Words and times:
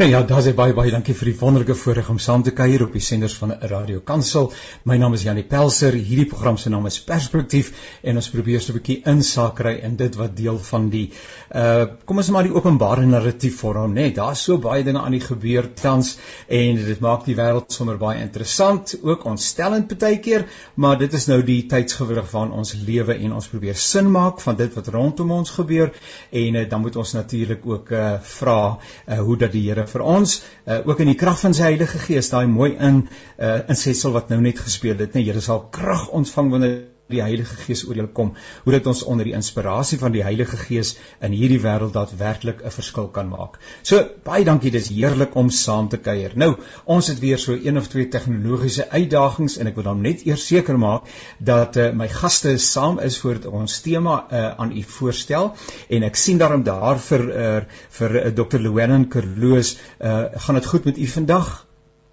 Nou 0.00 0.08
ja, 0.08 0.22
daar's 0.24 0.46
baie 0.56 0.72
baie 0.72 0.88
dankie 0.88 1.12
vir 1.12 1.28
die 1.28 1.36
wonderlike 1.36 1.74
voorreg 1.76 2.06
om 2.08 2.16
saam 2.24 2.40
te 2.40 2.54
kuier 2.56 2.80
op 2.86 2.94
die 2.96 3.02
senders 3.04 3.34
van 3.36 3.50
Radio 3.68 3.98
Kansel. 4.00 4.46
My 4.88 4.94
naam 4.96 5.12
is 5.12 5.26
Janie 5.26 5.44
Pelser. 5.44 5.92
Hierdie 5.92 6.24
program 6.30 6.56
se 6.56 6.70
naam 6.72 6.86
is 6.88 6.96
Perspektief 7.04 7.68
en 8.00 8.16
ons 8.16 8.30
probeer 8.32 8.62
so 8.64 8.72
'n 8.72 8.78
bietjie 8.78 9.02
insaak 9.04 9.58
kry 9.58 9.74
in 9.84 9.96
dit 9.96 10.16
wat 10.16 10.32
deel 10.36 10.56
van 10.56 10.88
die 10.88 11.10
uh 11.52 11.84
kom 12.06 12.16
ons 12.16 12.30
maar 12.30 12.48
die 12.48 12.54
openbare 12.54 13.04
narratief 13.04 13.58
vorm, 13.60 13.92
né? 13.92 14.00
Nee, 14.00 14.12
Daar's 14.12 14.40
so 14.40 14.56
baie 14.56 14.82
dinge 14.84 15.00
aan 15.00 15.12
die 15.12 15.20
gebeur 15.20 15.68
tans 15.74 16.16
en 16.48 16.76
dit 16.76 17.00
maak 17.00 17.26
die 17.26 17.36
wêreld 17.36 17.70
sommer 17.72 17.98
baie 17.98 18.22
interessant, 18.22 18.96
ook 19.02 19.24
ontstellend 19.24 19.98
baie 19.98 20.18
keer, 20.18 20.46
maar 20.76 20.96
dit 20.98 21.12
is 21.12 21.26
nou 21.26 21.42
die 21.42 21.66
tydsgewrig 21.66 22.30
van 22.30 22.52
ons 22.52 22.72
lewe 22.72 23.14
en 23.14 23.32
ons 23.32 23.48
probeer 23.48 23.76
sin 23.76 24.10
maak 24.10 24.40
van 24.40 24.56
dit 24.56 24.74
wat 24.74 24.88
rondom 24.88 25.30
ons 25.30 25.50
gebeur 25.50 25.92
en 26.30 26.54
uh, 26.54 26.68
dan 26.68 26.80
moet 26.80 26.96
ons 26.96 27.12
natuurlik 27.12 27.66
ook 27.66 27.90
uh 27.90 28.18
vra 28.22 28.78
uh, 29.06 29.18
hoe 29.18 29.36
dat 29.36 29.52
die 29.52 29.68
Here 29.68 29.89
vir 29.92 30.04
ons 30.16 30.36
uh, 30.40 30.80
ook 30.86 31.02
in 31.04 31.12
die 31.12 31.18
krag 31.18 31.40
van 31.40 31.54
sy 31.56 31.68
Heilige 31.70 32.00
Gees 32.02 32.30
daai 32.32 32.46
mooi 32.50 32.72
in 32.76 33.02
uh, 33.06 33.60
insetsel 33.68 34.14
wat 34.16 34.30
nou 34.32 34.40
net 34.42 34.62
gespeel 34.62 34.98
het 34.98 35.14
nee 35.14 35.26
Here 35.26 35.42
sal 35.44 35.66
krag 35.74 36.08
ontvang 36.16 36.50
wanneer 36.54 36.78
die 37.10 37.22
Heilige 37.22 37.56
Gees 37.64 37.84
oor 37.88 37.98
julle 37.98 38.12
kom 38.16 38.32
hoe 38.64 38.72
dit 38.74 38.86
ons 38.86 39.02
onder 39.02 39.28
die 39.28 39.34
inspirasie 39.36 39.98
van 40.00 40.14
die 40.14 40.22
Heilige 40.24 40.58
Gees 40.60 40.94
in 41.20 41.34
hierdie 41.36 41.60
wêreld 41.62 41.94
daadwerklik 41.96 42.62
'n 42.64 42.74
verskil 42.74 43.08
kan 43.08 43.28
maak. 43.28 43.58
So 43.82 44.02
baie 44.24 44.44
dankie, 44.44 44.70
dis 44.70 44.88
heerlik 44.88 45.34
om 45.34 45.50
saam 45.50 45.88
te 45.88 45.98
kuier. 45.98 46.32
Nou, 46.34 46.56
ons 46.84 47.06
het 47.06 47.20
weer 47.20 47.38
so 47.38 47.52
een 47.52 47.78
of 47.78 47.88
twee 47.88 48.08
tegnologiese 48.08 48.88
uitdagings 48.90 49.58
en 49.58 49.66
ek 49.66 49.74
wil 49.74 49.84
dan 49.84 50.02
net 50.02 50.26
eers 50.26 50.46
seker 50.46 50.78
maak 50.78 51.08
dat 51.38 51.76
uh, 51.76 51.90
my 51.92 52.08
gaste 52.08 52.56
saam 52.58 52.98
is 52.98 53.18
voor 53.18 53.40
ons 53.50 53.80
tema 53.80 54.26
uh, 54.30 54.50
aan 54.56 54.72
u 54.72 54.82
voorstel 54.82 55.54
en 55.88 56.02
ek 56.02 56.16
sien 56.16 56.38
daarom 56.38 56.62
daar 56.62 56.98
vir 56.98 57.26
uh, 57.30 57.60
vir 57.98 58.16
uh, 58.20 58.30
Dr. 58.34 58.58
Llewellyn 58.58 59.08
Kerloos, 59.08 59.76
uh, 60.00 60.24
gaan 60.46 60.54
dit 60.54 60.66
goed 60.66 60.84
met 60.84 60.98
u 60.98 61.06
vandag? 61.06 61.66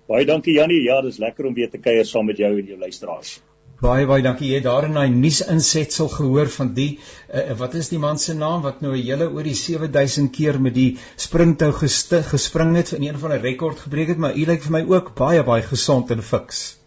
Baie 0.07 0.25
dankie 0.25 0.53
Jannie. 0.55 0.81
Ja, 0.85 1.01
dis 1.03 1.19
lekker 1.19 1.45
om 1.45 1.53
weer 1.53 1.69
te 1.69 1.81
kuier 1.83 2.05
saam 2.07 2.29
met 2.31 2.37
jou 2.39 2.53
en 2.55 2.65
jou 2.65 2.79
luisteraars. 2.79 3.37
Baie 3.77 4.07
baie 4.09 4.23
dankie. 4.25 4.47
Jy 4.49 4.57
het 4.57 4.65
daar 4.65 4.87
in 4.87 4.95
daai 4.97 5.11
nuus 5.13 5.43
insetsel 5.53 6.07
gehoor 6.09 6.47
van 6.49 6.71
die 6.73 6.87
uh, 6.97 7.51
wat 7.59 7.75
is 7.77 7.91
die 7.91 7.99
man 8.01 8.17
se 8.17 8.33
naam 8.33 8.63
wat 8.63 8.79
nou 8.81 8.95
'n 8.95 9.03
hele 9.05 9.27
oor 9.29 9.45
die 9.45 9.53
7000 9.53 10.31
keer 10.37 10.55
met 10.59 10.73
die 10.73 10.97
springtou 11.25 11.69
gespring 11.71 12.71
het 12.75 12.93
en 12.97 13.03
een 13.05 13.19
van 13.21 13.33
'n 13.35 13.41
rekord 13.41 13.83
gebreek 13.85 14.07
het, 14.07 14.17
maar 14.17 14.33
u 14.33 14.45
lyk 14.45 14.63
vir 14.63 14.71
my 14.71 14.81
ook 14.95 15.11
baie 15.15 15.43
baie 15.43 15.61
gesond 15.61 16.09
en 16.09 16.23
fiks. 16.23 16.77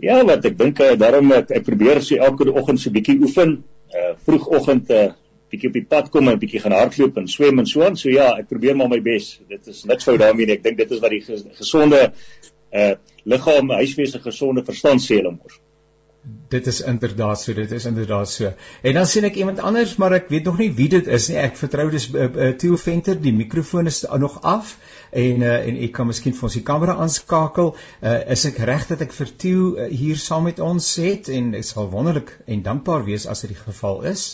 Ja, 0.00 0.22
wat 0.24 0.44
ek 0.44 0.58
dink 0.58 0.80
uh, 0.80 0.98
daarom 0.98 1.32
ek, 1.32 1.50
ek 1.50 1.64
probeer 1.64 2.02
so 2.02 2.16
elke 2.16 2.52
oggend 2.52 2.80
so 2.80 2.90
bietjie 2.90 3.16
oefen, 3.20 3.64
uh, 3.94 4.12
vroegoggend 4.26 4.90
'n 4.90 4.92
uh, 4.92 5.12
bietjie 5.50 5.68
op 5.68 5.78
die 5.80 5.86
pad 5.88 6.10
kom 6.10 6.28
en 6.28 6.34
'n 6.34 6.38
bietjie 6.44 6.60
gaan 6.60 6.76
hardloop 6.76 7.16
en 7.16 7.28
swem 7.28 7.58
en 7.58 7.66
so 7.66 7.86
aan. 7.86 7.96
So 7.96 8.10
ja, 8.10 8.36
ek 8.36 8.48
probeer 8.48 8.76
maar 8.76 8.88
my 8.88 9.00
bes. 9.00 9.40
Dit 9.48 9.66
is 9.66 9.84
niks 9.84 10.04
fout 10.04 10.20
daarmee 10.20 10.44
nie. 10.44 10.60
Ek 10.60 10.62
dink 10.62 10.76
dit 10.76 10.90
is 10.90 11.00
wat 11.00 11.10
die 11.10 11.24
gesonde 11.56 12.12
uh 12.72 12.94
liggaam, 13.24 13.70
huisvestige 13.70 14.28
gesonde 14.28 14.64
verstand 14.64 15.00
sê 15.00 15.16
hulle 15.22 15.32
mos 15.32 15.56
dit 16.48 16.66
is 16.66 16.80
inderdaad 16.80 17.40
so 17.40 17.54
dit 17.54 17.70
is 17.72 17.84
inderdaad 17.84 18.30
so. 18.30 18.52
En 18.82 18.94
dan 18.94 19.06
sien 19.06 19.24
ek 19.24 19.38
iemand 19.40 19.58
anders 19.58 19.96
maar 19.96 20.12
ek 20.12 20.28
weet 20.32 20.44
nog 20.44 20.58
nie 20.58 20.70
wie 20.74 20.88
dit 20.88 21.06
is 21.06 21.28
nie. 21.28 21.36
Ek 21.40 21.56
vertrou 21.56 21.88
dis 21.90 22.08
uh, 22.14 22.26
uh, 22.26 22.48
Theo 22.60 22.76
Venter 22.76 23.20
die 23.20 23.32
mikrofoon 23.32 23.86
is 23.86 24.04
nog 24.24 24.40
af 24.42 24.76
en 25.10 25.44
uh, 25.46 25.54
en 25.68 25.78
ek 25.88 25.94
kan 26.00 26.10
miskien 26.10 26.36
vir 26.36 26.48
ons 26.50 26.58
die 26.58 26.64
kamera 26.72 26.98
aanskakel. 27.04 27.74
Uh, 28.02 28.18
is 28.36 28.44
ek 28.50 28.60
reg 28.72 28.88
dat 28.90 29.06
ek 29.06 29.14
vir 29.20 29.32
Theo 29.44 29.70
uh, 29.76 29.88
hier 30.02 30.18
saam 30.18 30.48
met 30.50 30.60
ons 30.60 30.90
het? 31.02 31.30
En 31.32 31.54
ek 31.58 31.70
sal 31.70 31.90
wonderlik 31.94 32.34
en 32.46 32.66
dankbaar 32.66 33.06
wees 33.08 33.26
as 33.26 33.46
dit 33.46 33.54
die 33.54 33.62
geval 33.62 34.04
is 34.12 34.28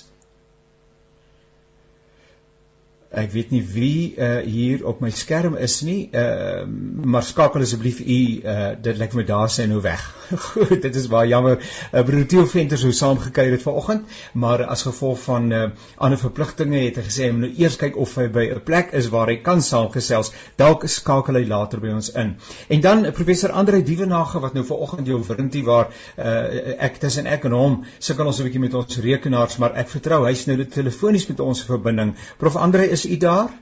Ek 3.15 3.31
weet 3.33 3.53
nie 3.55 3.63
wie 3.63 4.15
uh, 4.19 4.41
hier 4.43 4.83
op 4.91 5.01
my 5.05 5.11
skerm 5.15 5.55
is 5.57 5.79
nie, 5.87 6.09
uh, 6.11 6.65
maar 6.67 7.23
skakel 7.23 7.63
asseblief 7.63 8.01
u 8.01 8.19
uh, 8.43 8.73
dit 8.83 8.99
lyk 8.99 9.15
my 9.15 9.25
daar 9.29 9.51
sy 9.53 9.69
nou 9.71 9.81
weg. 9.85 10.03
Goed, 10.49 10.81
dit 10.83 10.97
is 10.97 11.07
baie 11.13 11.29
jammer. 11.31 11.61
Uh, 11.93 12.03
Broer 12.07 12.27
Theo 12.31 12.47
Venter 12.51 12.81
sou 12.81 12.91
saamgekyer 12.97 13.55
het 13.55 13.63
vanoggend, 13.63 14.09
maar 14.33 14.65
as 14.67 14.83
gevolg 14.89 15.21
van 15.27 15.47
uh, 15.53 15.63
ander 15.97 16.19
verpligtinge 16.19 16.81
het 16.87 16.99
hy 16.99 17.05
gesê 17.07 17.29
hy 17.29 17.37
moet 17.37 17.45
nou 17.47 17.53
eers 17.63 17.79
kyk 17.81 17.99
of 18.01 18.17
hy 18.19 18.27
by 18.35 18.49
'n 18.57 18.65
plek 18.67 18.93
is 18.99 19.11
waar 19.15 19.31
hy 19.31 19.39
kan 19.47 19.63
saamgesels. 19.63 20.33
Dalk 20.61 20.89
skakel 20.91 21.39
hy 21.39 21.45
later 21.49 21.81
by 21.81 21.95
ons 21.95 22.11
in. 22.11 22.35
En 22.69 22.81
dan 22.81 23.07
professor 23.13 23.53
Andre 23.53 23.83
Dievenage 23.83 24.41
wat 24.43 24.55
nou 24.59 24.65
vanoggend 24.67 25.07
jou 25.07 25.23
vriendie 25.25 25.65
waar 25.65 25.91
uh, 26.19 26.75
ek 26.89 26.99
tussen 27.03 27.27
ek 27.31 27.47
en 27.47 27.53
hom 27.53 27.79
sukkel 27.99 28.27
ons 28.27 28.41
'n 28.41 28.49
bietjie 28.49 28.61
met 28.61 28.75
ons 28.75 28.99
rekenaars, 28.99 29.59
maar 29.59 29.79
ek 29.79 29.89
vertrou 29.89 30.25
hy's 30.27 30.47
nou 30.47 30.59
telefonies 30.65 31.29
met 31.29 31.41
ons 31.41 31.65
verbinding. 31.65 32.15
Prof 32.39 32.57
Andre 32.57 32.89
is 32.91 33.04
u 33.07 33.17
daar? 33.21 33.53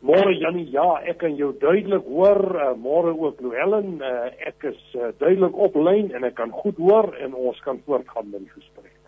Môre 0.00 0.32
Jannie, 0.32 0.64
ja, 0.72 0.86
ek 1.04 1.18
kan 1.20 1.34
jou 1.36 1.50
duidelik 1.60 2.06
hoor. 2.08 2.40
Uh, 2.56 2.70
Môre 2.80 3.12
ook 3.12 3.42
Louwelen, 3.44 3.98
uh, 4.00 4.30
ek 4.48 4.64
is 4.70 4.80
uh, 4.96 5.10
duidelik 5.20 5.56
op 5.60 5.76
lyn 5.76 6.08
en 6.16 6.24
ek 6.24 6.38
kan 6.40 6.54
goed 6.62 6.80
hoor 6.80 7.12
en 7.20 7.36
ons 7.36 7.60
kan 7.66 7.82
voortgaan 7.84 8.30
met 8.32 8.46
die 8.46 8.54
gesprek. 8.54 8.99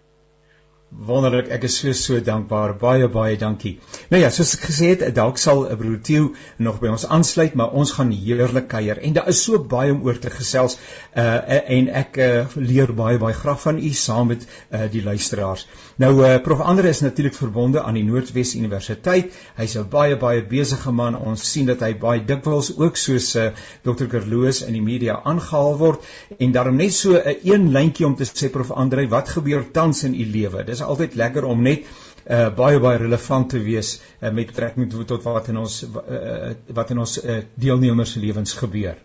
Wonderlik, 0.93 1.49
ek 1.49 1.63
is 1.65 1.79
so 1.81 1.93
so 1.97 2.21
dankbaar. 2.21 2.75
Baie 2.79 3.07
baie 3.09 3.37
dankie. 3.41 3.79
Nou 4.13 4.19
ja, 4.21 4.29
soos 4.31 4.53
ek 4.59 4.67
gesê 4.69 4.91
het, 4.93 5.01
dalk 5.17 5.39
sal 5.41 5.65
broer 5.81 5.97
Tieu 6.05 6.27
nog 6.63 6.83
by 6.83 6.91
ons 6.93 7.07
aansluit, 7.09 7.57
maar 7.59 7.73
ons 7.81 7.95
gaan 7.97 8.13
heerlik 8.13 8.69
kuier 8.71 9.01
en 9.01 9.17
daar 9.17 9.31
is 9.33 9.41
so 9.43 9.59
baie 9.59 9.91
om 9.95 10.03
oor 10.05 10.21
te 10.21 10.31
gesels. 10.31 10.77
Uh 11.17 11.41
en 11.79 11.89
ek 12.03 12.19
uh, 12.21 12.29
leer 12.61 12.93
baie 12.95 13.19
baie 13.19 13.35
graag 13.35 13.63
van 13.65 13.81
u 13.81 13.89
saam 13.97 14.31
met 14.35 14.45
uh 14.45 14.85
die 14.93 15.03
luisteraars. 15.03 15.65
Nou 16.03 16.13
uh 16.21 16.37
Prof 16.45 16.61
Andre 16.61 16.93
is 16.93 17.01
natuurlik 17.03 17.35
verbonde 17.41 17.83
aan 17.83 17.97
die 17.99 18.05
Noordwes 18.05 18.55
Universiteit. 18.61 19.33
Hy's 19.57 19.79
'n 19.81 19.89
baie 19.89 20.21
baie 20.21 20.45
besige 20.45 20.93
man. 20.93 21.17
Ons 21.17 21.49
sien 21.51 21.67
dat 21.67 21.81
hy 21.81 21.95
baie 21.97 22.21
dikwels 22.21 22.77
ook 22.77 23.01
soos 23.01 23.35
uh 23.35 23.49
Dr. 23.83 24.07
Kerloos 24.13 24.63
in 24.63 24.77
die 24.77 24.85
media 24.85 25.19
aangehaal 25.25 25.79
word 25.79 26.05
en 26.39 26.53
daarom 26.53 26.77
net 26.77 26.93
so 26.93 27.17
'n 27.17 27.27
uh, 27.27 27.37
een 27.43 27.73
lyntjie 27.73 28.07
om 28.07 28.15
te 28.15 28.29
sê 28.29 28.53
Prof 28.53 28.71
Andre, 28.71 29.09
wat 29.09 29.29
gebeur 29.29 29.65
tans 29.73 30.05
in 30.05 30.15
u 30.15 30.31
lewe? 30.31 30.65
Dis 30.65 30.82
altyd 30.85 31.15
lekker 31.15 31.45
om 31.45 31.63
net 31.63 31.87
uh, 32.27 32.49
baie 32.57 32.81
baie 32.81 32.99
relevant 32.99 33.49
te 33.51 33.63
wees 33.63 33.97
uh, 34.21 34.31
met 34.31 34.51
betrekking 34.51 34.91
tot 35.07 35.25
wat 35.25 35.49
in 35.49 35.63
ons 35.63 35.83
uh, 35.85 36.53
wat 36.75 36.91
in 36.91 36.99
ons 36.99 37.17
uh, 37.23 37.41
deelnemers 37.55 38.13
se 38.13 38.21
lewens 38.21 38.55
gebeur. 38.59 39.01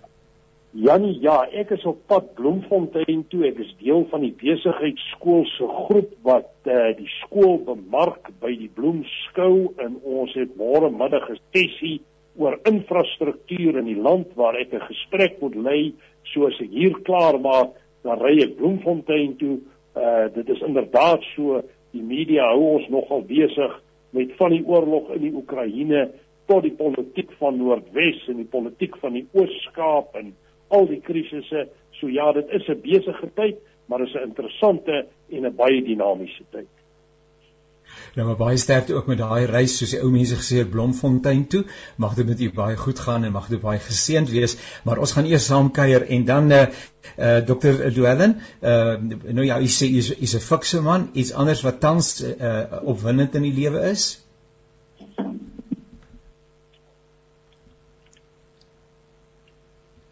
Janie, 0.78 1.16
ja, 1.24 1.40
ek 1.58 1.72
is 1.74 1.86
op 1.90 2.04
pad 2.12 2.34
Bloemfontein 2.38 3.24
toe. 3.32 3.46
Ek 3.48 3.58
is 3.64 3.72
deel 3.80 4.04
van 4.12 4.22
die 4.22 4.34
besigheidskool 4.38 5.48
se 5.56 5.70
groep 5.88 6.12
wat 6.28 6.52
uh, 6.70 6.92
die 6.98 7.08
skool 7.24 7.58
bemark 7.66 8.30
by 8.44 8.52
die 8.60 8.70
Bloemskou 8.76 9.72
en 9.82 9.96
ons 10.04 10.36
het 10.38 10.54
môre 10.60 10.92
middag 10.94 11.32
'n 11.32 11.40
sessie 11.56 12.02
oor 12.38 12.60
infrastruktuur 12.70 13.80
in 13.82 13.90
die 13.90 13.98
land 13.98 14.36
waar 14.36 14.60
ek 14.60 14.74
'n 14.74 14.86
gesprek 14.92 15.42
moet 15.42 15.56
lei. 15.56 15.94
So 16.34 16.46
as 16.46 16.60
ek 16.62 16.70
hier 16.70 16.94
klaar 17.02 17.40
maak, 17.40 17.74
dan 18.04 18.20
ry 18.20 18.38
ek 18.44 18.58
Bloemfontein 18.58 19.38
toe 19.42 19.58
Uh 19.98 20.28
dit 20.34 20.50
is 20.50 20.62
inderdaad 20.62 21.24
so 21.34 21.62
die 21.92 22.04
media 22.04 22.48
hou 22.52 22.78
ons 22.78 22.88
nogal 22.94 23.24
besig 23.26 23.74
met 24.16 24.34
van 24.38 24.54
die 24.54 24.64
oorlog 24.66 25.10
in 25.16 25.24
die 25.26 25.34
Oekraïne 25.34 26.08
tot 26.48 26.64
die 26.64 26.76
politiek 26.78 27.32
van 27.42 27.58
Noordwes 27.60 28.22
en 28.32 28.40
die 28.42 28.52
politiek 28.52 28.96
van 29.02 29.18
die 29.18 29.26
Oos-Kaap 29.36 30.16
en 30.20 30.32
al 30.76 30.88
die 30.88 31.02
krisisse. 31.04 31.68
So 32.00 32.10
ja, 32.12 32.32
dit 32.32 32.50
is 32.56 32.68
'n 32.70 32.82
besige 32.82 33.30
tyd, 33.36 33.58
maar 33.88 34.00
dit 34.00 34.08
is 34.08 34.14
'n 34.14 34.30
interessante 34.30 35.06
en 35.30 35.46
'n 35.46 35.56
baie 35.56 35.82
dinamiese 35.84 36.44
tyd. 36.52 36.77
Nou 38.18 38.26
maar 38.26 38.38
baie 38.38 38.58
sterkte 38.58 38.96
ook 38.98 39.06
met 39.06 39.20
daai 39.22 39.46
reis 39.46 39.76
soos 39.78 39.92
die 39.94 40.00
ou 40.02 40.08
mense 40.10 40.36
gesê 40.40 40.64
het 40.64 40.70
Bloemfontein 40.74 41.44
toe. 41.54 41.60
Mag 42.02 42.16
dit 42.18 42.26
met 42.26 42.40
u 42.42 42.48
baie 42.54 42.78
goed 42.78 43.00
gaan 43.00 43.28
en 43.28 43.32
mag 43.36 43.46
dit 43.52 43.62
baie 43.62 43.78
geseënd 43.80 44.32
wees. 44.34 44.56
Maar 44.90 44.98
ons 45.04 45.14
gaan 45.14 45.30
eers 45.30 45.46
saam 45.46 45.70
kuier 45.72 46.08
en 46.16 46.26
dan 46.26 46.52
eh 46.52 46.62
uh, 46.62 46.72
uh, 47.18 47.38
Dr. 47.46 47.78
Llewellyn, 47.94 48.34
eh 48.60 48.72
uh, 48.72 49.20
nou 49.38 49.46
ja, 49.46 49.60
u 49.62 49.70
sê 49.70 49.86
u 49.86 50.02
is, 50.18 50.34
'n 50.34 50.40
fikse 50.48 50.82
man, 50.82 51.10
iets 51.14 51.32
anders 51.32 51.62
wat 51.62 51.80
tans 51.80 52.22
eh 52.24 52.34
uh, 52.40 52.82
opwindend 52.82 53.36
in 53.36 53.42
die 53.42 53.54
lewe 53.54 53.90
is. 53.92 54.26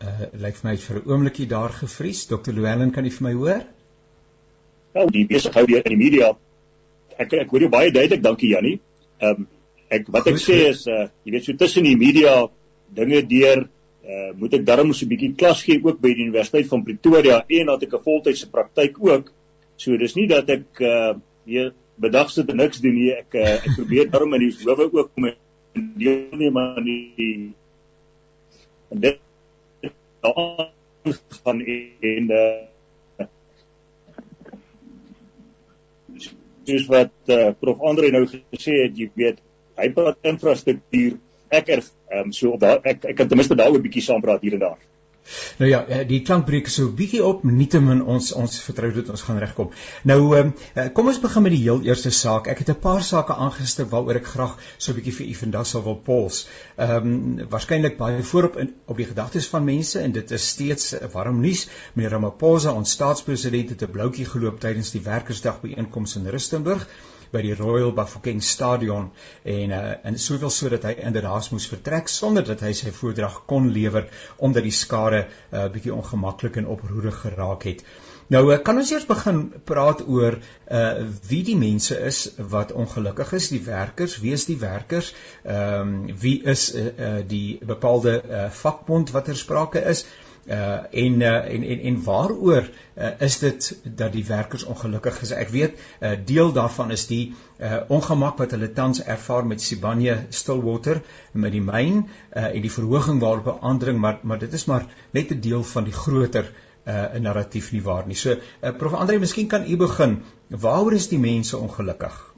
Uh, 0.05 0.21
lyk 0.31 0.55
vir 0.55 0.69
my 0.69 0.77
vir 0.77 0.95
'n 1.01 1.09
oombliekie 1.09 1.47
daar 1.47 1.69
gevries. 1.69 2.25
Dr. 2.25 2.51
Llewellyn, 2.51 2.91
kan 2.91 3.05
u 3.05 3.11
vir 3.11 3.23
my 3.23 3.33
hoor? 3.33 3.61
Nou, 4.93 5.11
die 5.11 5.25
besigheid 5.25 5.67
hier 5.67 5.85
in 5.85 5.97
die 5.97 6.03
media 6.03 6.35
ek 7.17 7.33
ek 7.45 7.51
hoor 7.51 7.65
jou 7.65 7.71
baie 7.73 7.91
duidelik, 7.91 8.23
dankie 8.23 8.51
Jannie. 8.53 8.79
Ehm 9.21 9.45
um, 9.45 9.47
ek 9.95 10.09
wat 10.13 10.27
ek 10.31 10.39
sê 10.41 10.57
is 10.71 10.85
uh 10.89 11.07
jy 11.23 11.35
weet 11.35 11.45
so 11.45 11.57
tussen 11.59 11.85
die 11.85 11.97
media 11.99 12.47
dinge 12.97 13.21
deur 13.29 13.65
uh 13.65 14.31
moet 14.39 14.57
ek 14.57 14.65
darm 14.65 14.93
so 14.93 15.05
'n 15.05 15.11
bietjie 15.13 15.35
klas 15.37 15.63
gee 15.63 15.81
ook 15.83 16.01
by 16.01 16.13
die 16.13 16.25
Universiteit 16.27 16.67
van 16.71 16.83
Pretoria 16.83 17.43
en 17.47 17.71
dat 17.71 17.83
ek 17.83 17.93
'n 17.93 18.05
voltydse 18.09 18.49
praktyk 18.49 18.97
ook. 18.99 19.31
So 19.77 19.97
dis 19.97 20.15
nie 20.15 20.27
dat 20.27 20.49
ek 20.49 20.81
uh 20.81 21.13
hier 21.45 21.73
bedag 21.97 22.29
sit 22.29 22.49
en 22.49 22.57
niks 22.57 22.81
doen 22.81 22.95
nie. 22.95 23.11
Ek 23.11 23.33
uh, 23.33 23.61
ek 23.61 23.75
probeer 23.75 24.09
darm 24.09 24.33
in 24.33 24.49
die 24.49 24.55
howe 24.65 24.89
ook 24.91 25.11
om 25.15 25.31
deelneem 25.75 26.57
aan 26.57 26.83
die 26.83 27.53
en 28.91 28.99
dit 29.01 29.19
van 31.43 31.61
en 31.61 32.31
uh 32.31 32.74
soos 36.67 36.87
wat 36.91 37.13
uh, 37.33 37.51
prof 37.59 37.81
Andre 37.81 38.11
nou 38.11 38.25
gesê 38.29 38.81
het, 38.83 38.97
jy 38.97 39.09
weet, 39.15 39.39
hy 39.79 39.89
praat 39.95 40.17
infrastruktuur. 40.33 41.19
ek. 41.53 41.69
Ehm 41.69 42.27
um, 42.27 42.31
so 42.33 42.55
op 42.55 42.59
daai 42.61 42.79
ek 42.83 43.05
ek 43.11 43.17
kan 43.17 43.27
ten 43.29 43.37
minste 43.37 43.55
daaroor 43.57 43.79
'n 43.79 43.85
bietjie 43.87 44.05
saampraat 44.05 44.41
hier 44.41 44.57
en 44.57 44.63
daar. 44.65 44.81
Nou 45.57 45.69
ja, 45.69 45.85
eh, 45.87 46.07
die 46.07 46.21
klankbreek 46.21 46.67
so 46.67 46.87
'n 46.87 46.95
bietjie 46.95 47.23
op, 47.25 47.43
nietemin 47.43 48.03
ons 48.03 48.31
ons 48.31 48.59
vertrou 48.61 48.91
dit 48.93 49.09
ons 49.09 49.21
gaan 49.21 49.39
regkom. 49.43 49.71
Nou 50.03 50.19
ehm 50.37 50.51
kom 50.93 51.07
ons 51.07 51.19
begin 51.19 51.43
met 51.43 51.51
die 51.51 51.61
heel 51.61 51.81
eerste 51.81 52.09
saak. 52.09 52.47
Ek 52.47 52.59
het 52.59 52.69
'n 52.69 52.79
paar 52.79 53.03
sake 53.03 53.33
aangestip 53.33 53.89
waaroor 53.89 54.15
ek 54.15 54.27
graag 54.27 54.57
so 54.77 54.91
'n 54.91 54.95
bietjie 54.95 55.13
vir 55.13 55.27
u 55.27 55.33
vandag 55.33 55.67
sal 55.67 55.83
wil 55.83 55.95
pols. 55.95 56.47
Ehm 56.77 57.07
um, 57.07 57.47
waarskynlik 57.49 57.97
baie 57.97 58.23
voorop 58.23 58.57
in 58.57 58.73
op 58.85 58.97
die 58.97 59.05
gedagtes 59.05 59.47
van 59.47 59.63
mense 59.63 59.99
en 59.99 60.11
dit 60.11 60.31
is 60.31 60.47
steeds 60.47 60.93
'n 60.93 61.09
warm 61.11 61.41
nuus. 61.41 61.67
Meneer 61.93 62.11
Ramaphosa, 62.11 62.71
ons 62.71 62.91
staatspresident 62.91 63.69
het 63.69 63.81
'n 63.81 63.91
bloutjie 63.91 64.25
geloop 64.25 64.59
tydens 64.59 64.91
die 64.91 65.01
Werkersdag 65.01 65.61
byeenkoms 65.61 66.15
in 66.15 66.27
Rustenburg 66.27 66.87
by 67.31 67.41
die 67.45 67.55
Royal 67.55 67.93
Bafokeng 67.95 68.41
Stadion 68.43 69.11
en 69.43 69.75
uh, 69.75 69.83
en 70.03 70.17
soveel 70.19 70.53
sodat 70.53 70.87
hy 70.89 70.95
inderdaad 71.09 71.51
moes 71.51 71.67
vertrek 71.71 72.11
sonder 72.11 72.45
dat 72.47 72.63
hy 72.65 72.73
sy 72.77 72.93
voordrag 72.95 73.41
kon 73.49 73.69
lewer 73.71 74.09
omdat 74.37 74.63
die 74.63 74.75
skare 74.75 75.21
'n 75.25 75.55
uh, 75.57 75.69
bietjie 75.71 75.93
ongemaklik 75.93 76.57
en 76.61 76.67
oproerig 76.67 77.21
geraak 77.21 77.63
het. 77.63 77.85
Nou 78.33 78.43
uh, 78.49 78.57
kan 78.57 78.77
ons 78.81 78.91
eers 78.91 79.05
begin 79.05 79.41
praat 79.69 80.01
oor 80.07 80.39
uh 80.71 80.93
wie 81.29 81.43
die 81.45 81.57
mense 81.57 81.97
is 81.99 82.31
wat 82.37 82.71
ongelukkig 82.73 83.33
is, 83.37 83.49
die 83.53 83.61
werkers, 83.65 84.17
wie 84.19 84.33
is 84.33 84.45
die 84.45 84.57
werkers? 84.57 85.13
Ehm 85.43 85.81
um, 85.81 86.17
wie 86.21 86.41
is 86.43 86.73
uh, 86.73 86.85
uh 86.85 87.17
die 87.27 87.59
bepaalde 87.61 88.21
uh 88.25 88.49
vakbond 88.49 89.11
wat 89.13 89.25
ter 89.25 89.37
sprake 89.37 89.85
is? 89.93 90.05
uh 90.05 90.24
en 90.45 91.21
uh, 91.21 91.53
en 91.53 91.63
en 91.63 91.79
en 91.79 92.03
waaroor 92.03 92.69
uh, 92.97 93.07
is 93.19 93.39
dit 93.39 93.79
dat 93.83 94.11
die 94.13 94.25
werkers 94.25 94.63
ongelukkig 94.63 95.21
is? 95.21 95.31
Ek 95.31 95.49
weet 95.49 95.79
uh, 95.99 96.11
deel 96.25 96.51
daarvan 96.53 96.91
is 96.91 97.07
die 97.07 97.33
uh 97.55 97.77
ongemak 97.87 98.37
wat 98.37 98.51
hulle 98.51 98.67
tans 98.75 98.99
ervaar 99.03 99.45
met 99.47 99.61
Sibanye 99.61 100.17
Stillwater 100.29 101.01
met 101.31 101.55
die 101.55 101.63
myn 101.63 102.03
uh 102.35 102.49
en 102.51 102.61
die 102.61 102.71
verhoging 102.71 103.19
waarop 103.23 103.57
aandring 103.61 103.97
maar 103.99 104.19
maar 104.21 104.39
dit 104.39 104.53
is 104.53 104.65
maar 104.65 104.85
net 105.11 105.31
'n 105.31 105.39
deel 105.39 105.63
van 105.63 105.83
die 105.83 105.97
groter 106.03 106.51
uh 106.85 107.15
'n 107.15 107.21
narratief 107.21 107.71
nie 107.71 107.81
waar 107.81 108.07
nie. 108.07 108.15
So 108.15 108.35
uh, 108.35 108.71
prof 108.77 108.93
Andre 108.93 109.19
miskien 109.19 109.47
kan 109.47 109.71
u 109.71 109.77
begin. 109.77 110.23
Waaroor 110.49 110.93
is 110.93 111.07
die 111.07 111.19
mense 111.19 111.57
ongelukkig 111.57 112.34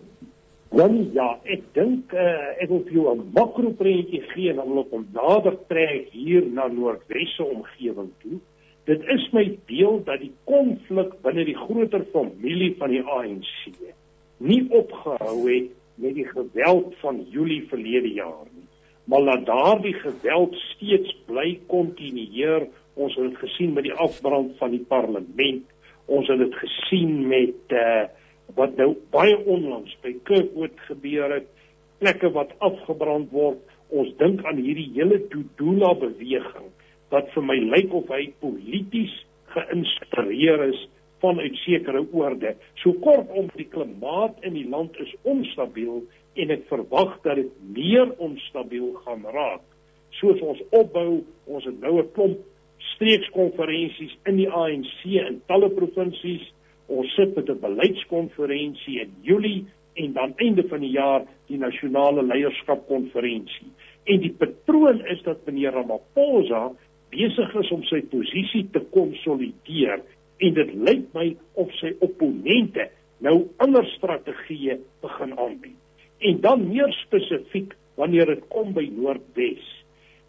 Dan 0.69 0.98
ja, 1.14 1.30
ek 1.48 1.64
dink 1.78 2.12
uh, 2.12 2.52
ek 2.60 2.68
wil 2.69 2.84
vir 2.88 2.96
jou 2.98 3.14
'n 3.14 3.30
makro 3.36 3.72
prentjie 3.80 4.22
gee 4.34 4.50
en 4.52 4.60
dan 4.60 4.68
wil 4.68 4.84
ek 4.84 4.92
hom 4.92 5.06
nader 5.16 5.56
trek 5.72 6.10
hier 6.12 6.44
na 6.44 6.68
Noordwesse 6.68 7.44
omgewing 7.44 8.12
toe. 8.24 8.40
Dit 8.88 9.04
is 9.08 9.24
my 9.31 9.46
beeld 9.68 10.06
dat 10.06 10.19
die 10.19 10.34
konflik 10.44 11.16
binne 11.24 11.46
die 11.48 11.56
groter 11.56 12.04
familie 12.12 12.75
van 12.80 12.92
die 12.92 13.04
ANC 13.04 13.48
nie 14.38 14.68
opgehou 14.69 15.48
het 15.48 15.72
met 15.96 16.14
die 16.16 16.28
geweld 16.28 16.94
van 17.02 17.24
Julie 17.31 17.64
verlede 17.72 18.12
jaar 18.14 18.46
nie, 18.52 18.68
maar 19.10 19.25
dat 19.25 19.46
daardie 19.46 19.96
geweld 19.98 20.54
steeds 20.75 21.16
bly 21.25 21.60
kontinueer. 21.68 22.68
Ons 22.94 23.16
het 23.16 23.30
dit 23.30 23.38
gesien 23.38 23.74
met 23.74 23.84
die 23.84 23.94
afbrand 23.94 24.56
van 24.58 24.72
die 24.72 24.84
parlement. 24.90 25.66
Ons 26.06 26.28
het 26.28 26.40
dit 26.40 26.56
gesien 26.56 27.28
met 27.28 27.75
uh 27.75 28.06
wat 28.55 28.75
nou 28.77 28.95
baie 29.11 29.35
onlangs 29.45 29.94
by 30.03 30.13
Kirkwood 30.23 30.75
gebeur 30.88 31.33
het, 31.33 31.47
plekke 31.99 32.31
wat 32.35 32.53
afgebrand 32.63 33.31
word. 33.31 33.59
Ons 33.89 34.11
dink 34.19 34.44
aan 34.45 34.59
hierdie 34.59 34.89
hele 34.95 35.19
Dudula 35.31 35.94
beweging 35.99 36.69
wat 37.11 37.29
vir 37.33 37.45
my 37.47 37.55
lyk 37.71 37.94
of 37.95 38.09
hy 38.11 38.27
polities 38.44 39.13
geïnspireer 39.53 40.65
is 40.67 40.81
vanuit 41.23 41.55
sekere 41.63 42.03
oorde. 42.11 42.53
So 42.83 42.94
kortom, 43.03 43.47
die 43.55 43.67
klimaat 43.71 44.44
in 44.45 44.57
die 44.57 44.67
land 44.69 44.97
is 45.01 45.13
onstabiel 45.23 46.03
en 46.38 46.53
ek 46.53 46.67
verwag 46.69 47.15
dat 47.23 47.39
dit 47.39 47.53
meer 47.73 48.11
onstabiel 48.21 48.91
gaan 49.05 49.25
raak. 49.33 49.63
Soos 50.19 50.41
ons 50.45 50.61
opbou, 50.75 51.23
ons 51.47 51.65
het 51.65 51.79
nou 51.81 51.97
'n 52.01 52.11
klomp 52.13 52.44
streekskonferensies 52.94 54.13
in 54.25 54.38
die 54.38 54.49
ANC 54.49 55.05
in 55.05 55.41
talle 55.47 55.69
provinsies 55.69 56.45
Ons 56.88 57.13
sit 57.16 57.36
met 57.36 57.50
'n 57.50 57.60
beleidskonferensie 57.60 59.00
in 59.00 59.13
Julie 59.22 59.66
en 59.94 60.13
dan 60.13 60.34
einde 60.36 60.68
van 60.68 60.80
die 60.80 60.94
jaar 60.94 61.25
die 61.48 61.57
nasionale 61.57 62.24
leierskapkonferensie. 62.24 63.72
En 64.04 64.19
die 64.19 64.34
patroon 64.38 65.06
is 65.06 65.22
dat 65.24 65.45
meneer 65.45 65.72
Ramaphosa 65.72 66.72
besig 67.10 67.56
is 67.56 67.72
om 67.72 67.84
sy 67.84 68.01
posisie 68.12 68.68
te 68.72 68.84
konsolideer 68.94 70.01
en 70.38 70.54
dit 70.54 70.74
lyk 70.74 71.10
my 71.13 71.31
of 71.54 71.72
sy 71.80 71.94
opponente 72.06 72.90
nou 73.25 73.48
ander 73.63 73.86
strategieë 73.95 74.78
begin 75.01 75.33
aanbied. 75.38 75.75
En 76.19 76.40
dan 76.42 76.68
meer 76.69 76.94
spesifiek 76.94 77.74
wanneer 77.98 78.30
dit 78.30 78.48
kom 78.54 78.74
by 78.74 78.86
Noordwes. 78.94 79.66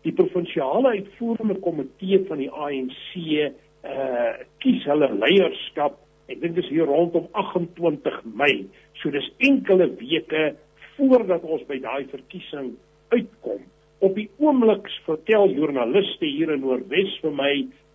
Die 0.06 0.14
provinsiale 0.16 0.94
uitvoerende 0.96 1.58
komitee 1.60 2.22
van 2.28 2.44
die 2.44 2.50
ANC 2.50 3.14
uh 3.18 3.48
eh, 3.88 4.32
kies 4.58 4.82
hulle 4.90 5.06
leierskap 5.14 6.00
Ek 6.28 6.42
dink 6.42 6.58
dis 6.58 6.68
hier 6.68 6.84
rondom 6.84 7.28
28 7.40 8.18
Mei. 8.36 8.66
So 9.00 9.08
dis 9.14 9.28
enkele 9.48 9.86
weke 9.96 10.50
voordat 10.98 11.46
ons 11.48 11.64
by 11.70 11.78
daai 11.80 12.04
verkiesing 12.10 12.74
uitkom. 13.14 13.62
Op 14.04 14.12
die 14.18 14.28
oomblik 14.36 14.90
vertel 15.06 15.48
joernaliste 15.56 16.28
hier 16.28 16.52
in 16.52 16.60
Noordwes 16.66 17.16
vir 17.22 17.34
my 17.38 17.52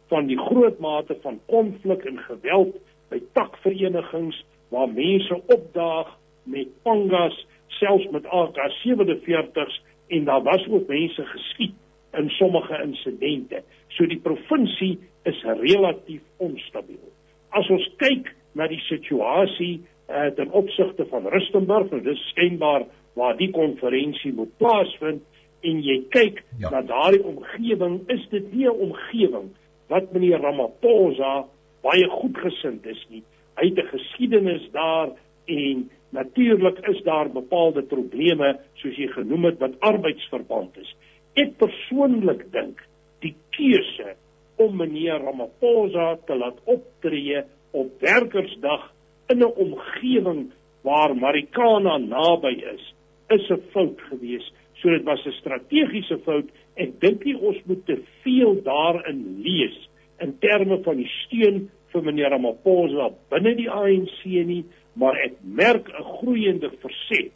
van 0.09 0.27
die 0.31 0.39
groot 0.39 0.81
mate 0.81 1.19
van 1.21 1.38
konflik 1.51 2.07
en 2.09 2.18
geweld 2.25 2.75
by 3.13 3.21
takverenigings 3.38 4.41
waar 4.74 4.89
mense 4.89 5.38
opdaag 5.53 6.09
met 6.50 6.74
pangas, 6.83 7.38
selfs 7.80 8.09
met 8.15 8.25
AK47s 8.25 9.80
en 10.18 10.25
daar 10.25 10.44
was 10.50 10.65
ook 10.68 10.89
mense 10.89 11.30
geskiet 11.38 11.77
in 12.18 12.30
sommige 12.41 12.81
insidente. 12.81 13.62
So 13.94 14.09
die 14.09 14.21
provinsie 14.25 14.95
is 15.30 15.45
relatief 15.62 16.25
onstabiel 16.41 17.12
as 17.53 17.69
ons 17.69 17.85
kyk 18.01 18.31
na 18.57 18.67
die 18.67 18.81
situasie 18.88 19.81
uh, 20.09 20.29
ten 20.38 20.51
opsigte 20.51 21.05
van 21.09 21.27
Rustenburg, 21.33 21.91
nou 21.91 22.01
dis 22.05 22.21
skynbaar 22.33 22.88
waar 23.17 23.38
die 23.38 23.51
konferensie 23.53 24.33
moet 24.33 24.51
plaasvind 24.61 25.21
en 25.63 25.81
jy 25.85 26.00
kyk 26.13 26.41
ja. 26.59 26.71
na 26.73 26.81
daardie 26.85 27.23
omgewing, 27.23 28.01
is 28.11 28.23
dit 28.31 28.53
nie 28.53 28.67
'n 28.67 28.79
omgewing 28.89 29.51
wat 29.89 30.11
meneer 30.13 30.41
Ramaphosa 30.41 31.45
baie 31.83 32.07
goedgesind 32.09 32.85
is 32.85 33.01
nie. 33.09 33.23
Hy 33.59 33.69
het 33.69 33.79
'n 33.79 33.91
geskiedenis 33.95 34.65
daar 34.71 35.11
en 35.45 35.89
natuurlik 36.09 36.79
is 36.88 37.01
daar 37.03 37.29
bepaalde 37.29 37.83
probleme 37.83 38.59
soos 38.73 38.95
jy 38.95 39.07
genoem 39.07 39.45
het 39.45 39.59
wat 39.59 39.79
arbeidsverband 39.79 40.77
is. 40.77 40.95
Ek 41.35 41.57
persoonlik 41.57 42.51
dink 42.51 42.81
die 43.19 43.35
keuse 43.49 44.16
om 44.56 44.76
meneer 44.76 45.19
Ramaphosa 45.24 46.18
te 46.26 46.36
laat 46.36 46.60
optree 46.64 47.44
op 47.72 47.92
Werkersdag 48.00 48.92
in 49.28 49.40
'n 49.40 49.54
omgewing 49.66 50.52
waar 50.81 51.16
Marikana 51.16 51.98
naby 51.98 52.54
is, 52.74 52.94
is 53.28 53.50
'n 53.50 53.62
fout 53.72 54.02
geweest. 54.10 54.54
So 54.74 54.90
dit 54.90 55.04
was 55.04 55.26
'n 55.26 55.31
strategiese 55.31 56.19
fout. 56.24 56.50
Ek 56.76 57.00
dink 57.00 57.24
nie 57.24 57.38
ons 57.38 57.57
moet 57.66 57.86
te 57.86 58.02
veel 58.22 58.62
daarin 58.64 59.42
lees 59.42 59.90
in 60.19 60.38
terme 60.40 60.81
van 60.83 60.98
die 60.98 61.12
steun 61.24 61.69
vir 61.92 62.04
meneer 62.04 62.30
Ramaphosa 62.30 63.12
binne 63.30 63.56
die 63.56 63.69
ANC 63.69 64.26
nie, 64.26 64.64
maar 64.94 65.16
ek 65.16 65.33
merk 65.42 65.90
'n 65.90 66.04
groeiende 66.04 66.72
verset 66.81 67.31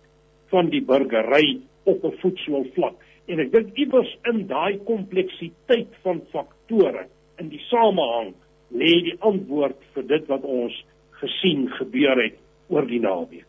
van 0.49 0.69
die 0.69 0.81
burgery 0.81 1.59
op 1.83 2.03
'n 2.03 2.17
voetsoolvlak 2.21 2.95
en 3.27 3.43
ek 3.43 3.51
dink 3.53 3.79
iewers 3.83 4.11
in 4.31 4.45
daai 4.49 4.79
kompleksiteit 4.87 5.95
van 6.03 6.21
faktore 6.33 7.07
in 7.41 7.51
die 7.51 7.61
samehang 7.67 8.33
lê 8.75 8.93
die 9.09 9.17
antwoord 9.25 9.79
vir 9.95 10.07
dit 10.13 10.29
wat 10.31 10.47
ons 10.47 10.75
gesien 11.21 11.67
gebeur 11.77 12.19
het 12.21 12.39
oor 12.71 12.87
die 12.87 13.01
naweek. 13.03 13.45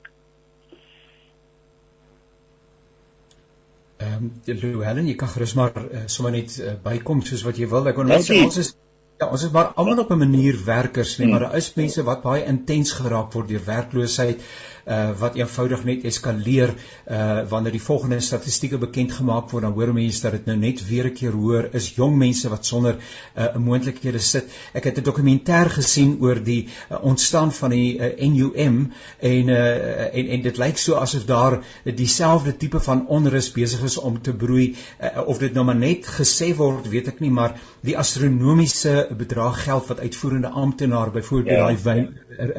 Ehm 3.98 4.28
um, 4.46 4.82
Helen, 4.86 5.08
jy 5.10 5.16
kan 5.18 5.30
gerus 5.32 5.56
maar 5.58 5.74
uh, 5.74 6.04
sommer 6.06 6.36
net 6.36 6.54
uh, 6.62 6.76
bykom 6.84 7.24
soos 7.26 7.42
wat 7.46 7.58
jy 7.58 7.66
wil. 7.70 7.88
Ek 7.90 7.98
wil 7.98 8.06
net 8.06 8.30
ons 8.30 8.60
is 8.62 8.74
Ja, 9.18 9.26
ons 9.34 9.42
is 9.42 9.50
maar 9.50 9.72
almal 9.74 9.98
op 9.98 10.10
'n 10.14 10.18
manier 10.18 10.56
werkers, 10.64 11.16
nee, 11.18 11.28
maar 11.28 11.40
daar 11.40 11.56
is 11.56 11.74
mense 11.74 12.02
wat 12.06 12.22
baie 12.22 12.44
intens 12.44 12.92
geraak 12.92 13.32
word 13.32 13.48
deur 13.48 13.64
werkloosheid 13.64 14.44
uh 14.88 15.10
wat 15.20 15.34
eenvoudig 15.36 15.84
net 15.84 16.04
eskaleer 16.08 16.70
uh 16.72 17.42
wanneer 17.48 17.74
die 17.76 17.82
volgende 17.82 18.20
statistieke 18.24 18.78
bekend 18.78 19.12
gemaak 19.12 19.50
word 19.50 19.66
dan 19.66 19.74
hoor 19.76 19.92
mense 19.92 20.22
dat 20.22 20.32
dit 20.38 20.46
nou 20.48 20.56
net 20.56 20.80
weer 20.88 21.08
'n 21.10 21.14
keer 21.14 21.32
hoër 21.32 21.68
is 21.74 21.90
jong 21.96 22.16
mense 22.16 22.48
wat 22.48 22.66
sonder 22.66 22.96
uh 23.36 23.56
moontlikhede 23.56 24.18
sit. 24.18 24.48
Ek 24.72 24.84
het 24.84 24.98
'n 24.98 25.04
dokumentêr 25.10 25.68
gesien 25.70 26.16
oor 26.20 26.42
die 26.42 26.68
uh, 26.90 27.04
ontstaan 27.04 27.52
van 27.52 27.70
die 27.70 27.98
uh, 27.98 28.28
NUM 28.28 28.92
en 29.20 29.48
uh 29.48 30.14
en 30.14 30.28
en 30.28 30.42
dit 30.42 30.56
lyk 30.56 30.78
so 30.78 30.94
asof 30.94 31.24
daar 31.24 31.60
dieselfde 31.84 32.56
tipe 32.56 32.80
van 32.80 33.06
onrus 33.06 33.52
besig 33.52 33.82
is 33.82 33.98
om 33.98 34.22
te 34.22 34.32
broei 34.32 34.76
uh, 35.02 35.26
of 35.26 35.38
dit 35.38 35.52
nou 35.52 35.64
maar 35.64 35.76
net 35.76 36.06
gesê 36.06 36.54
word, 36.56 36.88
weet 36.88 37.08
ek 37.08 37.20
nie, 37.20 37.30
maar 37.30 37.60
die 37.80 37.96
astronomiese 37.98 39.07
'n 39.10 39.16
bedrag 39.16 39.64
geld 39.64 39.86
wat 39.86 40.00
uitvoerende 40.00 40.48
amptenaar 40.48 41.10
byvoorbeeld 41.10 41.56
ja. 41.58 41.74
daai 41.74 42.08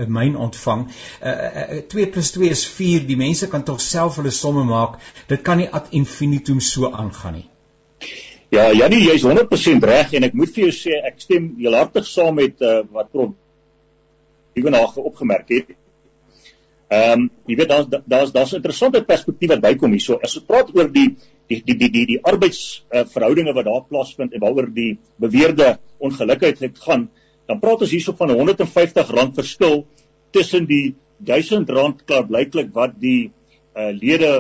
'n 0.06 0.12
myn 0.12 0.36
ontvang. 0.36 0.88
Uh, 1.24 1.30
uh, 1.30 1.82
2 1.88 2.10
+ 2.10 2.32
2 2.32 2.50
is 2.50 2.66
4. 2.68 3.06
Die 3.06 3.18
mense 3.18 3.48
kan 3.48 3.64
tog 3.64 3.82
self 3.82 4.16
hulle 4.16 4.32
somme 4.32 4.64
maak. 4.64 5.00
Dit 5.28 5.42
kan 5.42 5.58
nie 5.58 5.70
ad 5.70 5.88
infinitum 5.90 6.60
so 6.60 6.92
aangaan 6.92 7.34
nie. 7.34 7.50
Ja, 8.50 8.72
Janie, 8.74 9.04
jy's 9.06 9.24
100% 9.24 9.84
reg 9.86 10.14
en 10.14 10.24
ek 10.26 10.34
moet 10.34 10.50
vir 10.54 10.64
jou 10.64 10.74
sê 10.74 10.96
ek 11.06 11.22
stem 11.22 11.52
heelhartig 11.60 12.08
saam 12.10 12.36
met 12.36 12.62
uh, 12.62 12.82
wat 12.92 13.12
Prof. 13.12 13.36
Dievenage 14.58 15.02
opgemerk 15.02 15.50
het. 15.54 15.76
Ehm 16.90 17.12
um, 17.12 17.28
jy 17.46 17.56
weet 17.60 17.70
daar's 17.70 17.86
daar's 17.90 18.32
daar's 18.34 18.52
'n 18.54 18.56
interessante 18.56 19.04
perspektief 19.04 19.50
wat 19.50 19.62
bykom 19.62 19.92
hierso. 19.92 20.18
As 20.18 20.36
ons 20.38 20.46
praat 20.46 20.74
oor 20.76 20.90
die 20.92 21.18
die 21.50 21.62
die 21.66 21.76
die 21.78 21.90
die, 21.90 22.06
die 22.14 22.20
arbeidsverhoudinge 22.32 23.54
uh, 23.54 23.58
wat 23.58 23.68
daar 23.68 23.86
plaasvind 23.90 24.34
en 24.34 24.44
waaroor 24.44 24.70
die 24.74 25.00
beweerde 25.22 25.78
ongelukheid 25.98 26.62
het 26.66 26.80
gaan, 26.86 27.10
dan 27.50 27.60
praat 27.60 27.82
ons 27.86 27.94
hierso 27.96 28.14
van 28.18 28.36
150 28.38 29.12
rand 29.18 29.36
verskil 29.40 29.84
tussen 30.36 30.70
die 30.70 30.96
1000 31.26 31.70
rand 31.74 32.06
klaarblyklik 32.06 32.72
wat 32.76 32.96
die 33.02 33.32
uh, 33.76 33.90
lede 33.92 34.32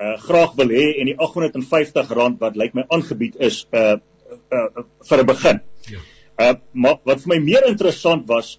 uh, 0.00 0.16
graag 0.24 0.56
wil 0.58 0.72
hê 0.72 0.86
en 1.00 1.10
die 1.12 1.16
850 1.18 2.12
rand 2.16 2.40
wat 2.40 2.56
lyk 2.56 2.74
my 2.76 2.86
aangebied 2.88 3.36
is 3.36 3.64
uh, 3.72 3.96
uh, 3.96 4.66
uh, 4.66 4.84
vir 5.08 5.22
'n 5.22 5.26
begin. 5.26 5.60
Ja. 5.92 6.00
Uh, 6.36 6.54
maar 6.72 6.98
wat 7.04 7.22
vir 7.24 7.36
my 7.36 7.40
meer 7.44 7.68
interessant 7.68 8.26
was 8.28 8.58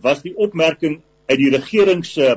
was 0.00 0.22
die 0.22 0.36
opmerking 0.36 1.00
uit 1.28 1.38
die 1.38 1.50
regering 1.52 2.04
se 2.06 2.36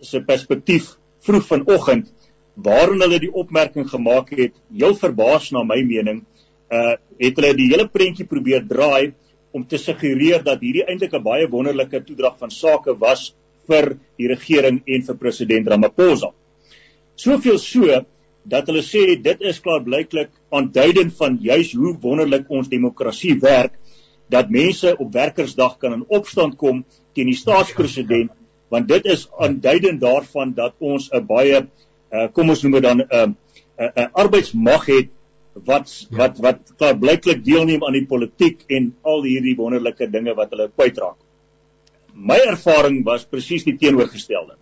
se 0.00 0.22
perspektief 0.26 0.96
vroeg 1.22 1.46
vanoggend 1.46 2.10
waarin 2.54 3.00
hulle 3.00 3.18
die 3.18 3.32
opmerking 3.32 3.88
gemaak 3.88 4.30
het, 4.36 4.54
heel 4.72 4.94
verbaas 4.94 5.50
na 5.52 5.62
my 5.64 5.82
mening, 5.82 6.24
uh 6.70 6.96
het 7.22 7.36
hulle 7.38 7.54
die 7.54 7.68
hele 7.70 7.86
prentjie 7.88 8.26
probeer 8.26 8.64
draai 8.66 9.12
om 9.52 9.64
te 9.68 9.78
suggereer 9.78 10.42
dat 10.42 10.60
hierdie 10.60 10.84
eintlik 10.88 11.12
'n 11.14 11.22
baie 11.22 11.46
wonderlike 11.48 12.00
toedrag 12.04 12.38
van 12.38 12.50
sake 12.50 12.94
was 12.98 13.34
vir 13.68 13.98
die 14.18 14.28
regering 14.28 14.82
en 14.86 15.02
vir 15.02 15.16
president 15.16 15.68
Ramaphosa. 15.68 16.32
Soveel 17.16 17.58
so 17.58 18.04
dat 18.44 18.66
hulle 18.66 18.82
sê 18.82 19.22
dit 19.22 19.40
is 19.40 19.60
klaarblyklik 19.60 20.30
aanduidend 20.50 21.14
van 21.18 21.38
juis 21.40 21.72
hoe 21.78 21.94
wonderlik 22.00 22.50
ons 22.50 22.68
demokrasie 22.68 23.38
werk 23.40 23.78
dat 24.32 24.50
mense 24.50 24.96
op 24.98 25.12
werkersdag 25.12 25.78
kan 25.78 25.92
in 25.92 26.06
opstand 26.08 26.56
kom 26.58 26.84
teen 27.14 27.30
die 27.30 27.38
staatspresident 27.38 28.32
want 28.72 28.88
dit 28.88 29.06
is 29.14 29.28
aanduidend 29.38 30.00
daarvan 30.00 30.54
dat 30.56 30.74
ons 30.80 31.10
'n 31.12 31.26
baie 31.26 31.66
uh, 32.12 32.28
kom 32.32 32.52
ons 32.52 32.62
noem 32.62 32.78
dit 32.78 32.86
dan 32.86 33.00
'n 33.00 33.08
uh, 33.08 33.26
'n 33.26 33.34
uh, 33.78 33.90
uh, 33.96 34.08
arbeidsmag 34.12 34.86
het 34.86 35.10
wat 35.54 35.90
ja. 36.10 36.16
wat 36.16 36.38
wat 36.38 36.72
klaar 36.76 36.98
blyklik 36.98 37.44
deelneem 37.44 37.84
aan 37.84 37.92
die 37.98 38.06
politiek 38.06 38.64
en 38.68 38.94
al 39.02 39.22
hierdie 39.22 39.56
wonderlike 39.56 40.10
dinge 40.10 40.34
wat 40.34 40.50
hulle 40.50 40.70
kwytraak. 40.76 41.18
My 42.14 42.38
ervaring 42.46 43.04
was 43.04 43.24
presies 43.24 43.64
die 43.64 43.76
teenoorgestelde. 43.76 44.56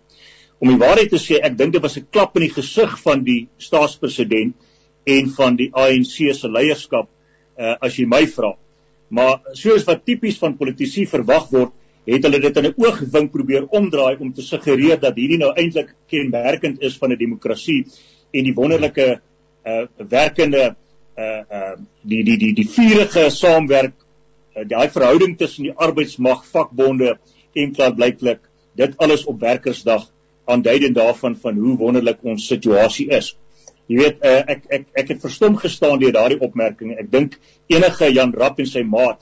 Om 0.61 0.69
die 0.69 0.77
waarheid 0.77 1.09
te 1.09 1.19
sê, 1.19 1.39
ek 1.41 1.57
dink 1.57 1.73
dit 1.73 1.81
was 1.81 1.97
'n 1.97 2.07
klap 2.11 2.35
in 2.37 2.47
die 2.47 2.53
gesig 2.53 2.99
van 3.01 3.23
die 3.23 3.47
staatspresident 3.57 4.55
en 5.05 5.29
van 5.29 5.55
die 5.55 5.71
ANC 5.73 6.33
se 6.33 6.47
leierskap 6.47 7.09
uh, 7.57 7.75
as 7.81 7.97
jy 7.97 8.05
my 8.05 8.25
vra. 8.27 8.55
Maar 9.09 9.41
soos 9.53 9.83
wat 9.87 10.05
tipies 10.05 10.37
van 10.37 10.57
politici 10.57 11.05
verwag 11.05 11.49
word, 11.51 11.73
het 12.05 12.23
hulle 12.25 12.39
dit 12.39 12.57
in 12.57 12.65
'n 12.65 12.73
oogwink 12.77 13.31
probeer 13.31 13.67
omdraai 13.69 14.17
om 14.19 14.33
te 14.33 14.41
suggereer 14.41 14.99
dat 14.99 15.15
hierdie 15.15 15.37
nou 15.37 15.51
eintlik 15.53 15.95
kenmerkend 16.07 16.81
is 16.81 16.97
van 16.97 17.11
'n 17.11 17.17
demokrasie 17.17 17.85
en 18.31 18.43
die 18.43 18.53
wonderlike 18.53 19.21
uh 19.65 19.85
werkende 20.09 20.75
uh 21.17 21.41
uh 21.51 21.75
die 22.01 22.23
die 22.23 22.37
die 22.37 22.53
die 22.53 22.69
vurige 22.69 23.29
saamwerk 23.29 23.93
uh, 24.55 24.63
daai 24.67 24.89
verhouding 24.89 25.37
tussen 25.37 25.63
die 25.63 25.75
arbeidsmag 25.75 26.45
vakbonde 26.45 27.17
en 27.53 27.73
klaar 27.73 27.93
blyklik 27.93 28.39
dit 28.75 28.97
alles 28.97 29.25
op 29.25 29.39
werkersdag 29.39 30.09
aanduidend 30.45 30.95
daarvan 30.95 31.35
van 31.35 31.57
hoe 31.57 31.77
wonderlik 31.77 32.23
ons 32.23 32.47
situasie 32.47 33.09
is. 33.09 33.35
Jy 33.85 33.97
weet 33.97 34.23
uh, 34.25 34.39
ek 34.53 34.65
ek 34.69 34.85
ek 35.03 35.07
het 35.13 35.21
verstom 35.21 35.57
gestaan 35.59 35.99
deur 35.99 36.13
daardie 36.15 36.39
opmerking. 36.39 36.95
Ek 36.99 37.11
dink 37.11 37.37
enige 37.67 38.11
Jan 38.13 38.33
Rapp 38.33 38.59
en 38.59 38.69
sy 38.69 38.83
maat 38.87 39.19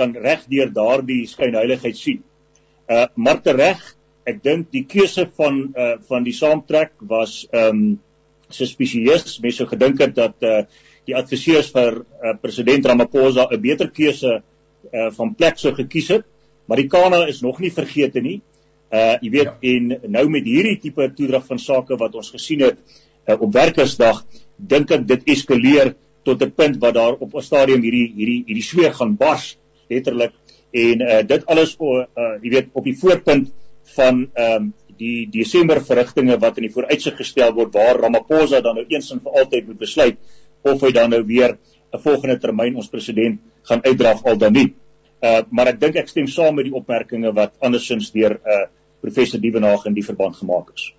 kan 0.00 0.16
reg 0.16 0.46
deur 0.50 0.70
daardie 0.74 1.22
skynheiligheid 1.28 1.96
sien. 1.96 2.20
Uh 2.88 3.06
maar 3.14 3.40
tereg, 3.44 3.80
ek 4.28 4.42
dink 4.44 4.70
die 4.74 4.84
keuse 4.88 5.26
van 5.38 5.62
uh 5.76 5.96
van 6.08 6.26
die 6.26 6.36
saamtrek 6.36 6.96
was 7.12 7.42
ehm 7.50 7.68
um, 7.68 7.98
suspisieus. 8.50 9.38
Mense 9.42 9.62
sou 9.62 9.68
gedink 9.70 10.00
het 10.02 10.16
dat 10.16 10.46
uh 10.46 10.62
die 11.08 11.16
adviseurs 11.16 11.70
vir 11.74 12.02
uh, 12.02 12.34
president 12.42 12.86
Ramaphosa 12.86 13.48
'n 13.50 13.60
beter 13.60 13.90
keuse 13.90 14.40
uh 14.40 15.10
van 15.16 15.34
plek 15.34 15.58
sou 15.58 15.72
gekies 15.74 16.08
het, 16.16 16.24
maar 16.66 16.76
die 16.76 16.88
Kana 16.88 17.26
is 17.28 17.42
nog 17.42 17.60
nie 17.60 17.70
vergeete 17.70 18.20
nie. 18.20 18.40
Uh 18.92 19.16
jy 19.22 19.30
weet 19.30 19.50
ja. 19.50 19.56
en 19.72 20.12
nou 20.18 20.28
met 20.28 20.44
hierdie 20.44 20.78
tipe 20.82 21.08
toedrag 21.16 21.46
van 21.46 21.58
sake 21.58 21.96
wat 21.96 22.14
ons 22.14 22.30
gesien 22.30 22.60
het 22.66 22.78
uh, 23.28 23.36
op 23.40 23.52
werkersdag, 23.54 24.24
dink 24.56 24.90
ek 24.90 25.06
dit 25.06 25.28
eskaleer 25.34 25.94
tot 26.24 26.42
'n 26.42 26.52
punt 26.52 26.76
wat 26.82 26.94
daar 26.94 27.14
op 27.14 27.34
'n 27.34 27.42
stadium 27.42 27.82
hierdie 27.82 28.12
hierdie 28.16 28.42
hierdie 28.46 28.66
sweer 28.66 28.92
gaan 28.94 29.16
bars 29.16 29.56
letterlik 29.90 30.36
en 30.70 31.02
uh, 31.02 31.22
dit 31.26 31.46
alles 31.50 31.74
uh, 31.80 32.04
jy 32.42 32.52
weet 32.54 32.70
op 32.72 32.86
die 32.86 32.96
voorpunt 32.98 33.50
van 33.96 34.28
ehm 34.34 34.54
um, 34.62 34.72
die 35.00 35.30
Desember 35.32 35.78
verrigtinge 35.80 36.34
wat 36.42 36.58
in 36.60 36.66
die 36.66 36.74
vooruitsig 36.74 37.14
gestel 37.16 37.54
word 37.56 37.72
waar 37.72 37.96
Ramaphosa 38.02 38.60
dan 38.60 38.76
nou 38.76 38.84
eens 38.84 39.08
en 39.14 39.22
vir 39.24 39.38
altyd 39.40 39.70
moet 39.70 39.78
besluit 39.80 40.18
of 40.68 40.82
hy 40.84 40.90
dan 40.92 41.10
nou 41.14 41.22
weer 41.24 41.56
'n 41.92 42.02
volgende 42.04 42.36
termyn 42.38 42.76
ons 42.76 42.92
president 42.92 43.40
gaan 43.62 43.80
uitdrag 43.82 44.20
al 44.24 44.36
dan 44.38 44.52
nie. 44.52 44.74
Uh 45.22 45.40
maar 45.50 45.72
ek 45.72 45.80
dink 45.80 45.96
ek 45.96 46.08
stem 46.08 46.28
saam 46.28 46.54
met 46.54 46.68
die 46.68 46.76
opmerkings 46.76 47.34
wat 47.34 47.56
andersins 47.60 48.12
deur 48.12 48.36
uh 48.44 48.66
professor 49.00 49.40
Dievenage 49.40 49.88
in 49.88 49.94
die 49.94 50.04
verband 50.04 50.36
gemaak 50.36 50.70
is. 50.74 50.92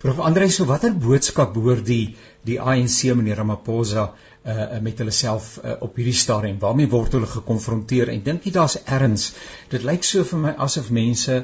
Prof. 0.00 0.18
Andre, 0.24 0.46
so 0.48 0.64
watter 0.64 0.94
boodskap 0.96 1.50
behoort 1.52 1.84
die 1.84 2.14
die 2.48 2.54
ANC 2.56 3.10
meneer 3.18 3.36
Ramaphosa 3.42 4.04
uh 4.48 4.78
met 4.80 5.02
hulle 5.02 5.12
self 5.12 5.50
uh, 5.60 5.74
op 5.84 5.98
hierdie 6.00 6.16
stadium? 6.16 6.56
Waarmee 6.62 6.88
word 6.94 7.18
hulle 7.18 7.28
gekonfronteer? 7.28 8.08
En 8.08 8.22
dink 8.24 8.46
jy 8.48 8.54
daar's 8.54 8.78
erns? 8.96 9.26
Dit 9.68 9.84
lyk 9.84 10.06
so 10.08 10.24
vir 10.30 10.40
my 10.46 10.54
asof 10.66 10.88
mense 11.00 11.36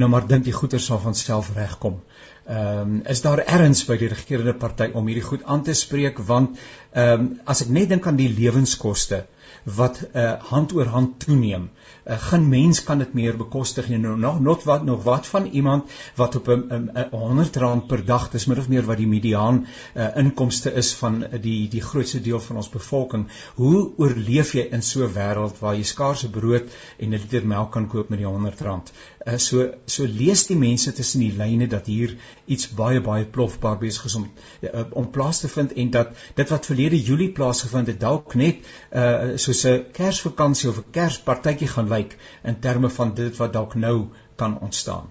nou 0.00 0.08
maar 0.08 0.24
dink 0.30 0.46
die 0.46 0.56
goeie 0.56 0.80
sal 0.80 1.02
van 1.04 1.18
self 1.20 1.52
regkom. 1.58 2.00
Ehm 2.46 2.80
um, 2.94 2.96
is 3.12 3.20
daar 3.26 3.44
erns 3.44 3.84
by 3.90 4.00
die 4.00 4.08
regerende 4.14 4.56
party 4.64 4.88
om 4.96 5.12
hierdie 5.12 5.28
goed 5.28 5.44
aan 5.44 5.66
te 5.68 5.76
spreek? 5.76 6.24
Want 6.32 6.56
ehm 6.94 7.26
um, 7.26 7.30
as 7.44 7.60
ek 7.66 7.76
net 7.76 7.92
dink 7.92 8.08
aan 8.08 8.16
die 8.24 8.32
lewenskoste 8.40 9.26
wat 9.64 10.00
uh, 10.14 10.32
hand 10.50 10.72
oor 10.72 10.86
hand 10.86 11.18
toeneem. 11.20 11.70
uh, 12.06 12.18
Geen 12.18 12.48
mens 12.48 12.82
kan 12.82 12.98
dit 12.98 13.12
meer 13.12 13.36
bekostig 13.36 13.88
nie. 13.88 13.98
Nou 13.98 14.16
nog 14.18 14.40
not 14.40 14.64
wat 14.64 14.84
nog 14.84 15.02
wat 15.02 15.26
van 15.26 15.46
iemand 15.46 15.90
wat 16.14 16.36
op 16.36 16.48
'n 16.48 16.90
100 17.10 17.56
rand 17.56 17.86
per 17.86 18.04
dag, 18.04 18.30
dis 18.30 18.46
min 18.46 18.58
of 18.58 18.68
meer 18.68 18.84
wat 18.84 18.96
die 18.96 19.06
mediaan 19.06 19.66
uh, 19.94 20.16
inkomste 20.16 20.72
is 20.72 20.94
van 20.94 21.24
die 21.40 21.68
die 21.68 21.82
grootste 21.82 22.20
deel 22.20 22.40
van 22.40 22.56
ons 22.56 22.68
bevolking. 22.68 23.26
Hoe 23.54 23.90
oorleef 23.96 24.52
jy 24.52 24.68
in 24.70 24.82
so 24.82 25.04
'n 25.04 25.12
wêreld 25.12 25.58
waar 25.58 25.74
jy 25.74 25.82
skaarse 25.82 26.30
brood 26.30 26.64
en 26.98 27.08
'n 27.08 27.20
liter 27.20 27.46
melk 27.46 27.72
kan 27.72 27.86
koop 27.86 28.08
met 28.08 28.18
die 28.18 28.26
100 28.26 28.60
rand? 28.60 28.92
Uh, 29.26 29.36
so 29.36 29.68
so 29.86 30.04
lees 30.06 30.46
die 30.46 30.56
mense 30.56 30.92
tussen 30.92 31.20
die 31.20 31.32
lyne 31.36 31.66
dat 31.66 31.86
hier 31.86 32.16
iets 32.46 32.68
baie 32.68 33.00
baie 33.00 33.24
plofbaar 33.24 33.78
besig 33.78 34.04
is 34.04 34.14
om 34.14 34.28
uh, 34.62 34.84
om 34.90 35.10
plaas 35.10 35.40
te 35.40 35.48
vind 35.48 35.72
en 35.72 35.90
dat 35.90 36.08
dit 36.34 36.48
wat 36.48 36.66
verlede 36.66 37.00
Julie 37.02 37.30
plaasgevind 37.32 37.86
het 37.92 38.00
dalk 38.00 38.34
net 38.34 38.64
uh, 38.92 39.36
soos 39.38 39.64
'n 39.66 39.84
Kersvakansie 39.92 40.70
of 40.70 40.78
'n 40.78 40.90
Kerspartytjie 40.92 41.68
gaan 41.68 41.88
lyk 41.88 42.16
in 42.44 42.60
terme 42.60 42.88
van 42.88 43.14
dit 43.14 43.36
wat 43.36 43.52
dalk 43.52 43.74
nou 43.74 43.98
kan 44.36 44.58
ontstaan. 44.60 45.06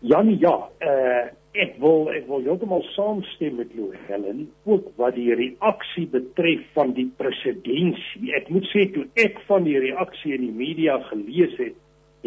Janie, 0.00 0.38
ja, 0.38 0.56
uh 0.80 1.24
ek 1.56 1.78
wil 1.80 2.10
ek 2.12 2.26
wil 2.28 2.42
heeltemal 2.44 2.82
saamstem 2.92 3.54
met 3.56 3.70
jou 3.72 3.86
Helen, 4.06 4.42
ook 4.64 4.90
wat 5.00 5.14
die 5.16 5.34
reaksie 5.34 6.04
betref 6.12 6.66
van 6.74 6.92
die 6.92 7.06
presidentsie. 7.16 8.34
Ek 8.36 8.50
moet 8.52 8.68
sê 8.74 8.84
toe 8.92 9.06
ek 9.14 9.40
van 9.48 9.64
die 9.64 9.78
reaksie 9.78 10.34
in 10.36 10.44
die 10.44 10.52
media 10.52 10.98
gelees 11.08 11.56
het, 11.56 11.72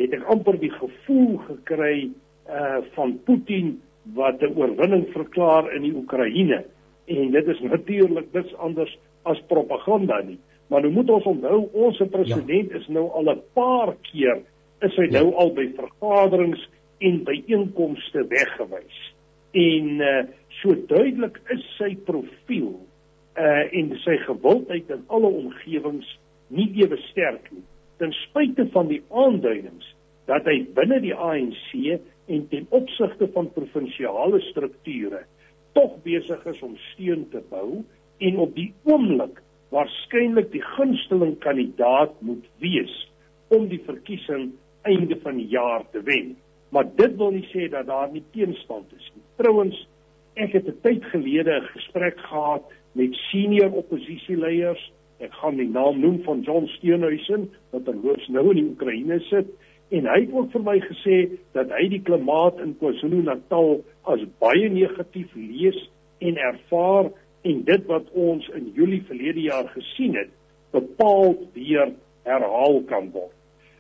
het 0.02 0.16
ek 0.18 0.26
amper 0.34 0.58
die 0.58 0.74
gevoel 0.74 1.38
gekry 1.46 2.10
uh 2.50 2.82
van 2.96 3.20
Putin 3.26 3.78
wat 4.18 4.42
'n 4.42 4.58
oorwinning 4.58 5.06
verklaar 5.14 5.70
in 5.76 5.86
die 5.86 5.94
Oekraïne 5.94 6.64
en 7.06 7.32
dit 7.32 7.48
is 7.48 7.60
natuurlik 7.62 8.34
niks 8.34 8.56
anders 8.56 8.98
as 9.24 9.42
propaganda 9.48 10.22
nie. 10.26 10.40
Maar 10.70 10.86
nou 10.86 10.92
moet 10.94 11.10
ons 11.10 11.30
onthou 11.32 11.60
ons 11.74 12.02
president 12.12 12.72
ja. 12.72 12.78
is 12.78 12.88
nou 12.88 13.08
al 13.18 13.32
'n 13.34 13.42
paar 13.54 13.96
keer 14.12 14.42
is 14.86 14.96
hy 14.96 15.08
ja. 15.10 15.22
nou 15.22 15.34
al 15.36 15.54
by 15.54 15.66
vergaderings 15.76 16.70
en 17.00 17.24
byeenkomste 17.24 18.26
weggewys. 18.28 19.00
En 19.52 19.88
uh, 20.02 20.24
so 20.62 20.76
duidelik 20.88 21.42
is 21.50 21.66
sy 21.78 21.96
profiel 22.06 22.78
uh 23.40 23.66
en 23.80 23.92
sy 24.04 24.18
gewildheid 24.28 24.90
in 24.90 25.04
alle 25.08 25.28
omgewings 25.42 26.08
nie 26.48 26.70
ewe 26.82 26.98
sterk 27.10 27.52
nie. 27.52 27.64
Ten 27.98 28.12
spyte 28.12 28.68
van 28.74 28.88
die 28.88 29.02
aanduidings 29.10 29.96
dat 30.30 30.46
hy 30.46 30.68
binne 30.76 31.00
die 31.02 31.16
ANC 31.16 32.00
en 32.30 32.48
ten 32.50 32.68
opsigte 32.70 33.28
van 33.34 33.50
provinsiale 33.54 34.42
strukture 34.52 35.24
tog 35.74 35.98
besig 36.04 36.46
is 36.46 36.62
om 36.62 36.76
steun 36.92 37.26
te 37.30 37.42
bou 37.50 37.84
en 38.20 38.38
op 38.38 38.56
die 38.56 38.74
oomblik 38.84 39.42
waarskynlik 39.70 40.52
die 40.52 40.64
gunsteling 40.76 41.38
kandidaat 41.44 42.16
moet 42.26 42.46
wees 42.64 42.94
om 43.54 43.68
die 43.70 43.82
verkiesing 43.86 44.52
einde 44.88 45.18
van 45.24 45.38
die 45.38 45.48
jaar 45.48 45.84
te 45.92 46.02
wen. 46.04 46.36
Maar 46.70 46.90
dit 46.96 47.16
wil 47.18 47.32
nie 47.32 47.48
sê 47.54 47.70
dat 47.70 47.88
daar 47.90 48.12
nie 48.12 48.24
teenstand 48.34 48.92
is 48.98 49.12
nie. 49.14 49.24
Trouwens, 49.42 49.78
ek 50.36 50.54
het 50.54 50.68
'n 50.68 50.80
tyd 50.82 51.06
gelede 51.06 51.60
'n 51.60 51.72
gesprek 51.76 52.20
gehad 52.20 52.64
met 52.94 53.14
senior 53.32 53.72
oppositieleiers. 53.72 54.92
Ek 55.20 55.34
gaan 55.34 55.56
die 55.56 55.70
naam 55.70 56.00
noem 56.00 56.24
van 56.24 56.42
John 56.42 56.66
Steenhuisen 56.68 57.50
wat 57.72 57.86
terloops 57.86 58.28
nou 58.28 58.50
in 58.50 58.56
die 58.56 58.70
Oekraïne 58.72 59.20
sit 59.20 59.48
en 59.90 60.06
hy 60.06 60.20
het 60.22 60.34
ook 60.34 60.52
vir 60.52 60.64
my 60.64 60.80
gesê 60.80 61.18
dat 61.58 61.72
hy 61.74 61.88
die 61.90 62.02
klimaat 62.06 62.60
in 62.60 62.76
KwaZulu-Natal 62.78 63.80
as 64.04 64.26
baie 64.40 64.70
negatief 64.70 65.34
lees 65.36 65.90
en 66.20 66.38
ervaar 66.38 67.10
en 67.42 67.64
dit 67.64 67.86
wat 67.86 68.10
ons 68.12 68.48
in 68.56 68.72
Julie 68.76 69.04
verlede 69.08 69.42
jaar 69.42 69.68
gesien 69.74 70.16
het, 70.16 70.32
bepaald 70.72 71.46
weer 71.54 71.94
herhaal 72.24 72.82
kan 72.90 73.12
word. 73.12 73.36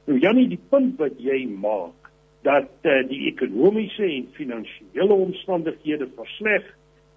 Nou 0.07 0.19
Jannie, 0.19 0.47
die 0.49 0.61
punt 0.69 0.97
wat 0.97 1.19
jy 1.21 1.43
maak 1.45 2.09
dat 2.47 2.71
uh, 2.87 3.01
die 3.09 3.25
ekonomiese 3.29 4.05
en 4.07 4.29
finansiële 4.37 5.13
omstandighede 5.13 6.07
versleg 6.15 6.65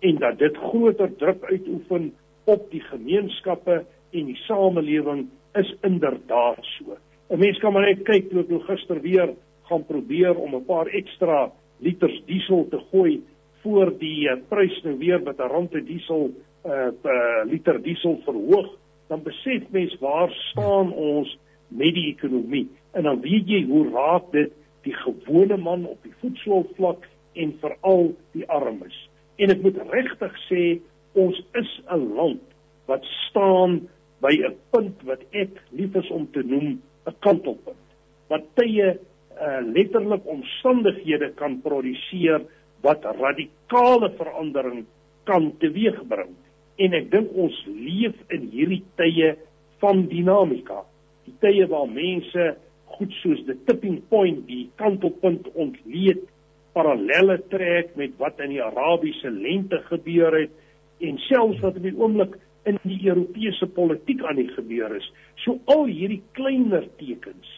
en 0.03 0.19
dat 0.19 0.39
dit 0.39 0.57
groter 0.57 1.13
druk 1.17 1.45
uitoefen 1.47 2.11
op 2.51 2.67
die 2.73 2.83
gemeenskappe 2.89 3.85
en 4.11 4.27
die 4.27 4.39
samelewing 4.49 5.29
is 5.59 5.71
inderdaad 5.87 6.59
so. 6.77 6.99
'n 7.31 7.39
Mens 7.39 7.59
kan 7.59 7.73
maar 7.73 7.87
net 7.87 8.03
kyk 8.05 8.29
toe 8.31 8.41
ek 8.41 8.49
nou 8.49 8.61
gister 8.67 9.01
weer 9.01 9.31
gaan 9.71 9.85
probeer 9.87 10.35
om 10.37 10.55
'n 10.55 10.65
paar 10.65 10.87
ekstra 10.87 11.53
liters 11.79 12.23
diesel 12.27 12.67
te 12.69 12.81
gooi 12.91 13.23
voor 13.63 13.93
die 13.99 14.29
uh, 14.29 14.37
prys 14.49 14.83
nou 14.83 14.97
weer 14.99 15.23
met 15.23 15.39
'n 15.39 15.51
rand 15.53 15.71
te 15.71 15.83
diesel 15.85 16.31
uh, 16.67 16.91
uh 17.05 17.45
liter 17.45 17.83
diesel 17.83 18.21
verhoog, 18.25 18.71
dan 19.09 19.23
besef 19.23 19.63
mens 19.71 19.97
waar 19.99 20.31
staan 20.31 20.93
ons 20.93 21.39
met 21.69 21.95
die 21.95 22.15
ekonomie 22.15 22.69
en 22.93 23.03
dan 23.03 23.21
weet 23.21 23.49
jy 23.49 23.65
hoe 23.67 23.89
raak 23.91 24.31
dit 24.33 24.53
die 24.83 24.95
gewone 24.95 25.57
man 25.57 25.87
op 25.87 25.99
die 26.03 26.15
voedselvlak 26.21 27.09
en 27.33 27.55
veral 27.61 28.13
die 28.33 28.47
armes. 28.51 28.97
En 29.37 29.51
ek 29.51 29.63
moet 29.63 29.79
regtig 29.91 30.35
sê 30.49 30.65
ons 31.13 31.39
is 31.55 31.71
'n 31.89 32.15
land 32.15 32.43
wat 32.87 33.05
staan 33.29 33.89
by 34.21 34.35
'n 34.39 34.57
punt 34.71 35.03
wat 35.03 35.23
ek 35.31 35.63
lief 35.71 35.95
is 35.95 36.11
om 36.11 36.29
te 36.33 36.43
noem 36.43 36.81
'n 37.07 37.17
kantelpunt. 37.21 37.87
Wat 38.29 38.45
tye 38.55 38.99
uh, 39.43 39.61
letterlik 39.75 40.27
omstandighede 40.27 41.33
kan 41.35 41.61
produseer 41.63 42.43
wat 42.83 43.05
radikale 43.19 44.11
verandering 44.19 44.85
kan 45.29 45.53
teweegbring. 45.63 46.35
En 46.83 46.97
ek 46.99 47.11
dink 47.13 47.33
ons 47.39 47.57
leef 47.69 48.17
in 48.35 48.49
hierdie 48.53 48.83
tye 48.99 49.35
van 49.83 50.07
dinamika. 50.11 50.83
Die 51.27 51.35
tye 51.45 51.67
waar 51.71 51.89
mense 51.91 52.53
goed 52.97 53.15
soos 53.23 53.41
die 53.47 53.57
tipping 53.67 54.01
point, 54.11 54.45
die 54.49 54.69
kantelpunt 54.81 55.49
ontleed, 55.55 56.25
parallelle 56.77 57.39
trek 57.53 57.93
met 58.01 58.15
wat 58.21 58.41
in 58.41 58.55
die 58.55 58.63
Arabiese 58.65 59.31
lente 59.33 59.81
gebeur 59.91 60.35
het 60.37 60.53
en 61.03 61.19
selfs 61.27 61.61
wat 61.65 61.77
op 61.77 61.85
die 61.85 61.97
oomblik 61.99 62.39
in 62.69 62.79
die 62.87 63.01
Europese 63.09 63.67
politiek 63.75 64.23
aan 64.25 64.39
die 64.39 64.51
gebeur 64.55 64.95
is. 64.97 65.09
So 65.45 65.59
al 65.73 65.89
hierdie 65.91 66.23
kleiner 66.39 66.87
tekens 67.01 67.49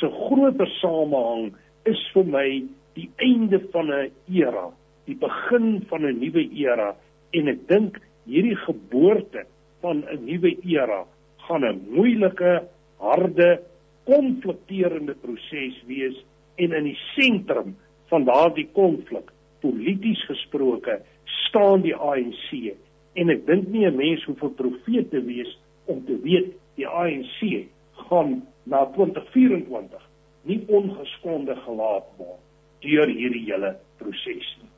se 0.00 0.08
groter 0.10 0.70
samehang 0.80 1.52
is 1.90 2.00
vir 2.14 2.26
my 2.32 2.48
die 2.94 3.10
einde 3.16 3.60
van 3.72 3.90
'n 3.90 4.10
era, 4.30 4.70
die 5.04 5.16
begin 5.16 5.84
van 5.88 6.06
'n 6.06 6.18
nuwe 6.18 6.48
era 6.54 6.96
en 7.30 7.48
ek 7.48 7.68
dink 7.68 8.00
hierdie 8.24 8.56
geboorte 8.56 9.46
van 9.80 10.04
'n 10.06 10.24
nuwe 10.24 10.56
era 10.62 11.04
gaan 11.46 11.64
'n 11.64 11.86
moeilike, 11.90 12.62
harde, 12.98 13.60
konflikterende 14.04 15.14
proses 15.14 15.76
wees 15.86 16.16
en 16.56 16.72
in 16.72 16.84
die 16.84 16.98
sentrum 17.16 17.76
van 18.08 18.24
daardie 18.24 18.68
konflik, 18.72 19.32
polities 19.60 20.24
gesproke, 20.24 21.00
staan 21.24 21.82
die 21.82 21.94
ANC 21.94 22.76
en 23.14 23.30
ek 23.30 23.46
dink 23.46 23.68
nie 23.68 23.86
'n 23.86 23.96
mens 23.96 24.24
hoef 24.24 24.42
'n 24.42 24.54
profeet 24.54 25.10
te 25.10 25.22
wees 25.24 25.58
om 25.84 26.04
te 26.04 26.16
weet 26.22 26.54
die 26.76 26.86
ANC 26.86 27.66
gaan 28.08 28.42
na 28.64 28.84
2024 28.96 30.02
nie 30.42 30.60
ongeskonde 30.68 31.56
gelaat 31.56 32.08
word 32.16 32.43
deur 32.84 33.10
hierdie 33.10 33.44
hele 33.48 33.74
proses 33.98 34.48
nie. 34.60 34.73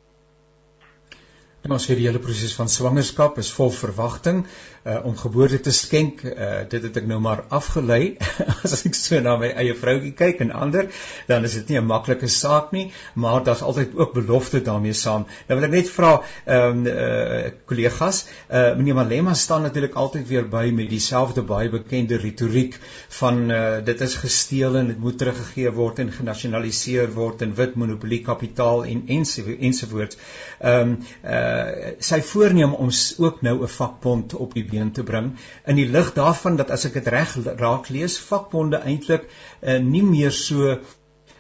En 1.67 1.73
ons 1.75 1.83
sê 1.83 1.97
die 1.99 2.05
hele 2.07 2.21
proses 2.23 2.53
van 2.55 2.69
swangerskap 2.71 3.41
is 3.43 3.49
vol 3.51 3.73
verwagting 3.75 4.45
uh, 4.87 5.01
om 5.09 5.17
geboorte 5.19 5.59
te 5.67 5.73
skenk. 5.75 6.21
Uh, 6.23 6.61
dit 6.71 6.85
het 6.87 6.99
ek 7.01 7.09
nou 7.11 7.17
maar 7.19 7.41
afgelei 7.59 8.15
as 8.63 8.85
ek 8.87 8.95
so 8.95 9.19
na 9.19 9.33
my 9.41 9.49
eie 9.59 9.75
vroutjie 9.75 10.13
kyk 10.15 10.45
en 10.45 10.53
ander, 10.55 10.87
dan 11.27 11.49
is 11.49 11.57
dit 11.59 11.73
nie 11.73 11.81
'n 11.81 11.89
maklike 11.89 12.31
saak 12.31 12.71
nie, 12.77 12.85
maar 13.15 13.43
daar's 13.43 13.65
altyd 13.67 13.97
ook 13.99 14.15
belofte 14.15 14.61
daarmee 14.69 14.95
saam. 14.95 15.25
Nou 15.49 15.59
wil 15.59 15.67
ek 15.67 15.75
net 15.75 15.91
vra 15.91 16.13
ehm 16.45 16.85
um, 16.85 16.87
uh, 16.87 17.51
kollegas, 17.67 18.23
uh, 18.47 18.77
meneer 18.79 19.01
Malema 19.01 19.35
staan 19.35 19.67
natuurlik 19.67 19.99
altyd 19.99 20.29
weer 20.31 20.47
by 20.47 20.71
met 20.71 20.91
dieselfde 20.91 21.43
baie 21.43 21.69
bekende 21.75 22.21
retoriek 22.23 22.79
van 23.19 23.43
uh, 23.51 23.61
dit 23.91 24.07
is 24.07 24.15
gesteel 24.23 24.79
en 24.85 24.95
dit 24.95 25.03
moet 25.03 25.19
teruggegee 25.19 25.75
word 25.75 25.99
en 25.99 26.15
genasionaliseer 26.15 27.11
word 27.19 27.43
en 27.43 27.59
wit 27.59 27.75
monopolie 27.75 28.23
kapitaal 28.23 28.85
en 28.85 29.03
ensovoorts. 29.11 30.17
Ehm 30.63 30.95
um, 30.95 30.99
uh, 31.27 31.56
sy 31.99 32.21
voorneem 32.23 32.75
om 32.75 32.91
ook 33.19 33.43
nou 33.43 33.63
'n 33.63 33.69
vakbond 33.69 34.35
op 34.35 34.55
die 34.55 34.65
been 34.65 34.93
te 34.93 35.03
bring 35.03 35.33
in 35.67 35.77
die 35.77 35.89
lig 35.89 36.13
daarvan 36.13 36.57
dat 36.57 36.71
as 36.71 36.85
ek 36.85 36.93
dit 36.93 37.07
reg 37.07 37.37
raak 37.57 37.89
lees 37.89 38.19
vakbonde 38.19 38.77
eintlik 38.77 39.27
uh, 39.63 39.79
nie 39.79 40.03
meer 40.03 40.33
so 40.33 40.79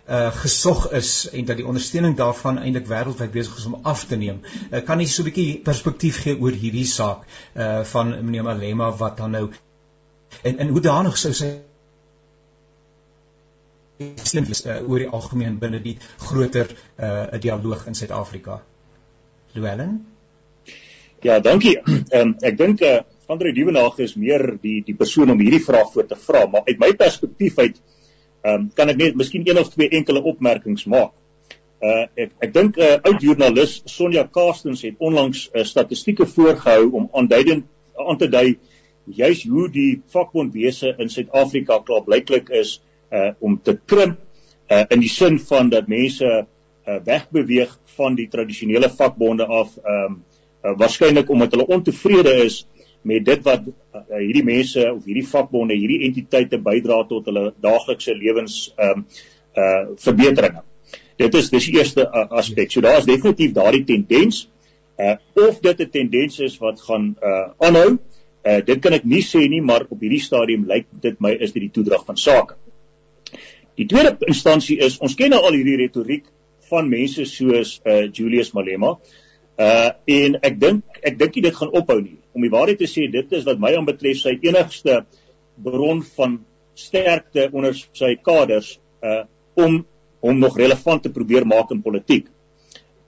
uh 0.09 0.31
gesog 0.31 0.93
is 0.93 1.29
en 1.33 1.45
dat 1.45 1.57
die 1.57 1.67
ondersteuning 1.67 2.17
daarvan 2.17 2.59
eintlik 2.59 2.87
wêreldwyd 2.87 3.33
besig 3.33 3.57
is 3.59 3.65
om 3.67 3.79
af 3.83 4.05
te 4.05 4.17
neem. 4.17 4.41
Uh, 4.71 4.81
kan 4.85 5.01
jy 5.01 5.07
so 5.07 5.23
'n 5.23 5.31
bietjie 5.31 5.61
perspektief 5.63 6.21
gee 6.23 6.39
oor 6.41 6.53
hierdie 6.53 6.87
saak 6.87 7.25
uh 7.55 7.83
van 7.85 8.15
meneer 8.25 8.43
Malema 8.43 8.93
wat 8.97 9.17
dan 9.17 9.31
nou 9.31 9.51
en 10.43 10.59
en 10.59 10.69
hoe 10.69 10.81
danig 10.81 11.19
sou 11.19 11.33
sy 11.33 11.51
sien 14.23 14.47
uh, 14.47 14.89
oor 14.89 14.99
die 14.99 15.09
algemeen 15.09 15.59
binne 15.59 15.83
die 15.83 15.99
groter 16.29 16.77
uh 16.99 17.41
dialoog 17.41 17.87
in 17.87 17.95
Suid-Afrika. 17.95 18.63
Llewellyn? 19.57 19.99
Ja, 21.25 21.41
dankie. 21.41 21.79
Ehm 22.15 22.21
um, 22.21 22.33
ek 22.45 22.59
dink 22.61 22.83
eh 22.85 22.99
uh, 23.01 23.05
Andre 23.33 23.51
Dievenage 23.53 24.05
is 24.05 24.15
meer 24.15 24.43
die 24.63 24.83
die 24.87 24.95
persoon 24.95 25.33
om 25.33 25.41
hierdie 25.43 25.65
vraag 25.65 25.89
voor 25.93 26.07
te 26.07 26.19
vra, 26.27 26.45
maar 26.47 26.67
uit 26.69 26.79
my 26.79 26.93
perspektief 26.95 27.59
uit 27.59 27.79
ehm 28.45 28.55
um, 28.55 28.67
kan 28.79 28.93
ek 28.93 29.01
net 29.01 29.17
miskien 29.17 29.47
een 29.49 29.59
of 29.59 29.73
twee 29.73 29.89
enkele 29.89 30.23
opmerkings 30.23 30.85
maak. 30.93 31.15
Uh 31.83 32.05
ek 32.15 32.31
ek 32.47 32.53
dink 32.53 32.77
'n 32.77 32.83
uh, 32.83 32.99
oud 33.09 33.25
joernalis 33.25 33.81
Sonja 33.91 34.27
Karstens 34.39 34.85
het 34.87 35.01
onlangs 35.09 35.49
'n 35.49 35.59
uh, 35.59 35.65
statistieke 35.65 36.27
voorgehou 36.27 36.93
om 36.93 37.09
aanduidend 37.13 37.65
aan 37.97 38.19
te 38.19 38.29
dui 38.29 38.59
juis 39.07 39.45
hoe 39.49 39.69
die 39.71 40.03
vakbondwese 40.13 40.95
in 40.99 41.09
Suid-Afrika 41.09 41.81
klaarblyklik 41.81 42.49
is 42.51 42.81
uh 43.13 43.33
om 43.39 43.61
te 43.63 43.79
krimp 43.87 44.19
uh 44.71 44.85
in 44.89 45.01
die 45.01 45.09
sin 45.09 45.39
van 45.39 45.69
dat 45.69 45.89
mense 45.89 46.47
uh 46.87 47.01
wegbeweeg 47.05 47.73
van 47.97 48.15
die 48.15 48.29
tradisionele 48.29 48.91
vakbonde 48.91 49.47
af 49.47 49.77
ehm 49.77 50.05
um, 50.05 50.25
uh, 50.65 50.75
waarskynlik 50.79 51.31
omdat 51.31 51.51
hulle 51.55 51.67
ontevrede 51.67 52.35
is 52.45 52.67
met 53.07 53.25
dit 53.25 53.43
wat 53.47 53.67
uh, 53.67 54.03
hierdie 54.19 54.45
mense 54.45 54.83
of 54.93 55.05
hierdie 55.07 55.27
vakbonde, 55.29 55.75
hierdie 55.79 56.03
entiteite 56.09 56.59
bydra 56.63 57.05
tot 57.11 57.29
hulle 57.31 57.53
daaglikse 57.63 58.15
lewens 58.15 58.73
ehm 58.77 59.03
um, 59.03 59.07
uh 59.57 59.95
verbeteringe. 59.97 60.61
Dit 61.17 61.35
is 61.39 61.47
dis 61.49 61.71
eerste 61.73 62.05
uh, 62.05 62.27
aspek. 62.41 62.69
So 62.73 62.83
daar 62.85 62.99
is 63.01 63.09
definitief 63.09 63.55
daardie 63.57 63.87
tendens 63.89 64.43
uh 65.01 65.17
of 65.47 65.61
dit 65.65 65.81
'n 65.81 65.91
tendens 65.91 66.39
is 66.41 66.59
wat 66.59 66.81
gaan 66.81 67.17
uh 67.23 67.49
aanhou. 67.59 67.99
Uh 68.45 68.61
dit 68.65 68.81
kan 68.81 68.93
ek 68.93 69.05
nie 69.05 69.23
sê 69.25 69.49
nie, 69.49 69.63
maar 69.63 69.87
op 69.89 70.01
hierdie 70.01 70.21
stadium 70.21 70.67
lyk 70.69 70.87
dit 71.01 71.21
my 71.21 71.33
is 71.33 71.53
dit 71.53 71.63
die 71.63 71.73
toedrag 71.73 72.05
van 72.05 72.17
sake. 72.17 72.55
Die 73.77 73.87
tweede 73.87 74.17
instansie 74.27 74.79
is 74.79 74.99
ons 74.99 75.15
ken 75.15 75.31
nou 75.31 75.41
al 75.45 75.57
hierdie 75.57 75.77
retoriek 75.77 76.25
van 76.71 76.89
mense 76.91 77.25
soos 77.29 77.79
uh 77.85 78.07
Julius 78.13 78.53
Malema. 78.57 78.97
Uh 79.57 79.91
en 80.19 80.39
ek 80.43 80.59
dink 80.61 81.01
ek 81.03 81.19
dink 81.19 81.39
dit 81.43 81.55
gaan 81.55 81.73
ophou 81.73 82.01
nie. 82.03 82.19
Om 82.37 82.45
die 82.45 82.53
waarheid 82.53 82.81
te 82.83 82.91
sê, 82.91 83.07
dit 83.13 83.33
is 83.33 83.47
wat 83.49 83.61
my 83.63 83.73
aanbetref 83.77 84.21
sy 84.21 84.37
enigste 84.45 85.03
bron 85.63 86.03
van 86.17 86.41
sterkte 86.77 87.49
onder 87.53 87.77
sy 87.77 88.15
kaders 88.23 88.77
uh 89.03 89.25
om 89.57 89.85
hom 90.25 90.41
nog 90.41 90.59
relevant 90.59 91.03
te 91.03 91.13
probeer 91.13 91.47
maak 91.49 91.71
in 91.73 91.85
politiek. 91.85 92.27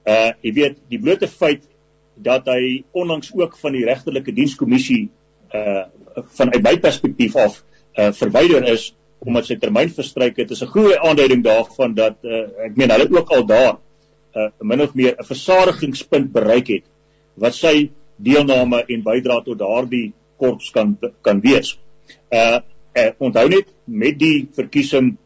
Uh 0.08 0.32
jy 0.44 0.54
weet, 0.62 0.78
die 0.88 1.00
blote 1.02 1.28
feit 1.28 1.66
dat 2.18 2.48
hy 2.50 2.82
onlangs 2.96 3.30
ook 3.36 3.56
van 3.60 3.76
die 3.76 3.86
regterlike 3.86 4.34
dienskommissie 4.34 5.08
uh 5.54 5.86
vanuit 6.34 6.62
my 6.64 6.76
perspektief 6.82 7.36
af 7.36 7.60
uh 7.98 8.10
verwyder 8.16 8.64
is 8.72 8.92
omdat 9.24 9.48
sy 9.48 9.56
termyn 9.58 9.90
verstryk 9.90 10.36
het, 10.38 10.50
is 10.50 10.62
'n 10.62 10.72
goeie 10.74 10.98
aanduiding 11.00 11.42
daarvan 11.44 11.94
dat 11.94 12.16
uh, 12.22 12.46
ek 12.66 12.76
meen 12.76 12.90
hulle 12.90 13.08
ook 13.10 13.30
al 13.30 13.46
daar 13.46 13.74
'n 13.74 14.38
uh, 14.38 14.50
min 14.60 14.82
of 14.82 14.94
meer 14.94 15.14
'n 15.18 15.24
versadigingspunt 15.24 16.32
bereik 16.32 16.68
het 16.68 16.84
wat 17.34 17.54
sy 17.54 17.90
deelname 18.16 18.84
en 18.88 19.02
bydra 19.02 19.40
tot 19.42 19.58
daardie 19.58 20.12
korps 20.36 20.70
kan 20.70 20.98
kan 21.22 21.40
wees. 21.40 21.78
Uh, 22.30 22.60
uh 22.94 23.10
onthou 23.18 23.48
net 23.48 23.66
met 23.84 24.18
die 24.18 24.48
verkiesing 24.54 25.16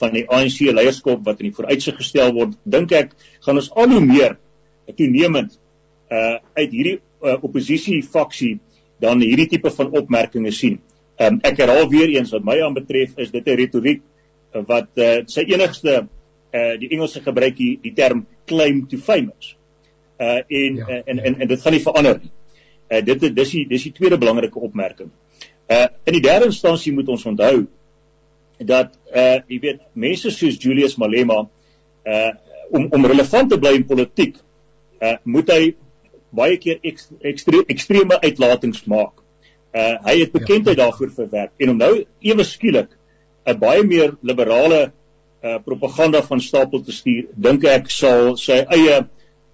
van 0.00 0.12
die 0.12 0.26
ANC 0.28 0.60
leierskap 0.60 1.24
wat 1.24 1.40
in 1.40 1.50
die 1.50 1.56
vooruitsig 1.56 1.96
gestel 1.96 2.32
word, 2.32 2.56
dink 2.64 2.92
ek 2.92 3.12
gaan 3.40 3.60
ons 3.60 3.70
al 3.70 3.88
hoe 3.88 4.00
meer 4.04 4.38
toenemend 4.96 5.58
uh 6.10 6.38
uit 6.56 6.70
hierdie 6.70 6.98
uh, 7.22 7.36
oppositie 7.42 8.02
faksie 8.02 8.58
dan 9.00 9.20
hierdie 9.24 9.48
tipe 9.48 9.70
van 9.70 9.92
opmerkings 9.96 10.58
sien. 10.58 10.80
Um, 11.20 11.36
ek 11.44 11.58
herhaal 11.60 11.88
weer 11.92 12.08
eens 12.14 12.30
wat 12.32 12.44
my 12.48 12.56
aanbetref 12.64 13.18
is 13.20 13.30
dit 13.30 13.46
'n 13.46 13.56
retoriek 13.60 14.02
wat 14.66 14.88
uh, 14.96 15.20
sy 15.28 15.44
enigste 15.52 16.06
uh 16.50 16.74
die 16.80 16.88
Engelse 16.90 17.20
gebruik 17.22 17.56
die, 17.56 17.78
die 17.82 17.92
term 17.94 18.26
claim 18.46 18.86
to 18.88 18.96
famous. 18.98 19.54
Uh 20.18 20.40
en, 20.48 20.76
ja, 20.80 21.02
en, 21.04 21.18
en 21.18 21.40
en 21.40 21.48
dit 21.48 21.60
gaan 21.60 21.72
nie 21.72 21.82
verander 21.84 22.18
nie. 22.22 22.32
Uh 22.90 23.02
dit 23.04 23.28
dis 23.36 23.52
die 23.52 23.66
dis 23.68 23.84
die 23.86 23.92
tweede 23.92 24.18
belangrike 24.18 24.58
opmerking. 24.58 25.12
Uh 25.68 25.86
in 26.08 26.16
die 26.18 26.24
derde 26.24 26.48
instansie 26.50 26.92
moet 26.92 27.08
ons 27.08 27.26
onthou 27.26 27.66
dat 28.58 28.96
uh 29.14 29.38
jy 29.46 29.60
weet 29.60 29.84
mense 29.92 30.30
soos 30.30 30.58
Julius 30.58 30.96
Malema 30.96 31.44
uh 32.06 32.32
om 32.70 32.88
om 32.90 33.06
relevant 33.06 33.50
te 33.50 33.58
bly 33.58 33.76
in 33.76 33.86
politiek 33.86 34.40
uh 35.00 35.16
moet 35.24 35.52
hy 35.52 35.62
baie 36.32 36.56
keer 36.62 36.80
ekstre, 36.82 37.64
ekstreme 37.68 38.20
uitlatings 38.24 38.86
maak. 38.86 39.19
Uh 39.70 39.96
hy 40.02 40.16
het 40.24 40.32
bekendheid 40.32 40.76
ja. 40.76 40.84
daarvoor 40.84 41.12
verwerk 41.14 41.52
en 41.62 41.70
om 41.70 41.76
nou 41.78 41.92
ewe 42.20 42.44
skielik 42.44 42.90
'n 43.46 43.58
baie 43.58 43.84
meer 43.86 44.16
liberale 44.22 44.92
uh 45.42 45.58
propaganda 45.64 46.22
van 46.22 46.40
stapel 46.40 46.82
te 46.82 46.92
stuur, 46.92 47.28
dink 47.34 47.64
ek 47.64 47.90
sal 47.90 48.36
sy 48.36 48.64
eie 48.66 49.06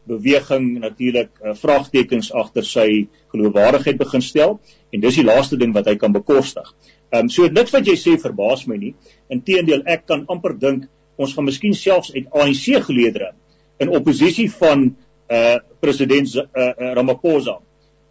beweging 0.07 0.79
natuurlik 0.79 1.31
uh, 1.43 1.55
vraagtekens 1.55 2.33
agter 2.33 2.65
sy 2.65 3.09
geloofwaardigheid 3.35 3.99
begin 3.99 4.23
stel 4.23 4.61
en 4.95 5.01
dis 5.03 5.19
die 5.19 5.27
laaste 5.27 5.59
ding 5.59 5.75
wat 5.75 5.87
hy 5.91 5.97
kan 5.97 6.15
bekostig. 6.15 6.69
Ehm 7.11 7.27
um, 7.27 7.31
so 7.31 7.49
niks 7.49 7.75
wat 7.75 7.87
jy 7.87 7.97
sê 7.99 8.17
verbaas 8.19 8.67
my 8.67 8.77
nie. 8.77 8.95
Inteendeel, 9.29 9.83
ek 9.87 10.07
kan 10.07 10.25
amper 10.33 10.57
dink 10.59 10.87
ons 11.17 11.35
gaan 11.35 11.47
miskien 11.49 11.75
selfs 11.75 12.13
uit 12.15 12.27
ANC 12.33 12.83
geleedere 12.87 13.33
in 13.83 13.93
oppositie 13.93 14.49
van 14.61 14.95
uh 15.29 15.57
president 15.83 16.35
uh, 16.39 16.71
Ramaphosa 16.95 17.59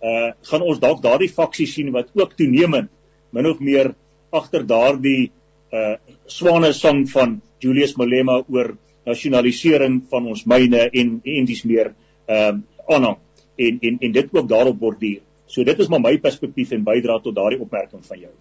uh 0.06 0.32
gaan 0.50 0.62
ons 0.62 0.80
dalk 0.80 1.02
daardie 1.02 1.32
faksie 1.34 1.68
sien 1.68 1.92
wat 1.96 2.12
ook 2.14 2.36
toenemend 2.38 2.90
min 3.34 3.50
of 3.50 3.60
meer 3.60 3.94
agter 4.32 4.66
daardie 4.68 5.32
uh 5.74 5.96
swane 6.28 6.74
sang 6.74 7.06
van 7.10 7.40
Julius 7.64 7.96
Malema 7.98 8.42
oor 8.48 8.76
nasionalisering 9.06 10.02
van 10.10 10.28
ons 10.34 10.46
myne 10.50 10.90
en 10.90 11.20
en 11.24 11.46
dis 11.52 11.64
meer 11.66 11.94
ehm 12.26 12.62
uh, 12.62 12.96
aanhang 12.96 13.18
en 13.58 13.80
en 13.82 13.98
en 14.08 14.12
dit 14.12 14.34
ook 14.34 14.48
daarop 14.50 14.80
borduur. 14.80 15.22
So 15.46 15.64
dit 15.64 15.80
is 15.80 15.88
maar 15.88 16.02
my 16.02 16.18
perspektief 16.18 16.72
en 16.72 16.84
bydra 16.84 17.20
tot 17.20 17.36
daardie 17.36 17.62
opmerking 17.62 18.06
van 18.06 18.20
jou. 18.20 18.34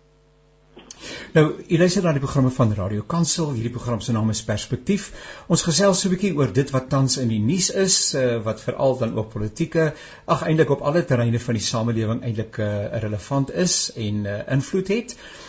Nou, 1.34 1.44
jy 1.68 1.78
luister 1.78 2.04
na 2.06 2.12
die 2.16 2.22
programme 2.22 2.50
van 2.54 2.74
Radio 2.78 3.04
Kansel. 3.14 3.52
Hierdie 3.56 3.72
program 3.74 4.00
se 4.00 4.12
naam 4.16 4.30
is 4.34 4.42
Perspektief. 4.46 5.10
Ons 5.48 5.64
gesels 5.66 6.00
so 6.00 6.08
'n 6.08 6.14
bietjie 6.14 6.34
oor 6.36 6.52
dit 6.52 6.70
wat 6.76 6.88
tans 6.88 7.16
in 7.22 7.28
die 7.28 7.40
nuus 7.40 7.70
is, 7.70 7.96
uh, 8.14 8.42
wat 8.48 8.60
veral 8.60 8.98
dan 8.98 9.16
ook 9.18 9.32
politieke, 9.32 9.92
ag 10.24 10.42
eintlik 10.48 10.70
op 10.70 10.80
alle 10.82 11.04
terreine 11.04 11.40
van 11.40 11.54
die 11.54 11.66
samelewing 11.70 12.22
eintlik 12.22 12.58
uh, 12.58 12.68
relevant 13.06 13.52
is 13.66 13.90
en 13.96 14.24
uh, 14.24 14.38
invloed 14.58 14.88
het. 14.88 15.16
Uh 15.18 15.43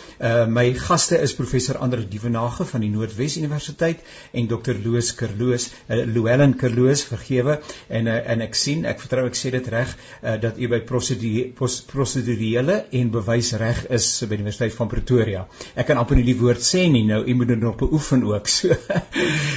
my 0.48 0.72
gaste 0.72 1.20
is 1.20 1.34
professor 1.34 1.76
Andre 1.78 2.04
Dievenage 2.08 2.64
van 2.64 2.80
die 2.80 2.90
Noordwes 2.90 3.36
Universiteit 3.36 4.00
en 4.32 4.46
Dr. 4.48 4.78
Loos 4.84 5.14
Kerloos, 5.14 5.68
uh, 5.88 6.02
Louwelen 6.06 6.56
Kerloos, 6.56 7.04
vergewe. 7.04 7.58
En 7.88 8.06
uh, 8.06 8.16
en 8.32 8.44
ek 8.44 8.56
sien, 8.56 8.84
ek 8.88 9.00
vertrou 9.02 9.26
ek 9.28 9.36
sê 9.38 9.52
dit 9.54 9.68
reg, 9.72 9.92
uh, 10.22 10.36
dat 10.40 10.58
u 10.58 10.68
by 10.72 10.80
prosedurele 10.86 12.78
en 13.00 13.12
bewysreg 13.14 13.84
is 13.96 14.08
by 14.24 14.38
die 14.38 14.44
Universiteit 14.44 14.76
van 14.76 14.90
Pretoria. 14.92 15.44
Ek 15.74 15.88
kan 15.90 16.00
amper 16.00 16.18
nie 16.18 16.26
die 16.28 16.38
woord 16.40 16.64
sê 16.64 16.86
nie, 16.92 17.04
nou 17.08 17.22
u 17.24 17.36
moet 17.38 17.52
dit 17.54 17.62
nog 17.62 17.78
beoefen 17.82 18.24
ook. 18.26 18.48
So 18.56 18.74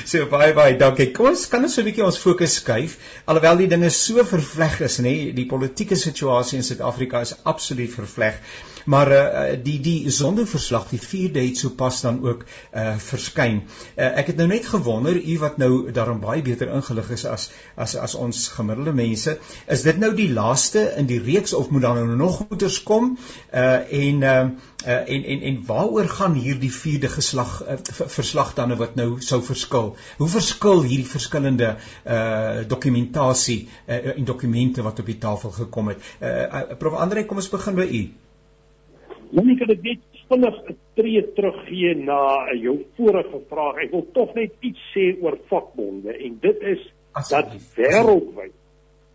so 0.09 0.25
baie 0.31 0.53
baie 0.57 0.75
dankie. 0.79 1.09
Kom 1.15 1.29
ons 1.31 1.45
kan 1.51 1.63
ons 1.63 1.75
so 1.75 1.81
'n 1.81 1.87
bietjie 1.87 2.03
ons 2.05 2.17
fokus 2.17 2.55
skuif 2.59 2.97
alhoewel 3.29 3.61
die 3.61 3.69
dinge 3.71 3.89
so 3.93 4.23
vervleg 4.25 4.79
is, 4.87 4.97
nê? 5.05 5.13
Die 5.35 5.45
politieke 5.49 5.95
situasie 5.99 6.59
in 6.59 6.65
Suid-Afrika 6.65 7.21
is 7.21 7.35
absoluut 7.43 7.93
vervleg. 7.93 8.39
Maar 8.89 9.11
uh, 9.11 9.43
die 9.63 9.77
die 9.83 9.97
sondeverslag 10.49 10.89
die 10.89 10.99
4de 10.99 11.41
het 11.47 11.57
sopas 11.57 12.01
dan 12.01 12.21
ook 12.25 12.45
uh 12.73 12.95
verskyn. 12.97 13.61
Uh, 13.95 14.17
ek 14.19 14.31
het 14.31 14.37
nou 14.37 14.47
net 14.47 14.65
gewonder 14.65 15.15
u 15.15 15.37
wat 15.39 15.57
nou 15.57 15.91
daarom 15.91 16.19
baie 16.19 16.41
beter 16.41 16.69
ingelig 16.73 17.09
is 17.11 17.25
as 17.25 17.49
as 17.75 17.95
as 17.95 18.15
ons 18.15 18.47
gemiddelde 18.47 18.93
mense, 18.93 19.37
is 19.67 19.81
dit 19.81 19.97
nou 19.97 20.13
die 20.15 20.29
laaste 20.33 20.93
in 20.97 21.05
die 21.05 21.19
reeks 21.21 21.53
of 21.53 21.69
moet 21.69 21.81
dan 21.81 21.95
nou 21.95 22.17
nog 22.17 22.41
goeters 22.41 22.83
kom? 22.83 23.17
Uh 23.53 23.93
en 23.93 24.21
uh 24.21 24.49
uh 24.87 25.09
en 25.15 25.23
en 25.23 25.41
en 25.41 25.65
waaroor 25.65 26.07
gaan 26.07 26.33
hierdie 26.33 26.71
4de 26.71 27.09
geslag 27.09 27.63
uh, 27.67 27.77
verslag 28.07 28.53
dan 28.55 28.75
wat 28.77 28.95
nou 28.95 29.21
sou 29.21 29.41
verskil? 29.43 29.95
Hoe 30.17 30.29
verskil 30.29 30.81
hierdie 30.83 31.09
verskillende 31.09 31.75
uh 32.05 32.65
dokumentasie 32.67 33.67
uh, 33.87 34.17
en 34.17 34.25
dokumente 34.25 34.81
wat 34.81 34.99
op 34.99 35.05
die 35.05 35.17
tafel 35.17 35.51
gekom 35.51 35.93
het? 35.93 36.01
Uh, 36.21 36.29
uh 36.29 36.77
Prof 36.79 36.93
Andre, 36.93 37.25
kom 37.25 37.37
ons 37.37 37.49
begin 37.49 37.75
by 37.75 37.85
u. 37.85 38.03
Moenie 39.29 39.59
kan 39.59 39.69
ek 39.69 39.83
net 39.85 40.08
vinnig 40.29 40.55
'n 40.69 40.77
tree 40.95 41.23
teruggee 41.33 41.95
na 41.95 42.53
jou 42.53 42.77
vorige 42.97 43.39
vraag. 43.49 43.83
Ek 43.83 43.91
wil 43.91 44.05
tog 44.13 44.33
net 44.35 44.51
iets 44.61 44.81
sê 44.93 45.15
oor 45.21 45.37
vakbonde 45.49 46.13
en 46.13 46.37
dit 46.41 46.61
is 46.61 46.81
As 47.13 47.29
dat 47.29 47.49
wêreldwyd 47.75 48.53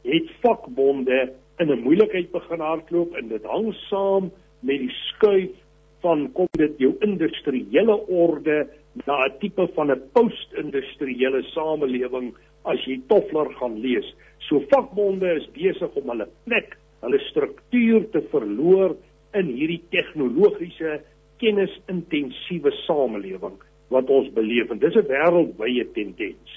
het 0.04 0.30
vakbonde 0.42 1.32
in 1.58 1.70
'n 1.70 1.82
moeilikheid 1.82 2.32
begin 2.32 2.60
hardloop 2.60 3.14
en 3.14 3.28
dit 3.28 3.44
hang 3.44 3.74
saam 3.90 4.32
met 4.60 4.78
die 4.78 4.90
skuif 4.90 5.54
van 6.00 6.32
kom 6.32 6.48
dit 6.58 6.78
jou 6.78 6.92
industriële 7.00 7.96
orde 8.08 8.68
na 9.06 9.24
'n 9.26 9.38
tipe 9.38 9.68
van 9.74 9.90
'n 9.90 10.02
post-industriële 10.12 11.42
samelewing 11.42 12.34
as 12.64 12.84
jy 12.84 13.00
Toffler 13.08 13.54
gaan 13.54 13.78
lees. 13.80 14.14
So 14.38 14.60
vakbonde 14.68 15.34
is 15.36 15.48
besig 15.52 15.94
om 15.94 16.08
hulle 16.08 16.28
plek, 16.44 16.76
hulle 17.00 17.18
struktuur 17.18 18.10
te 18.10 18.22
verloor 18.30 18.96
in 19.34 19.50
hierdie 19.52 19.82
tegnologiese 19.94 21.00
kennisintensiewe 21.42 22.72
samelewing 22.84 23.56
wat 23.94 24.10
ons 24.10 24.30
beleef 24.36 24.70
en 24.70 24.78
dis 24.78 24.96
'n 24.96 25.08
wêreldwye 25.08 25.84
tendens. 25.92 26.50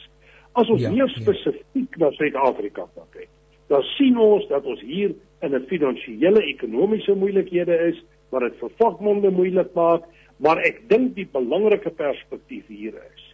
As 0.54 0.70
ons 0.70 0.82
ja, 0.82 0.90
meer 0.90 1.08
ja. 1.08 1.22
spesifiek 1.22 1.98
ja. 1.98 2.06
na 2.06 2.12
Suid-Afrika 2.12 2.88
kyk, 3.12 3.30
dan 3.68 3.84
sien 3.98 4.18
ons 4.18 4.48
dat 4.48 4.66
ons 4.66 4.82
hier 4.82 5.14
in 5.42 5.56
'n 5.56 5.66
finansiële 5.68 6.42
ekonomiese 6.54 7.16
moeilikhede 7.16 7.78
is 7.92 8.04
wat 8.30 8.42
dit 8.42 8.56
vir 8.60 8.72
vakmonde 8.78 9.32
moeilik 9.32 9.74
maak, 9.74 10.04
maar 10.38 10.58
ek 10.58 10.90
dink 10.90 11.16
die 11.16 11.28
belangrike 11.32 11.90
perspektief 11.90 12.68
hier 12.68 12.94
is 12.94 13.28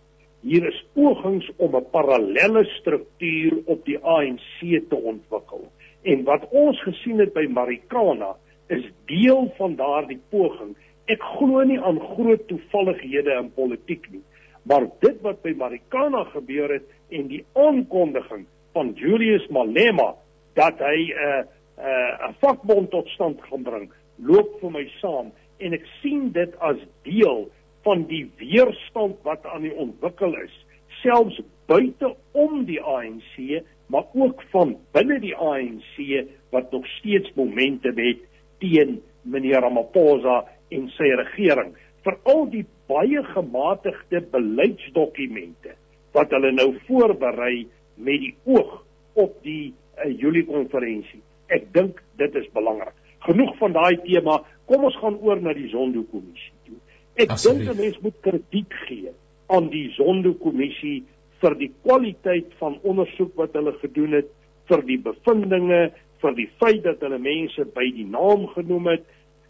hier 0.44 0.66
is 0.68 0.80
pogings 0.94 1.48
om 1.58 1.76
'n 1.76 1.90
parallelle 1.92 2.64
struktuur 2.80 3.54
op 3.66 3.86
die 3.86 3.98
ANC 3.98 4.60
te 4.90 4.96
ontwikkel. 4.96 5.72
En 6.02 6.24
wat 6.24 6.48
ons 6.50 6.82
gesien 6.84 7.20
het 7.20 7.34
by 7.34 7.48
Marikana 7.50 8.36
is 8.67 8.86
deel 9.06 9.54
van 9.58 9.76
daardie 9.76 10.19
poging. 10.30 10.76
Ek 11.12 11.23
glo 11.36 11.63
nie 11.67 11.80
aan 11.82 11.99
groot 11.99 12.47
toevallighede 12.47 13.36
in 13.39 13.52
politiek 13.56 14.06
nie, 14.12 14.23
maar 14.63 14.88
dit 15.04 15.19
wat 15.26 15.41
by 15.43 15.52
Marikana 15.60 16.23
gebeur 16.32 16.71
het 16.71 16.88
en 17.12 17.28
die 17.28 17.43
aankondiging 17.60 18.45
van 18.73 18.93
Julius 18.97 19.45
Malema 19.52 20.13
dat 20.56 20.80
hy 20.80 21.12
'n 21.12 21.15
uh, 21.28 21.43
'n 21.78 21.89
uh, 21.89 22.30
'n 22.30 22.36
vakbond 22.39 22.89
tot 22.91 23.08
stand 23.08 23.41
gaan 23.41 23.63
bring, 23.63 23.91
loop 24.17 24.60
vir 24.62 24.71
my 24.71 24.86
saam 25.02 25.32
en 25.58 25.73
ek 25.73 25.86
sien 26.02 26.32
dit 26.32 26.56
as 26.60 26.78
deel 27.04 27.49
van 27.84 28.06
die 28.08 28.26
weerstand 28.38 29.15
wat 29.23 29.45
aan 29.45 29.62
die 29.67 29.76
ontwikkel 29.76 30.36
is, 30.39 30.54
selfs 31.02 31.41
buite 31.65 32.15
om 32.32 32.65
die 32.65 32.82
ANC, 32.82 33.63
maar 33.88 34.06
ook 34.13 34.43
van 34.52 34.78
binne 34.91 35.19
die 35.19 35.36
ANC 35.36 36.28
wat 36.52 36.71
nog 36.71 36.88
steeds 36.88 37.34
momente 37.36 37.91
het 37.95 38.21
teen 38.63 39.02
meneer 39.28 39.63
Ramaphosa 39.63 40.43
en 40.73 40.88
sy 40.95 41.12
regering 41.19 41.76
vir 42.04 42.17
al 42.32 42.45
die 42.52 42.65
baie 42.91 43.23
gematigde 43.34 44.23
beleidsdokumente 44.34 45.76
wat 46.15 46.34
hulle 46.36 46.52
nou 46.56 46.73
voorberei 46.88 47.65
met 47.95 48.19
die 48.23 48.34
oog 48.49 48.82
op 49.19 49.38
die 49.45 49.71
uh, 49.71 50.10
Julie 50.10 50.45
konferensie. 50.45 51.21
Ek 51.54 51.69
dink 51.76 52.02
dit 52.19 52.36
is 52.39 52.49
belangrik. 52.56 52.95
Genoeg 53.23 53.54
van 53.60 53.76
daai 53.76 53.97
tema, 54.04 54.39
kom 54.67 54.86
ons 54.89 54.97
gaan 54.99 55.17
oor 55.23 55.39
na 55.41 55.54
die 55.56 55.69
Zondo-kommissie 55.71 56.54
toe. 56.67 56.80
Ek 57.15 57.36
dink 57.38 57.67
'n 57.69 57.78
mens 57.78 57.99
moet 58.04 58.17
krediet 58.26 58.73
gee 58.88 59.13
aan 59.47 59.69
die 59.69 59.89
Zondo-kommissie 59.97 61.04
vir 61.41 61.56
die 61.60 61.71
kwaliteit 61.84 62.52
van 62.60 62.80
ondersoek 62.84 63.36
wat 63.36 63.54
hulle 63.54 63.73
gedoen 63.82 64.19
het, 64.19 64.30
vir 64.67 64.82
die 64.88 64.97
bevindinge, 64.97 65.91
vir 66.24 66.36
die 66.40 66.50
feit 66.62 66.82
dat 66.88 67.04
hulle 67.04 67.20
mense 67.22 67.66
by 67.76 67.86
die 67.96 68.08
naam 68.08 68.48
genoem 68.56 68.94
het. 68.96 69.06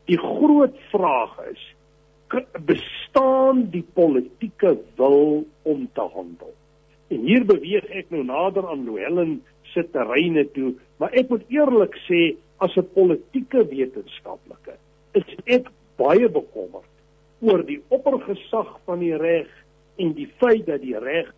Die 0.10 0.20
groot 0.20 0.76
vraag 0.92 1.38
is 1.52 1.64
bestaan 2.66 3.68
die 3.70 3.86
politieke 3.94 4.74
wil 4.98 5.44
om 5.70 5.86
te 5.94 6.06
handel. 6.16 6.54
En 7.14 7.28
hier 7.30 7.46
beweeg 7.46 7.86
ek 7.94 8.10
nou 8.10 8.24
nader 8.26 8.66
aan 8.72 8.88
Louwelen 8.88 9.36
se 9.74 9.86
terreine 9.94 10.48
toe, 10.56 10.74
maar 10.98 11.14
ek 11.14 11.30
moet 11.30 11.46
eerlik 11.54 11.94
sê 12.08 12.34
as 12.58 12.74
'n 12.78 12.90
politieke 12.96 13.68
wetenskaplike 13.70 14.78
baie 15.98 16.30
bekommerd 16.30 16.90
oor 17.44 17.64
die 17.68 17.82
oppergesag 17.94 18.72
van 18.88 19.04
die 19.04 19.16
reg 19.20 19.50
en 20.02 20.14
die 20.18 20.30
feit 20.40 20.66
dat 20.66 20.82
die 20.82 20.98
reg 20.98 21.30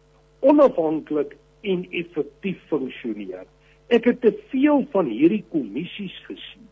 onafhanklik 0.46 1.36
en 1.66 1.86
effektief 1.92 2.62
funksioneer. 2.70 3.46
Ek 3.94 4.08
het 4.10 4.22
te 4.22 4.34
veel 4.50 4.86
van 4.92 5.10
hierdie 5.12 5.44
kommissies 5.52 6.16
gesien 6.26 6.64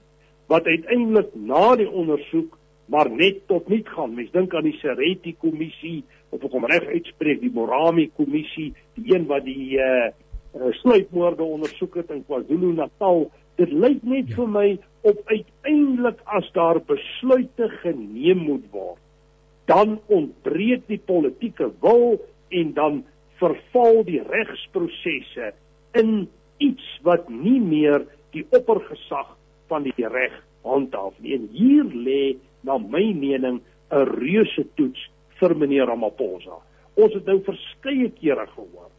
wat 0.51 0.65
uiteindelik 0.67 1.31
na 1.35 1.75
die 1.79 1.89
ondersoek 1.89 2.57
maar 2.85 3.09
net 3.09 3.47
tot 3.47 3.67
niet 3.67 3.87
gaan. 3.87 4.15
Mens 4.15 4.31
dink 4.31 4.53
aan 4.53 4.67
die 4.67 4.77
Sereti 4.81 5.35
kommissie 5.39 6.03
of 6.33 6.43
ek 6.43 6.55
hom 6.55 6.65
reg 6.67 6.89
uitspreek, 6.89 7.39
die 7.41 7.53
Morami 7.53 8.09
kommissie, 8.17 8.73
die 8.97 9.13
een 9.13 9.27
wat 9.29 9.45
die 9.47 9.77
uh, 9.79 10.09
uh 10.53 10.73
sluipmoorde 10.81 11.45
ondersoek 11.45 12.01
het 12.01 12.11
in 12.13 12.25
KwaZulu-Natal. 12.27 13.27
Dit 13.61 13.71
lyk 13.71 14.03
net 14.03 14.33
ja. 14.33 14.35
vir 14.41 14.51
my 14.51 14.67
op 15.05 15.21
uiteindelik 15.29 16.21
as 16.25 16.49
daar 16.57 16.81
besluite 16.89 17.69
geneem 17.81 18.45
moet 18.49 18.67
word, 18.73 19.01
dan 19.69 19.99
ontbreek 20.11 20.87
die 20.89 20.99
politieke 20.99 21.69
wil 21.81 22.17
en 22.53 22.73
dan 22.77 23.01
verval 23.39 24.03
die 24.07 24.21
regsprosesse 24.21 25.53
in 25.97 26.27
iets 26.63 26.85
wat 27.05 27.29
nie 27.29 27.59
meer 27.61 28.05
die 28.33 28.45
oppergesag 28.55 29.35
van 29.71 29.85
die 29.87 30.07
reg 30.09 30.33
handhaaf 30.63 31.15
nie. 31.19 31.35
En 31.37 31.47
hier 31.51 31.85
lê 31.91 32.35
na 32.63 32.77
my 32.77 33.05
mening 33.13 33.61
'n 33.91 34.05
reuse 34.19 34.65
toets 34.75 35.09
vir 35.39 35.55
meneer 35.55 35.85
Ramaphosa. 35.85 36.57
Ons 36.95 37.13
het 37.13 37.25
nou 37.25 37.39
verskeie 37.45 38.09
kere 38.19 38.47
gehoor 38.55 38.89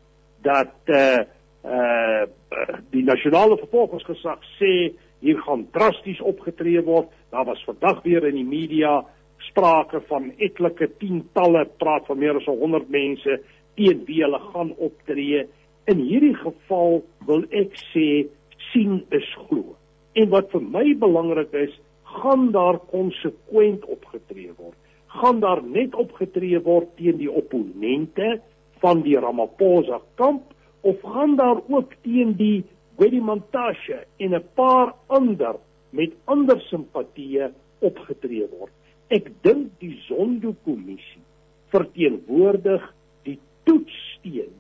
dat 0.43 0.75
eh 0.87 0.95
uh, 0.95 1.25
eh 1.65 2.23
uh, 2.23 2.79
die 2.91 3.03
nasionale 3.03 3.57
vervolgingsgesag 3.57 4.41
sê 4.61 4.93
hier 5.21 5.41
gaan 5.47 5.67
drasties 5.73 6.21
opgetree 6.21 6.83
word. 6.85 7.09
Daar 7.31 7.45
was 7.45 7.65
vandag 7.65 8.03
weer 8.03 8.27
in 8.27 8.35
die 8.35 8.45
media 8.45 9.05
sprake 9.49 10.01
van 10.09 10.33
etlike 10.37 10.91
tientalle, 10.99 11.65
praat 11.79 12.07
van 12.07 12.19
meer 12.19 12.37
as 12.37 12.47
100 12.47 12.89
mense 12.89 13.41
teen 13.75 14.05
wie 14.07 14.23
hulle 14.23 14.41
gaan 14.53 14.75
optree. 14.77 15.47
In 15.85 15.99
hierdie 16.01 16.37
geval 16.41 17.03
wil 17.29 17.43
ek 17.53 17.75
sê 17.91 18.25
sien 18.71 19.03
is 19.13 19.27
glo. 19.49 19.75
En 20.17 20.31
wat 20.33 20.49
vir 20.55 20.63
my 20.65 20.85
belangrik 20.97 21.53
is, 21.61 21.75
gaan 22.15 22.47
daar 22.55 22.79
konsekwent 22.89 23.85
opgetree 23.93 24.53
word. 24.57 24.79
Gaan 25.21 25.43
daar 25.43 25.61
net 25.63 25.95
opgetree 25.95 26.61
word 26.65 26.89
teen 26.97 27.19
die 27.21 27.29
opponente 27.29 28.39
van 28.81 29.05
die 29.05 29.19
Ramaphosa 29.21 30.01
kamp 30.21 30.55
of 30.89 31.05
gaan 31.05 31.37
daar 31.37 31.61
ook 31.69 31.93
teen 32.07 32.33
die 32.41 32.65
Gwedimantashe 32.97 34.07
en 34.17 34.35
'n 34.35 34.49
paar 34.55 34.95
ander 35.07 35.61
met 35.91 36.17
ander 36.25 36.61
simpatieë 36.71 37.53
opgetree 37.81 38.49
word? 38.57 38.73
Ek 39.09 39.29
dink 39.43 39.77
die 39.79 40.01
Zondo-kommissie 40.09 41.25
verteenwoordig 41.69 42.95
die 43.23 43.39
toetssteen 43.65 44.53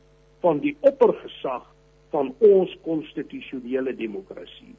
van 0.45 0.61
die 0.61 0.77
oppergesag 0.85 1.65
van 2.13 2.35
ons 2.45 2.73
konstitusionele 2.85 3.95
demokrasie. 3.97 4.75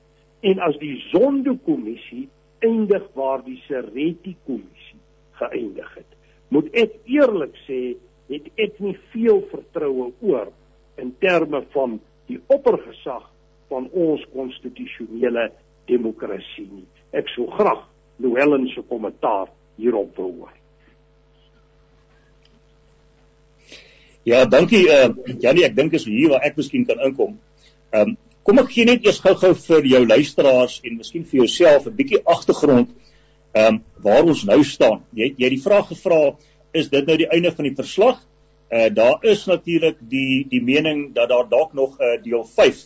En 0.46 0.62
as 0.64 0.78
die 0.80 0.96
Zondo-kommissie 1.10 2.28
eindig 2.64 3.06
waar 3.18 3.42
die 3.44 3.58
Sereti-kommissie 3.66 5.02
geëindig 5.42 5.90
het, 5.98 6.12
moet 6.54 6.70
ek 6.78 6.94
eerlik 7.10 7.58
sê, 7.66 7.96
het 8.30 8.46
ek 8.62 8.78
nie 8.82 8.96
veel 9.14 9.42
vertroue 9.52 10.12
oor 10.26 10.52
in 11.02 11.12
terme 11.22 11.62
van 11.74 11.98
die 12.30 12.40
oppergesag 12.54 13.26
van 13.70 13.90
ons 13.92 14.24
konstitusionele 14.34 15.50
demokrasie 15.90 16.68
nie. 16.70 16.86
Ek 17.14 17.30
sou 17.34 17.50
graag 17.58 17.84
Louwelen 18.22 18.70
se 18.72 18.82
kommentaar 18.88 19.50
hierop 19.76 20.16
wil 20.16 20.32
hoor. 20.40 20.54
Ja, 24.26 24.46
dankie 24.50 24.88
uh 24.90 25.12
Janie, 25.38 25.68
ek 25.68 25.76
dink 25.78 25.94
is 25.94 26.08
hier 26.10 26.32
waar 26.32 26.46
ek 26.48 26.56
miskien 26.58 26.86
kan 26.90 27.02
inkom. 27.06 27.36
Ehm 27.94 28.16
um, 28.16 28.16
kom 28.46 28.62
ek 28.62 28.72
gee 28.74 28.86
net 28.90 29.06
eers 29.06 29.20
gou-gou 29.22 29.52
vir 29.58 29.86
jou 29.90 30.00
luisteraars 30.06 30.80
en 30.86 30.96
miskien 30.98 31.28
vir 31.30 31.44
jouself 31.44 31.86
'n 31.86 31.94
bietjie 32.00 32.22
agtergrond 32.34 32.90
ehm 33.54 33.76
um, 33.76 33.78
waar 34.08 34.26
ons 34.26 34.42
nou 34.50 34.58
staan. 34.66 35.04
Jy 35.14 35.30
jy 35.44 35.52
die 35.54 35.62
vraag 35.62 35.92
gevra, 35.94 36.34
is 36.74 36.90
dit 36.90 37.06
nou 37.06 37.20
die 37.22 37.30
einde 37.38 37.54
van 37.54 37.70
die 37.70 37.76
verslag? 37.78 38.18
Uh 38.74 38.90
daar 38.90 39.30
is 39.36 39.46
natuurlik 39.46 40.02
die 40.02 40.42
die 40.50 40.64
mening 40.72 41.14
dat 41.14 41.30
daar 41.30 41.46
dalk 41.46 41.78
nog 41.78 42.02
'n 42.02 42.18
uh, 42.18 42.18
deel 42.26 42.44
5 42.58 42.82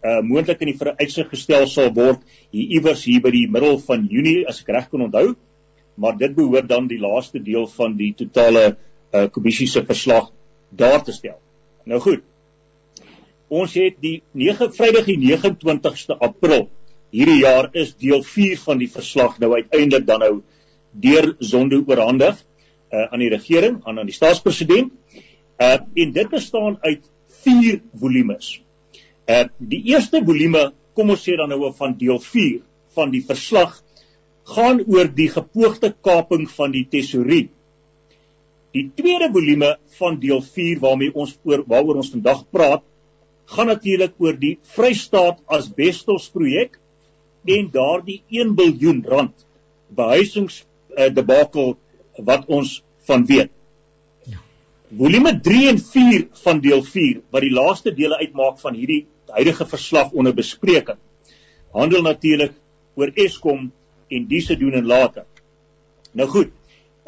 uh 0.00 0.24
moontlik 0.24 0.64
in 0.64 0.72
die 0.72 0.80
veruitsig 0.80 1.28
gestel 1.28 1.68
sal 1.68 1.92
word 1.92 2.24
hier 2.56 2.80
iewers 2.80 3.04
hier 3.04 3.20
by 3.20 3.30
die 3.30 3.46
middel 3.52 3.78
van 3.78 4.08
Junie 4.08 4.48
as 4.48 4.64
ek 4.64 4.72
reg 4.72 4.88
kan 4.88 5.04
onthou. 5.12 5.36
Maar 5.96 6.16
dit 6.16 6.34
behoort 6.34 6.68
dan 6.68 6.88
die 6.88 7.00
laaste 7.04 7.38
deel 7.38 7.66
van 7.66 7.96
die 7.96 8.14
totale 8.16 8.76
uh 9.12 9.28
kommissie 9.28 9.68
se 9.68 9.84
verslag 9.84 10.32
daar 10.70 11.02
te 11.04 11.12
stel. 11.12 11.38
Nou 11.84 12.00
goed. 12.00 12.22
Ons 13.50 13.74
het 13.74 13.96
die 14.00 14.20
9 14.32 14.70
Vrydag 14.74 15.08
die 15.08 15.18
29ste 15.18 16.16
April 16.18 16.68
hierdie 17.10 17.40
jaar 17.42 17.70
is 17.74 17.96
deel 17.98 18.22
4 18.22 18.58
van 18.62 18.78
die 18.78 18.90
verslag 18.90 19.38
nou 19.42 19.52
uiteindelik 19.56 20.06
dan 20.06 20.22
nou 20.22 20.34
deur 20.90 21.34
Zondo 21.38 21.82
oorhandig 21.86 22.38
uh, 22.90 23.06
aan 23.10 23.22
die 23.22 23.30
regering, 23.30 23.80
aan 23.84 23.98
aan 23.98 24.10
die 24.10 24.14
staatspresident. 24.14 24.92
Uh 25.60 25.76
en 25.94 26.12
dit 26.16 26.28
bestaan 26.30 26.78
uit 26.80 27.04
4 27.44 27.80
volumes. 28.00 28.60
Uh 29.28 29.44
die 29.58 29.82
eerste 29.92 30.22
volume, 30.24 30.70
kom 30.94 31.10
ons 31.10 31.22
sê 31.26 31.36
dan 31.36 31.52
nou 31.52 31.72
van 31.76 31.96
deel 31.98 32.18
4 32.18 32.60
van 32.96 33.10
die 33.10 33.22
verslag 33.26 33.82
gaan 34.50 34.80
oor 34.86 35.10
die 35.14 35.28
gepoogde 35.30 35.92
kaping 36.02 36.48
van 36.50 36.72
die 36.74 36.86
tesorie 36.90 37.50
Die 38.76 38.86
tweede 38.94 39.30
volume 39.34 39.72
van 39.98 40.18
deel 40.22 40.42
4 40.42 40.80
waarmee 40.82 41.14
ons 41.14 41.34
oor 41.48 41.64
waaroor 41.66 42.02
ons 42.02 42.12
vandag 42.14 42.44
praat, 42.54 42.84
gaan 43.50 43.66
natuurlik 43.66 44.14
oor 44.22 44.36
die 44.38 44.56
Vrystaat 44.76 45.40
Asbestos 45.50 46.28
projek 46.30 46.78
en 47.50 47.70
daardie 47.74 48.20
1 48.30 48.54
miljard 48.54 49.08
rand 49.10 49.46
behuisings 49.96 50.60
uh, 50.62 51.08
debakel 51.10 51.74
wat 52.30 52.46
ons 52.46 52.76
van 53.08 53.24
weet. 53.26 53.50
Ja. 54.30 54.38
Volume 55.02 55.34
3 55.42 55.68
en 55.72 55.80
4 55.82 56.26
van 56.44 56.62
deel 56.62 56.84
4 56.86 57.22
wat 57.30 57.46
die 57.46 57.54
laaste 57.54 57.94
dele 57.96 58.20
uitmaak 58.22 58.60
van 58.62 58.78
hierdie 58.78 59.06
huidige 59.34 59.66
verslag 59.66 60.12
onder 60.14 60.34
bespreking 60.34 60.98
handel 61.74 62.02
natuurlik 62.02 62.54
oor 62.98 63.12
Eskom 63.14 63.68
en 64.10 64.26
diese 64.26 64.56
doen 64.58 64.74
en 64.74 64.86
later. 64.86 65.26
Nou 66.12 66.26
goed, 66.28 66.50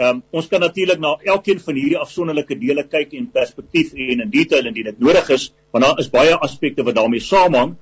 Ehm 0.01 0.09
um, 0.09 0.23
ons 0.31 0.49
kan 0.49 0.61
natuurlik 0.61 1.01
na 1.01 1.17
elkeen 1.35 1.61
van 1.61 1.77
hierdie 1.77 1.99
afsonderlike 2.01 2.57
dele 2.59 2.85
kyk 2.89 3.13
in 3.19 3.29
perspektief 3.31 3.93
en 3.93 4.23
in 4.25 4.31
detail 4.33 4.67
indien 4.71 4.89
dit 4.89 5.01
nodig 5.01 5.29
is, 5.31 5.51
want 5.71 5.85
daar 5.85 5.99
is 6.01 6.11
baie 6.11 6.35
aspekte 6.35 6.85
wat 6.87 6.97
daarmee 6.97 7.21
saamhang. 7.21 7.75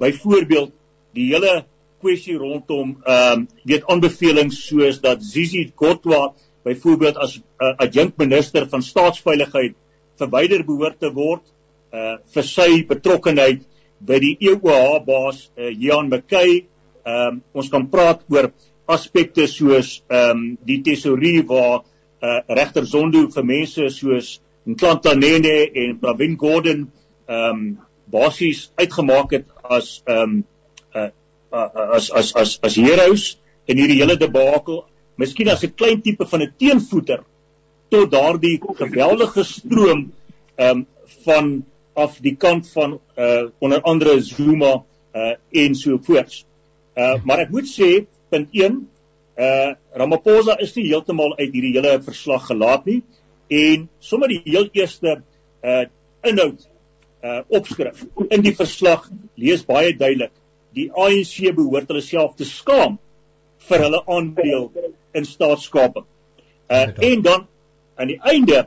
Byvoorbeeld 0.00 0.72
die 1.14 1.28
hele 1.34 1.64
kwessie 2.00 2.38
rondom 2.38 2.96
ehm 3.04 3.32
um, 3.32 3.48
weet 3.64 3.84
aanbevelings 3.86 4.62
soos 4.68 5.00
dat 5.04 5.22
Zizi 5.22 5.70
Kotwa 5.74 6.32
byvoorbeeld 6.64 7.16
as 7.16 7.38
uh, 7.38 7.74
adjunkt 7.76 8.16
minister 8.16 8.68
van 8.68 8.82
staatsveiligheid 8.82 9.76
verwyder 10.18 10.64
behoort 10.64 11.00
te 11.00 11.12
word 11.14 11.44
uh 11.92 12.16
vir 12.34 12.44
sy 12.44 12.70
betrokkeheid 12.88 13.62
by 14.08 14.18
die 14.22 14.34
EOH 14.40 15.04
baas 15.06 15.48
uh, 15.56 15.70
Jean 15.72 16.08
McKay. 16.08 16.64
Ehm 17.04 17.28
um, 17.28 17.42
ons 17.52 17.70
kan 17.72 17.86
praat 17.92 18.24
oor 18.32 18.50
aspekte 18.88 19.46
soos 19.46 19.98
ehm 20.08 20.30
um, 20.30 20.44
die 20.64 20.80
tesorie 20.82 21.42
waar 21.46 21.82
uh, 21.82 22.40
regter 22.48 22.86
Zondo 22.86 23.26
vir 23.34 23.44
mense 23.44 23.90
soos 23.92 24.38
Nklantanene 24.68 25.70
en 25.72 25.98
Pravin 26.00 26.36
Gordhan 26.40 26.86
ehm 27.28 27.50
um, 27.50 27.78
basies 28.08 28.70
uitgemaak 28.80 29.34
het 29.36 29.46
as 29.62 30.02
ehm 30.06 30.22
um, 30.22 30.44
uh, 30.96 31.10
uh, 31.52 31.68
as 31.96 32.10
as 32.10 32.34
as 32.34 32.58
as 32.64 32.76
heroes 32.80 33.36
in 33.68 33.76
hierdie 33.76 34.00
hele 34.00 34.16
debakel, 34.16 34.86
miskien 35.20 35.50
as 35.52 35.64
'n 35.64 35.74
klein 35.76 36.00
tipe 36.02 36.24
van 36.24 36.42
'n 36.42 36.54
teenvoeter 36.56 37.24
tot 37.90 38.10
daardie 38.10 38.60
geweldige 38.60 39.44
stroom 39.44 40.12
ehm 40.56 40.70
um, 40.70 40.86
van 41.24 41.64
af 41.94 42.18
die 42.22 42.36
kant 42.36 42.68
van 42.72 43.00
uh 43.16 43.48
onder 43.58 43.80
andere 43.82 44.20
Zuma 44.20 44.84
uh 45.14 45.34
en 45.50 45.74
so 45.74 45.98
voorts. 46.02 46.44
Uh 46.96 47.16
maar 47.24 47.44
ek 47.44 47.50
moet 47.50 47.68
sê 47.68 48.06
punt 48.30 48.54
1 48.54 48.80
uh 49.38 49.74
Ramaphosa 49.94 50.58
is 50.64 50.74
nie 50.76 50.88
heeltemal 50.88 51.36
uit 51.38 51.52
hierdie 51.52 51.74
hele 51.76 51.98
verslag 52.02 52.48
gelaat 52.50 52.86
nie 52.90 53.02
en 53.48 53.88
sommer 54.00 54.28
die 54.32 54.42
heel 54.44 54.68
eerste 54.72 55.20
uh 55.62 55.84
inhoud 56.26 56.66
uh 57.22 57.40
opskrif 57.60 58.04
in 58.28 58.42
die 58.42 58.54
verslag 58.54 59.06
lees 59.36 59.64
baie 59.66 59.94
duidelik 59.94 60.34
die 60.76 60.88
ANC 60.92 61.52
behoort 61.56 61.90
hulle 61.90 62.04
self 62.04 62.34
te 62.38 62.46
skaam 62.48 62.98
vir 63.68 63.84
hulle 63.84 64.00
aandeel 64.06 64.68
in 65.16 65.26
staatskaping. 65.28 66.06
Uh 66.68 66.86
en 67.10 67.22
dan 67.22 67.46
aan 67.96 68.12
die 68.12 68.20
einde 68.32 68.66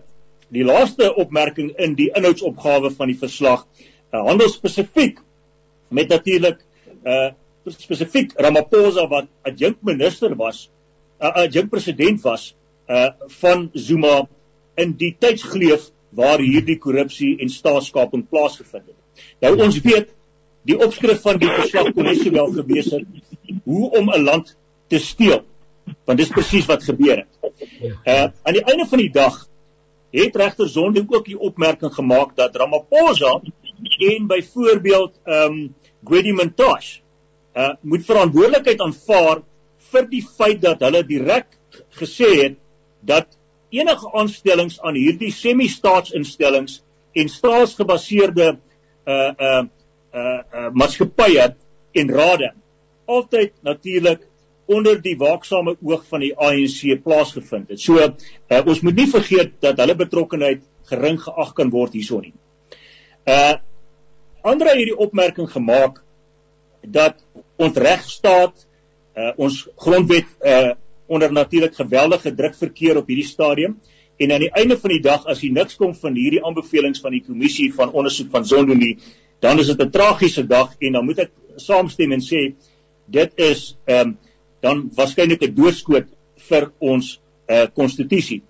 die 0.52 0.65
laaste 0.67 1.13
opmerking 1.15 1.71
in 1.80 1.95
die 1.95 2.10
inhoudsopgawe 2.17 2.91
van 2.97 3.12
die 3.12 3.19
verslag 3.19 3.63
uh, 4.12 4.24
handel 4.28 4.50
spesifiek 4.52 5.21
met 5.89 6.12
natuurlik 6.12 6.60
uh 7.06 7.32
spesifiek 7.65 8.34
Ramaphosa 8.36 9.08
wat 9.08 9.28
adjunkt 9.45 9.84
minister 9.84 10.36
was 10.36 10.69
uh, 11.21 11.47
jong 11.50 11.69
president 11.69 12.21
was 12.21 12.56
uh 12.89 13.10
van 13.41 13.69
Zuma 13.74 14.28
in 14.76 14.95
die 14.97 15.15
tydsgleuf 15.19 15.91
waar 16.10 16.41
hierdie 16.43 16.78
korrupsie 16.82 17.38
en 17.39 17.50
staatskaping 17.50 18.26
plaasgevind 18.28 18.89
het. 18.89 19.28
Nou 19.39 19.54
ons 19.63 19.78
weet 19.86 20.10
die 20.67 20.76
opskrif 20.76 21.21
van 21.24 21.39
die 21.39 21.50
verslag 21.50 21.93
kon 21.95 22.10
nie 22.10 22.17
sowel 22.19 22.52
gewees 22.58 22.89
het 22.91 23.06
hoe 23.63 23.91
om 24.00 24.10
'n 24.10 24.24
land 24.24 24.56
te 24.89 25.00
steel 25.00 25.45
want 26.06 26.17
dis 26.17 26.34
presies 26.34 26.65
wat 26.65 26.84
gebeur 26.84 27.24
het. 27.24 27.34
Uh 28.06 28.28
aan 28.43 28.58
die 28.58 28.65
einde 28.65 28.86
van 28.86 28.97
die 28.97 29.12
dag 29.12 29.47
het 30.12 30.36
regter 30.36 30.67
Zondo 30.69 31.06
ook 31.08 31.26
die 31.26 31.39
opmerking 31.39 31.93
gemaak 31.93 32.36
dat 32.36 32.56
Ramaphosa 32.56 33.39
en 34.00 34.28
byvoorbeeld 34.28 35.19
ehm 35.24 35.52
um, 35.52 35.76
Gwedi 36.04 36.34
Mantashe 36.34 37.02
uh 37.56 37.74
moet 37.82 38.06
verantwoordelikheid 38.08 38.82
aanvaar 38.82 39.44
vir 39.92 40.08
die 40.12 40.24
feit 40.38 40.62
dat 40.64 40.84
hulle 40.86 41.04
direk 41.08 41.48
gesê 42.00 42.30
het 42.44 42.58
dat 43.02 43.28
enige 43.72 44.12
aanstellings 44.16 44.80
aan 44.82 44.96
hierdie 44.96 45.32
semi-staatsinstellings 45.36 46.82
en 47.14 47.30
staatsgebaseerde 47.30 48.50
uh 48.52 49.14
uh 49.14 49.64
uh, 50.14 50.40
uh 50.54 50.70
maatskappye 50.72 51.54
en 51.92 52.14
rade 52.16 52.52
altyd 53.06 53.54
natuurlik 53.62 54.28
onder 54.72 55.02
die 55.02 55.18
waaksame 55.20 55.76
oog 55.82 56.06
van 56.08 56.24
die 56.24 56.32
ANC 56.38 57.02
plaasgevind 57.04 57.74
het. 57.74 57.80
So 57.82 58.00
uh, 58.00 58.62
ons 58.66 58.84
moet 58.86 58.96
nie 58.96 59.10
vergeet 59.10 59.58
dat 59.64 59.80
hulle 59.82 59.98
betrokkeheid 60.00 60.64
gering 60.92 61.20
geag 61.20 61.52
kan 61.58 61.74
word 61.74 61.98
hierso 61.98 62.22
nie. 62.24 62.34
Uh 63.28 63.58
Andre 64.42 64.72
het 64.72 64.80
hierdie 64.80 64.98
opmerking 64.98 65.46
gemaak 65.54 66.00
dat 66.84 67.24
ons 67.58 67.78
regstaat 67.78 68.67
uh 69.15 69.32
ons 69.38 69.67
grondwet 69.76 70.28
uh 70.44 70.74
onder 71.12 71.32
natuurlik 71.32 71.76
geweldige 71.76 72.36
druk 72.36 72.56
verkeer 72.56 72.98
op 72.98 73.08
hierdie 73.08 73.28
stadium 73.28 73.80
en 74.17 74.32
aan 74.32 74.39
die 74.39 74.54
einde 74.56 74.78
van 74.80 74.89
die 74.89 75.02
dag 75.02 75.26
as 75.26 75.41
jy 75.41 75.52
niks 75.52 75.76
kom 75.76 75.96
van 75.96 76.15
hierdie 76.15 76.44
aanbevelings 76.46 77.02
van 77.02 77.12
die 77.12 77.24
kommissie 77.26 77.74
van 77.74 77.91
ondersoek 77.91 78.32
van 78.32 78.46
Zondo 78.46 78.74
nie 78.74 78.98
dan 79.41 79.60
is 79.60 79.67
dit 79.67 79.82
'n 79.82 79.89
tragiese 79.89 80.48
dag 80.48 80.76
en 80.80 80.91
dan 80.91 81.06
moet 81.06 81.20
ek 81.20 81.32
saamstem 81.56 82.12
en 82.12 82.22
sê 82.22 82.54
dit 83.06 83.32
is 83.36 83.76
um, 83.86 84.17
dan 84.62 84.89
waarskynlik 84.96 85.41
'n 85.41 85.56
doodskoot 85.56 86.08
vir 86.50 86.72
ons 86.80 87.20
uh 87.50 87.67
konstitusie. 87.74 88.41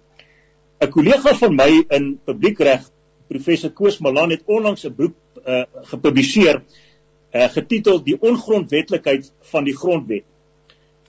'n 0.81 0.89
Kollega 0.89 1.33
van 1.35 1.55
my 1.55 1.71
in 1.89 2.19
publiekreg, 2.25 2.83
professor 3.27 3.71
Koos 3.71 3.99
Malan 3.99 4.29
het 4.29 4.43
onlangs 4.45 4.85
'n 4.85 4.95
boek 4.95 5.15
uh 5.47 5.63
gepubliseer 5.91 6.61
uh 7.31 7.47
getitel 7.49 8.03
Die 8.03 8.17
ongrondwetlikheid 8.19 9.31
van 9.51 9.63
die 9.63 9.75
grondwet. 9.77 10.25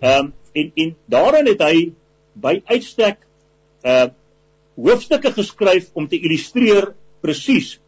Ehm 0.00 0.18
um, 0.18 0.32
en 0.52 0.72
en 0.74 0.96
daarin 1.06 1.46
het 1.46 1.62
hy 1.62 1.92
by 2.34 2.60
uitstek 2.64 3.24
uh 3.84 4.10
hoofstukke 4.76 5.32
geskryf 5.32 5.90
om 5.92 6.08
te 6.08 6.20
illustreer 6.20 6.94
presies 7.20 7.78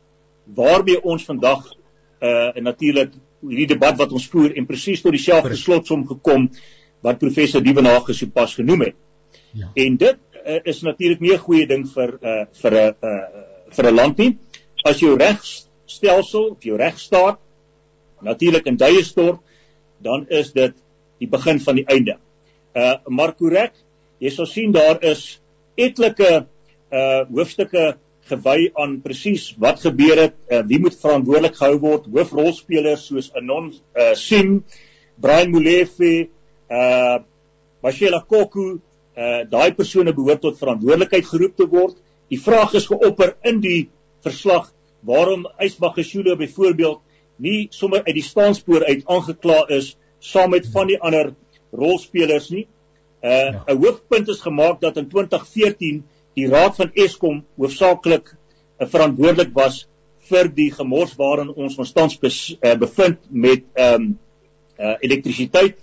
waarmee 0.44 1.03
ons 1.03 1.25
vandag 1.25 1.64
uh 2.20 2.53
natuurlik 2.61 3.14
hierdie 3.44 3.70
debat 3.75 3.97
wat 3.99 4.12
ons 4.12 4.27
voer 4.33 4.55
en 4.57 4.66
presies 4.66 5.03
tot 5.05 5.12
dieselfde 5.12 5.57
slotsom 5.57 6.07
gekom 6.09 6.49
wat 7.05 7.20
professor 7.20 7.62
Dievenage 7.62 8.14
sopas 8.16 8.55
genoem 8.57 8.88
het. 8.88 8.97
Ja. 9.53 9.68
En 9.75 9.97
dit 10.01 10.18
uh, 10.47 10.61
is 10.64 10.81
natuurlik 10.83 11.20
nie 11.20 11.35
'n 11.35 11.38
goeie 11.38 11.66
ding 11.66 11.85
vir 11.88 12.18
uh 12.23 12.44
vir 12.62 12.73
'n 12.73 12.94
uh 13.03 13.44
vir 13.70 13.90
'n 13.90 13.94
land 13.94 14.18
nie. 14.18 14.38
As 14.85 15.01
jou 15.01 15.16
regstelsel 15.16 16.51
of 16.51 16.64
jou 16.64 16.77
regstaat 16.77 17.38
natuurlik 18.24 18.66
in 18.70 18.78
duie 18.80 19.04
stort, 19.04 19.40
dan 20.04 20.26
is 20.28 20.52
dit 20.52 20.74
die 21.22 21.28
begin 21.30 21.60
van 21.60 21.80
die 21.80 21.87
einde. 21.87 22.18
Uh 22.74 22.96
maar 23.06 23.34
korrek, 23.38 23.76
jy 24.18 24.32
sal 24.34 24.48
sien 24.50 24.72
daar 24.74 25.02
is 25.04 25.38
etlike 25.80 26.46
uh 26.90 27.22
hoofstukke 27.30 27.94
gewy 28.28 28.70
aan 28.80 28.98
presies 29.04 29.50
wat 29.60 29.82
gebeur 29.84 30.16
het, 30.22 30.37
uh, 30.48 30.62
wie 30.68 30.80
moet 30.80 30.96
verantwoordelik 30.96 31.58
gehou 31.58 31.76
word, 31.82 32.08
hoofrolspelers 32.08 33.08
soos 33.10 33.28
Anon 33.37 33.68
uh, 33.72 34.14
Sim, 34.16 34.62
Brian 35.20 35.52
Molefe, 35.52 36.28
uh 36.72 37.18
Mashela 37.84 38.22
Koku, 38.24 38.78
uh 39.14 39.42
daai 39.50 39.74
persone 39.76 40.14
behoort 40.16 40.40
tot 40.42 40.58
verantwoordelikheid 40.58 41.28
geroep 41.28 41.58
te 41.60 41.68
word. 41.68 41.98
Die 42.32 42.40
vraag 42.40 42.72
is 42.80 42.88
geopper 42.88 43.37
in 43.44 43.60
die 43.60 43.90
verslag 44.24 44.70
waarom 45.04 45.44
Ysbagashule 45.60 46.38
byvoorbeeld 46.40 47.02
nie 47.37 47.68
sommer 47.70 48.05
uit 48.05 48.14
die 48.14 48.27
staanspoor 48.27 48.85
uit 48.85 49.07
aangekla 49.11 49.64
is 49.77 49.94
saam 50.18 50.51
met 50.51 50.66
van 50.73 50.88
die 50.88 51.01
ander 51.01 51.35
rolspelers 51.73 52.51
nie. 52.51 52.66
Uh 53.25 53.31
ja. 53.31 53.64
'n 53.66 53.81
hoofpunt 53.83 54.29
is 54.29 54.40
gemaak 54.40 54.81
dat 54.81 54.97
in 54.97 55.09
2014 55.09 56.05
die 56.35 56.49
raad 56.49 56.77
van 56.77 56.90
Eskom 56.94 57.44
hoofsaaklik 57.57 58.35
uh, 58.79 58.87
verantwoordelik 58.87 59.53
was 59.55 59.87
vir 60.29 60.49
die 60.49 60.70
gemors 60.73 61.14
waarin 61.16 61.53
ons 61.55 61.79
ons 61.79 61.92
tans 61.92 62.18
uh, 62.23 62.75
bevind 62.75 63.18
met 63.31 63.64
ehm 63.75 63.94
um, 63.94 64.18
uh, 64.79 64.97
elektrisiteit 65.01 65.79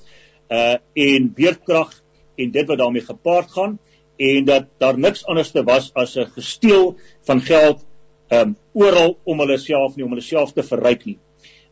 uh 0.52 0.76
en 0.94 1.32
weerkrag 1.36 1.94
en 2.36 2.52
dit 2.52 2.68
wat 2.68 2.78
daarmee 2.78 3.06
gepaard 3.06 3.52
gaan 3.52 3.80
en 4.18 4.46
dat 4.46 4.68
daar 4.78 4.98
niks 4.98 5.26
anderste 5.26 5.64
was 5.64 5.92
as 5.94 6.16
'n 6.18 6.26
gesteel 6.36 6.96
van 7.22 7.42
geld 7.42 7.86
um 8.30 8.56
oral 8.74 9.18
om 9.24 9.40
hulle 9.40 9.58
self 9.58 9.96
nie 9.96 10.06
om 10.06 10.12
hulle 10.12 10.22
self 10.22 10.54
te 10.54 10.64
verryk 10.64 11.06
nie. 11.06 11.18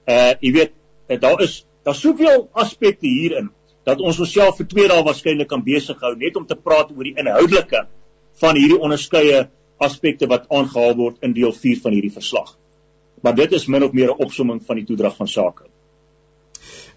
Uh 0.09 0.33
jy 0.41 0.51
weet 0.57 1.21
daar 1.21 1.41
is 1.45 1.63
daar 1.85 1.95
soveel 1.95 2.49
aspekte 2.53 3.07
hierin 3.07 3.49
dat 3.87 4.01
ons 4.01 4.19
onsself 4.19 4.59
vir 4.59 4.67
2 4.73 4.89
dae 4.91 5.05
waarskynlik 5.05 5.49
kan 5.49 5.63
besig 5.65 6.01
hou 6.05 6.13
net 6.17 6.35
om 6.37 6.45
te 6.49 6.57
praat 6.57 6.91
oor 6.95 7.07
die 7.07 7.15
inhoudelike 7.17 7.85
van 8.41 8.59
hierdie 8.59 8.79
onderskeie 8.79 9.47
aspekte 9.79 10.27
wat 10.27 10.49
aangehaal 10.49 10.95
word 10.99 11.25
in 11.25 11.33
deel 11.33 11.53
4 11.55 11.81
van 11.83 11.95
hierdie 11.95 12.13
verslag. 12.13 12.55
Maar 13.23 13.35
dit 13.35 13.55
is 13.57 13.67
min 13.67 13.83
of 13.83 13.95
meer 13.95 14.11
'n 14.11 14.23
opsomming 14.25 14.61
van 14.65 14.75
die 14.75 14.85
toedrag 14.85 15.15
van 15.15 15.27
sake. 15.27 15.67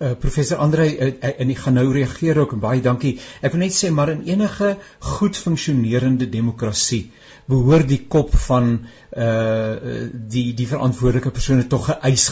Uh, 0.03 0.15
professor 0.19 0.59
Andre 0.59 0.85
uh, 0.85 1.13
en 1.39 1.51
ek 1.51 1.59
gaan 1.63 1.75
nou 1.79 1.93
reageer 1.93 2.39
ook 2.39 2.57
baie 2.61 2.81
dankie. 2.81 3.19
Ek 3.41 3.53
wil 3.53 3.61
net 3.63 3.75
sê 3.77 3.91
maar 3.91 4.11
in 4.11 4.25
enige 4.27 4.77
goed 4.99 5.37
funksionerende 5.37 6.27
demokrasie 6.27 7.11
behoort 7.47 7.89
die 7.89 8.05
kop 8.09 8.35
van 8.49 8.87
uh 9.17 10.09
die 10.13 10.55
die 10.55 10.67
verantwoordelike 10.67 11.31
persone 11.31 11.67
tog 11.67 11.87
geëis 11.91 12.27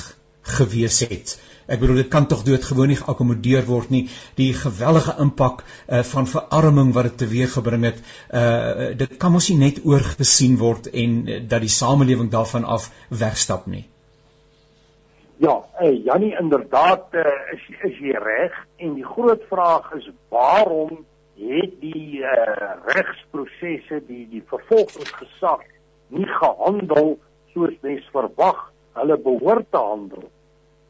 gewees 0.58 1.00
het. 1.06 1.36
Ek 1.70 1.78
bedoel 1.78 2.00
dit 2.02 2.10
kan 2.10 2.26
tog 2.26 2.42
doodgewoon 2.42 2.90
nie 2.90 2.98
geakkommodeer 2.98 3.62
word 3.68 3.92
nie. 3.94 4.02
Die 4.38 4.50
geweldige 4.58 5.14
impak 5.22 5.62
uh, 5.62 6.00
van 6.12 6.26
verarming 6.26 6.90
wat 6.96 7.10
dit 7.10 7.20
teweeggebring 7.22 7.86
het, 7.86 8.00
uh 8.34 8.90
dit 8.98 9.16
kan 9.22 9.32
mos 9.32 9.50
nie 9.52 9.60
net 9.60 9.78
oorgesien 9.86 10.56
word 10.58 10.90
en 10.90 11.20
uh, 11.28 11.38
dat 11.46 11.62
die 11.62 11.70
samelewing 11.70 12.30
daarvan 12.32 12.66
af 12.66 12.90
wegstap 13.22 13.68
nie. 13.70 13.84
Ja, 15.40 15.54
hey, 15.78 15.94
Jannie 16.04 16.34
inderdaad 16.40 17.14
uh, 17.14 17.36
is 17.54 17.62
is 17.86 18.02
jy 18.02 18.18
reg 18.18 18.56
en 18.82 18.98
die 18.98 19.06
groot 19.06 19.46
vraag 19.52 19.92
is 20.00 20.10
waarom 20.28 21.04
het 21.38 21.78
die 21.80 22.20
uh, 22.20 22.74
regsprosesse 22.96 24.02
die 24.08 24.26
die 24.34 24.42
vervolgingsgesag 24.50 25.62
nie 26.18 26.26
gehandel 26.26 27.14
soos 27.54 27.78
mens 27.86 28.10
verwag 28.12 28.66
hulle 28.98 29.16
behoort 29.22 29.70
te 29.70 29.80
handel 29.80 30.28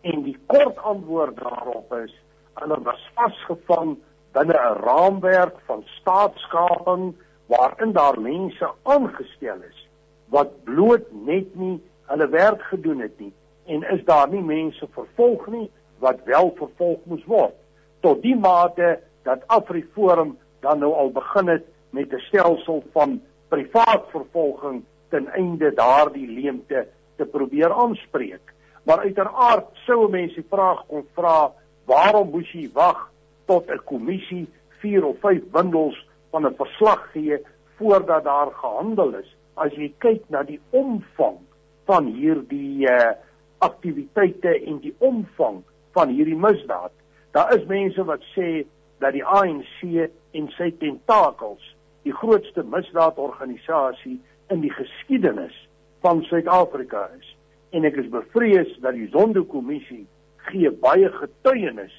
en 0.01 0.23
die 0.23 0.37
kort 0.47 0.79
antwoord 0.79 1.37
daarop 1.37 1.93
is 2.05 2.15
hulle 2.61 2.79
was 2.87 3.03
vasgevang 3.15 3.97
binne 4.37 4.57
'n 4.57 4.81
raamwerk 4.87 5.57
van 5.67 5.83
staatskaping 5.99 7.15
waarin 7.47 7.93
daar 7.93 8.21
mense 8.21 8.71
aangestel 8.83 9.63
is 9.71 9.89
wat 10.29 10.65
bloot 10.65 11.07
net 11.13 11.55
nie 11.55 11.83
hulle 12.11 12.29
werk 12.29 12.63
gedoen 12.63 13.01
het 13.01 13.19
nie 13.21 13.33
en 13.67 13.83
is 13.83 14.05
daar 14.05 14.29
nie 14.29 14.43
mense 14.43 14.87
vervolg 14.99 15.47
nie 15.47 15.71
wat 15.99 16.25
wel 16.25 16.55
vervolg 16.57 17.05
moes 17.05 17.25
word 17.25 17.57
tot 18.01 18.23
die 18.23 18.37
mate 18.37 18.99
dat 19.23 19.47
Afriforum 19.47 20.39
dan 20.61 20.79
nou 20.79 20.93
al 20.95 21.11
begin 21.11 21.49
het 21.49 21.67
met 21.91 22.13
'n 22.13 22.25
stelsel 22.29 22.85
van 22.93 23.21
privaat 23.49 24.05
vervolging 24.11 24.85
ten 25.09 25.27
einde 25.29 25.75
daardie 25.75 26.27
leemte 26.27 26.87
te 27.17 27.25
probeer 27.25 27.73
aanspreek 27.73 28.55
Maar 28.83 28.99
uiteraard 28.99 29.67
sou 29.87 30.09
mense 30.11 30.35
die 30.35 30.49
vraag 30.49 30.85
kon 30.89 31.05
vra, 31.15 31.51
waarom 31.91 32.31
moes 32.33 32.49
jy 32.53 32.69
wag 32.75 33.09
tot 33.51 33.71
'n 33.71 33.83
kommissie 33.85 34.47
4 34.81 35.05
of 35.05 35.17
5 35.21 35.51
bundels 35.53 35.99
van 36.31 36.47
'n 36.47 36.55
verslag 36.57 37.11
gee 37.13 37.39
voordat 37.77 38.25
daar 38.25 38.53
gehandel 38.53 39.15
is? 39.15 39.37
As 39.55 39.73
jy 39.73 39.93
kyk 39.99 40.23
na 40.29 40.43
die 40.43 40.61
omvang 40.71 41.39
van 41.85 42.07
hierdie 42.07 42.87
uh, 42.89 43.13
aktiwiteite 43.59 44.65
en 44.65 44.79
die 44.79 44.95
omvang 44.99 45.63
van 45.93 46.09
hierdie 46.09 46.37
misdaad, 46.37 46.93
daar 47.31 47.55
is 47.55 47.67
mense 47.67 48.05
wat 48.05 48.23
sê 48.35 48.65
dat 48.99 49.13
die 49.13 49.25
ANC 49.25 50.11
en 50.33 50.49
sy 50.57 50.71
tentakels 50.79 51.77
die 52.03 52.13
grootste 52.13 52.63
misdaadorganisasie 52.63 54.21
in 54.49 54.61
die 54.61 54.73
geskiedenis 54.73 55.69
van 56.01 56.23
Suid-Afrika 56.23 57.11
is 57.19 57.37
en 57.71 57.85
ek 57.85 57.97
is 58.03 58.11
bevrees 58.11 58.71
dat 58.85 58.97
die 58.99 59.09
Zondo-kommissie 59.13 60.07
gee 60.49 60.71
baie 60.83 61.11
getuienis 61.15 61.95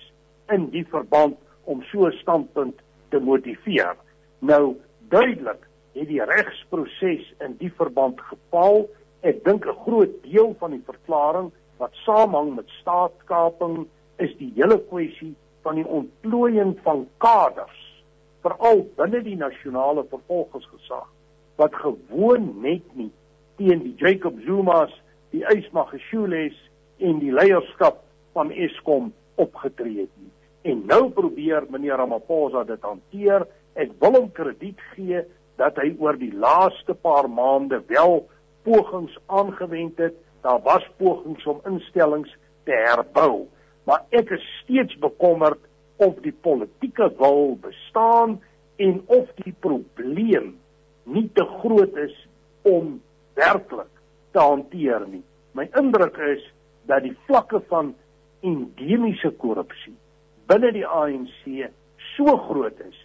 in 0.51 0.69
die 0.73 0.85
verband 0.91 1.37
om 1.63 1.83
so 1.91 2.07
'n 2.07 2.17
standpunt 2.21 2.79
te 3.09 3.19
motiveer. 3.19 3.95
Nou 4.39 4.75
duidelik 5.09 5.67
het 5.93 6.07
die 6.07 6.23
regsproses 6.23 7.33
in 7.39 7.55
die 7.59 7.71
verband 7.75 8.21
gefaal. 8.21 8.87
Ek 9.21 9.43
dink 9.43 9.65
'n 9.65 9.81
groot 9.85 10.23
deel 10.23 10.55
van 10.59 10.71
die 10.71 10.83
verklaring 10.85 11.51
wat 11.77 11.93
saamhang 12.05 12.55
met 12.55 12.69
staatskaping 12.81 13.87
is 14.17 14.35
die 14.37 14.51
hele 14.55 14.79
kwessie 14.79 15.35
van 15.61 15.75
die 15.75 15.87
ontplooiing 15.87 16.77
van 16.83 17.07
kaders 17.17 18.03
veral 18.41 18.83
binne 18.97 19.21
die 19.21 19.37
nasionale 19.37 20.03
vervolgingsgesag 20.09 21.07
wat 21.61 21.75
gewoon 21.75 22.61
net 22.61 22.85
nie 22.97 23.11
teen 23.57 23.83
die 23.83 23.93
Jacob 23.97 24.39
Zuma's, 24.45 24.93
die 25.31 25.43
Ysmageshules 25.47 26.57
en 27.01 27.19
die 27.23 27.31
leierskap 27.33 28.01
van 28.35 28.51
Eskom 28.51 29.11
opgetree 29.41 30.05
het 30.05 30.13
nie. 30.19 30.31
En 30.71 30.83
nou 30.89 31.09
probeer 31.15 31.65
meneer 31.71 31.97
Ramaphosa 32.01 32.63
dit 32.67 32.83
hanteer. 32.85 33.47
Ek 33.79 33.93
wil 34.03 34.17
hom 34.19 34.29
krediet 34.35 34.81
gee 34.93 35.23
dat 35.61 35.79
hy 35.81 35.93
oor 36.01 36.19
die 36.19 36.33
laaste 36.33 36.93
paar 36.93 37.29
maande 37.31 37.81
wel 37.89 38.25
pogings 38.67 39.15
aangewend 39.27 39.97
het. 40.01 40.17
Daar 40.45 40.61
was 40.65 40.85
pogings 40.99 41.45
om 41.49 41.61
instellings 41.69 42.31
te 42.65 42.73
herbou, 42.73 43.47
maar 43.85 44.05
ek 44.13 44.33
is 44.37 44.43
steeds 44.61 44.97
bekommerd 45.01 45.61
of 46.01 46.17
die 46.25 46.33
politieke 46.33 47.09
wil 47.17 47.55
bestaan 47.61 48.39
en 48.81 49.01
of 49.05 49.29
die 49.41 49.53
probleem 49.65 50.55
nie 51.05 51.27
te 51.33 51.45
groot 51.61 51.97
is 52.01 52.13
om 52.65 52.99
werklik 53.37 54.00
te 54.31 54.39
hanteer 54.39 55.07
nie. 55.07 55.23
My 55.53 55.67
indruk 55.79 56.17
is 56.17 56.43
dat 56.87 57.03
die 57.03 57.17
vlakke 57.25 57.61
van 57.69 57.95
endemiese 58.41 59.31
korrupsie 59.37 59.95
binne 60.51 60.71
die 60.75 60.87
ANC 60.87 61.43
so 62.15 62.35
groot 62.47 62.79
is 62.83 62.97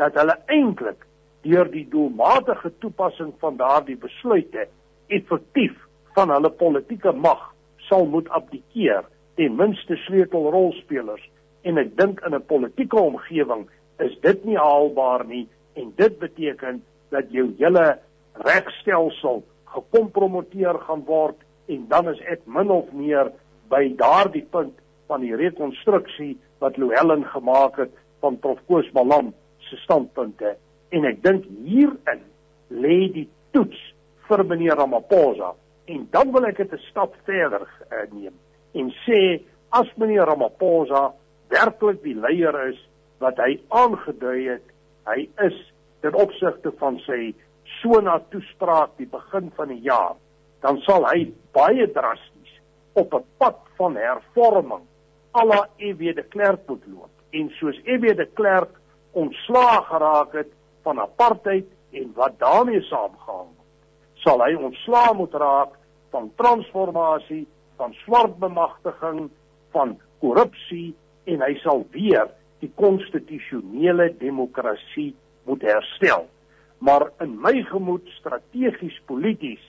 dat 0.00 0.14
hulle 0.18 0.36
eintlik 0.54 1.06
deur 1.46 1.70
die 1.72 1.86
doelmatige 1.90 2.70
toepassing 2.84 3.32
van 3.42 3.58
daardie 3.58 3.98
besluite 3.98 4.68
effektief 5.16 5.74
van 6.16 6.30
hulle 6.30 6.52
politieke 6.60 7.12
mag 7.24 7.48
sal 7.88 8.06
moet 8.12 8.28
abdikeer 8.38 9.08
ten 9.40 9.56
minste 9.58 9.98
sleutelrolspelers 10.04 11.24
en 11.66 11.80
ek 11.82 11.96
dink 11.98 12.22
in 12.26 12.34
'n 12.38 12.46
politieke 12.52 13.00
omgewing 13.00 13.66
is 14.06 14.14
dit 14.20 14.44
nie 14.44 14.58
haalbaar 14.58 15.26
nie 15.26 15.46
en 15.74 15.92
dit 15.96 16.18
beteken 16.18 16.82
dat 17.10 17.30
jou 17.30 17.48
hele 17.58 17.98
regstelsel 18.46 19.42
gekompromiteer 19.74 20.78
gaan 20.86 21.04
word 21.08 21.38
en 21.72 21.86
dan 21.88 22.08
is 22.12 22.20
ek 22.32 22.44
min 22.46 22.70
of 22.70 22.90
meer 22.92 23.32
by 23.72 23.86
daardie 23.98 24.44
punt 24.50 24.74
van 25.10 25.24
die 25.24 25.36
rekonstruksie 25.36 26.34
wat 26.62 26.76
Louwelen 26.80 27.24
gemaak 27.32 27.78
het 27.82 27.94
van 28.20 28.38
Prof 28.38 28.60
Koos 28.68 28.88
Malan 28.92 29.32
se 29.68 29.76
standpunte. 29.82 30.56
En 30.92 31.08
ek 31.08 31.22
dink 31.24 31.48
hierin 31.66 32.22
lê 32.68 32.98
die 33.14 33.28
toets 33.56 33.80
vir 34.28 34.44
meneer 34.48 34.78
Ramaphosa. 34.78 35.52
En 35.90 36.06
dan 36.14 36.32
wil 36.32 36.46
ek 36.48 36.62
dit 36.62 36.72
'n 36.72 36.84
stap 36.90 37.14
verder 37.26 37.66
uh, 37.90 38.06
neem 38.12 38.36
en 38.72 38.92
sê 39.04 39.42
as 39.70 39.88
meneer 39.96 40.28
Ramaphosa 40.28 41.12
werklik 41.52 42.02
die 42.04 42.16
leier 42.16 42.56
is 42.68 42.78
wat 43.22 43.38
hy 43.38 43.58
aangedui 43.68 44.48
het, 44.48 44.64
hy 45.06 45.28
is 45.44 45.58
ten 46.02 46.16
opsigte 46.18 46.72
van 46.80 46.98
sy 47.06 47.34
so 47.82 48.00
na 48.00 48.20
toespraak 48.30 48.96
die 48.96 49.08
begin 49.10 49.50
van 49.56 49.68
die 49.68 49.82
jaar, 49.82 50.14
dan 50.62 50.78
sal 50.86 51.04
hy 51.10 51.26
baie 51.52 51.88
drasties 51.90 52.52
op 52.94 53.14
'n 53.14 53.24
pad 53.38 53.58
van 53.76 53.96
hervorming 53.96 54.86
ala 55.32 55.68
EW 55.78 56.14
de 56.14 56.22
Klerk 56.22 56.68
moet 56.68 56.84
loop. 56.86 57.10
En 57.30 57.50
soos 57.58 57.78
EW 57.84 58.16
de 58.16 58.26
Klerk 58.34 58.70
ontslaag 59.12 59.86
geraak 59.88 60.32
het 60.32 60.52
van 60.82 61.00
apartheid 61.00 61.66
en 61.92 62.12
wat 62.14 62.38
daarmee 62.38 62.80
saamgaan, 62.80 63.48
sal 64.14 64.44
hy 64.44 64.54
ontslaag 64.54 65.14
moet 65.14 65.34
raak 65.34 65.72
van 66.10 66.30
transformasie, 66.36 67.46
van 67.76 67.92
swart 68.04 68.36
bemagtiging, 68.38 69.30
van 69.72 69.98
korrupsie 70.20 70.94
en 71.24 71.40
hy 71.40 71.54
sal 71.64 71.86
weer 71.90 72.28
die 72.60 72.70
konstitusionele 72.78 74.12
demokrasie 74.20 75.14
moet 75.48 75.64
herstel. 75.66 76.28
Maar 76.82 77.10
in 77.22 77.36
my 77.40 77.62
gemoed 77.70 78.08
strategies 78.18 78.98
polities 79.06 79.62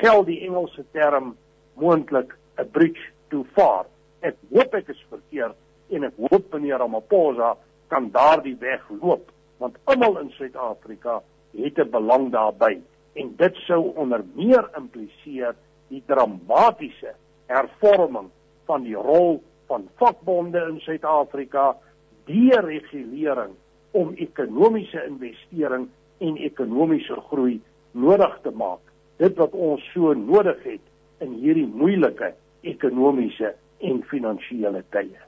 geld 0.00 0.26
die 0.28 0.40
Engelse 0.44 0.84
term 0.92 1.32
moontlik 1.80 2.36
'n 2.58 2.68
bridge 2.70 3.04
too 3.28 3.46
far. 3.56 3.86
Ek 4.20 4.36
hoop 4.52 4.74
ek 4.74 4.88
is 4.88 5.04
verkeerd 5.08 5.56
en 5.90 6.04
ek 6.04 6.16
hoop 6.16 6.52
meneer 6.52 6.78
Ramaphosa 6.78 7.56
kan 7.88 8.10
daardie 8.10 8.56
weg 8.60 8.82
loop 9.00 9.32
want 9.58 9.76
almal 9.84 10.18
in 10.18 10.30
Suid-Afrika 10.30 11.22
het 11.56 11.78
'n 11.78 11.90
belang 11.90 12.30
daarbey 12.30 12.80
en 13.14 13.34
dit 13.36 13.56
sou 13.66 13.92
onder 13.96 14.24
meer 14.34 14.68
impliseer 14.76 15.54
die 15.88 16.02
dramatiese 16.06 17.14
hervorming 17.46 18.30
van 18.66 18.82
die 18.82 18.96
rol 18.96 19.42
van 19.66 19.88
vakbonde 19.96 20.60
in 20.68 20.80
Suid-Afrika, 20.80 21.76
deregulering 22.24 23.54
om 23.90 24.12
ekonomiese 24.14 25.04
investering 25.06 25.88
en 26.20 26.36
ekonomiese 26.36 27.16
groei 27.30 27.60
nodig 27.92 28.36
te 28.42 28.50
maak. 28.50 28.84
Dit 29.20 29.36
wat 29.40 29.52
ons 29.52 29.82
so 29.94 30.12
nodig 30.14 30.62
het 30.64 31.24
in 31.24 31.34
hierdie 31.42 31.66
moeilike 31.66 32.34
ekonomiese 32.62 33.54
en 33.80 34.00
finansiële 34.12 34.84
tye. 34.94 35.26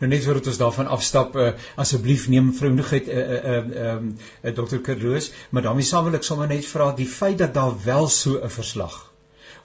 Nou 0.00 0.08
net 0.10 0.24
voordat 0.24 0.48
ons 0.50 0.58
daarvan 0.58 0.88
afstap, 0.90 1.36
uh, 1.38 1.52
asseblief 1.78 2.26
neem 2.32 2.50
vroendigheid 2.58 3.08
eh 3.08 3.18
uh, 3.18 3.22
eh 3.22 3.44
uh, 3.52 3.82
ehm 3.84 4.08
uh, 4.08 4.50
uh, 4.50 4.54
Dr. 4.54 4.80
Kerloos, 4.86 5.30
maar 5.50 5.62
daarmee 5.62 5.86
saam 5.86 6.04
wil 6.08 6.18
ek 6.18 6.26
sommer 6.26 6.50
net 6.50 6.66
vra 6.66 6.90
die 6.98 7.06
feit 7.06 7.38
dat 7.38 7.54
daar 7.54 7.76
wel 7.84 8.08
so 8.08 8.40
'n 8.40 8.50
verslag 8.50 8.96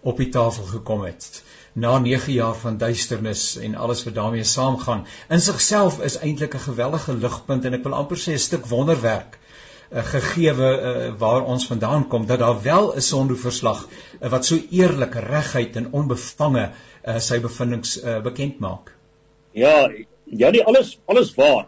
op 0.02 0.18
die 0.18 0.30
tafel 0.30 0.64
gekom 0.64 1.02
het 1.02 1.44
na 1.74 1.98
9 2.00 2.34
jaar 2.34 2.56
van 2.56 2.78
duisternis 2.78 3.58
en 3.58 3.76
alles 3.76 4.04
wat 4.04 4.14
daarmee 4.16 4.44
saamgaan. 4.44 5.06
In 5.30 5.42
sigself 5.42 6.00
is 6.00 6.18
eintlik 6.18 6.54
'n 6.54 6.68
geweldige 6.68 7.14
ligpunt 7.14 7.66
en 7.66 7.74
ek 7.74 7.84
wil 7.84 7.94
amper 7.94 8.18
sê 8.18 8.32
'n 8.34 8.46
stuk 8.48 8.66
wonderwerk 8.66 9.40
uh, 9.92 10.04
gegeewe 10.04 10.70
uh, 10.72 11.14
waar 11.20 11.46
ons 11.46 11.68
vandaan 11.68 12.08
kom 12.08 12.26
dat 12.26 12.40
daar 12.40 12.62
wel 12.62 12.96
'n 12.96 13.02
sondeverslag 13.02 13.88
uh, 13.88 14.30
wat 14.30 14.46
so 14.46 14.58
eerlik, 14.72 15.14
reguit 15.14 15.76
en 15.76 15.92
onbevange 15.92 16.72
uh, 17.06 17.20
sy 17.20 17.40
bevindinge 17.40 18.02
uh, 18.04 18.22
bekend 18.22 18.60
maak. 18.60 18.96
Ja, 19.52 19.92
ja, 20.24 20.50
nie 20.50 20.64
alles 20.64 21.00
alles 21.06 21.36
waar 21.36 21.68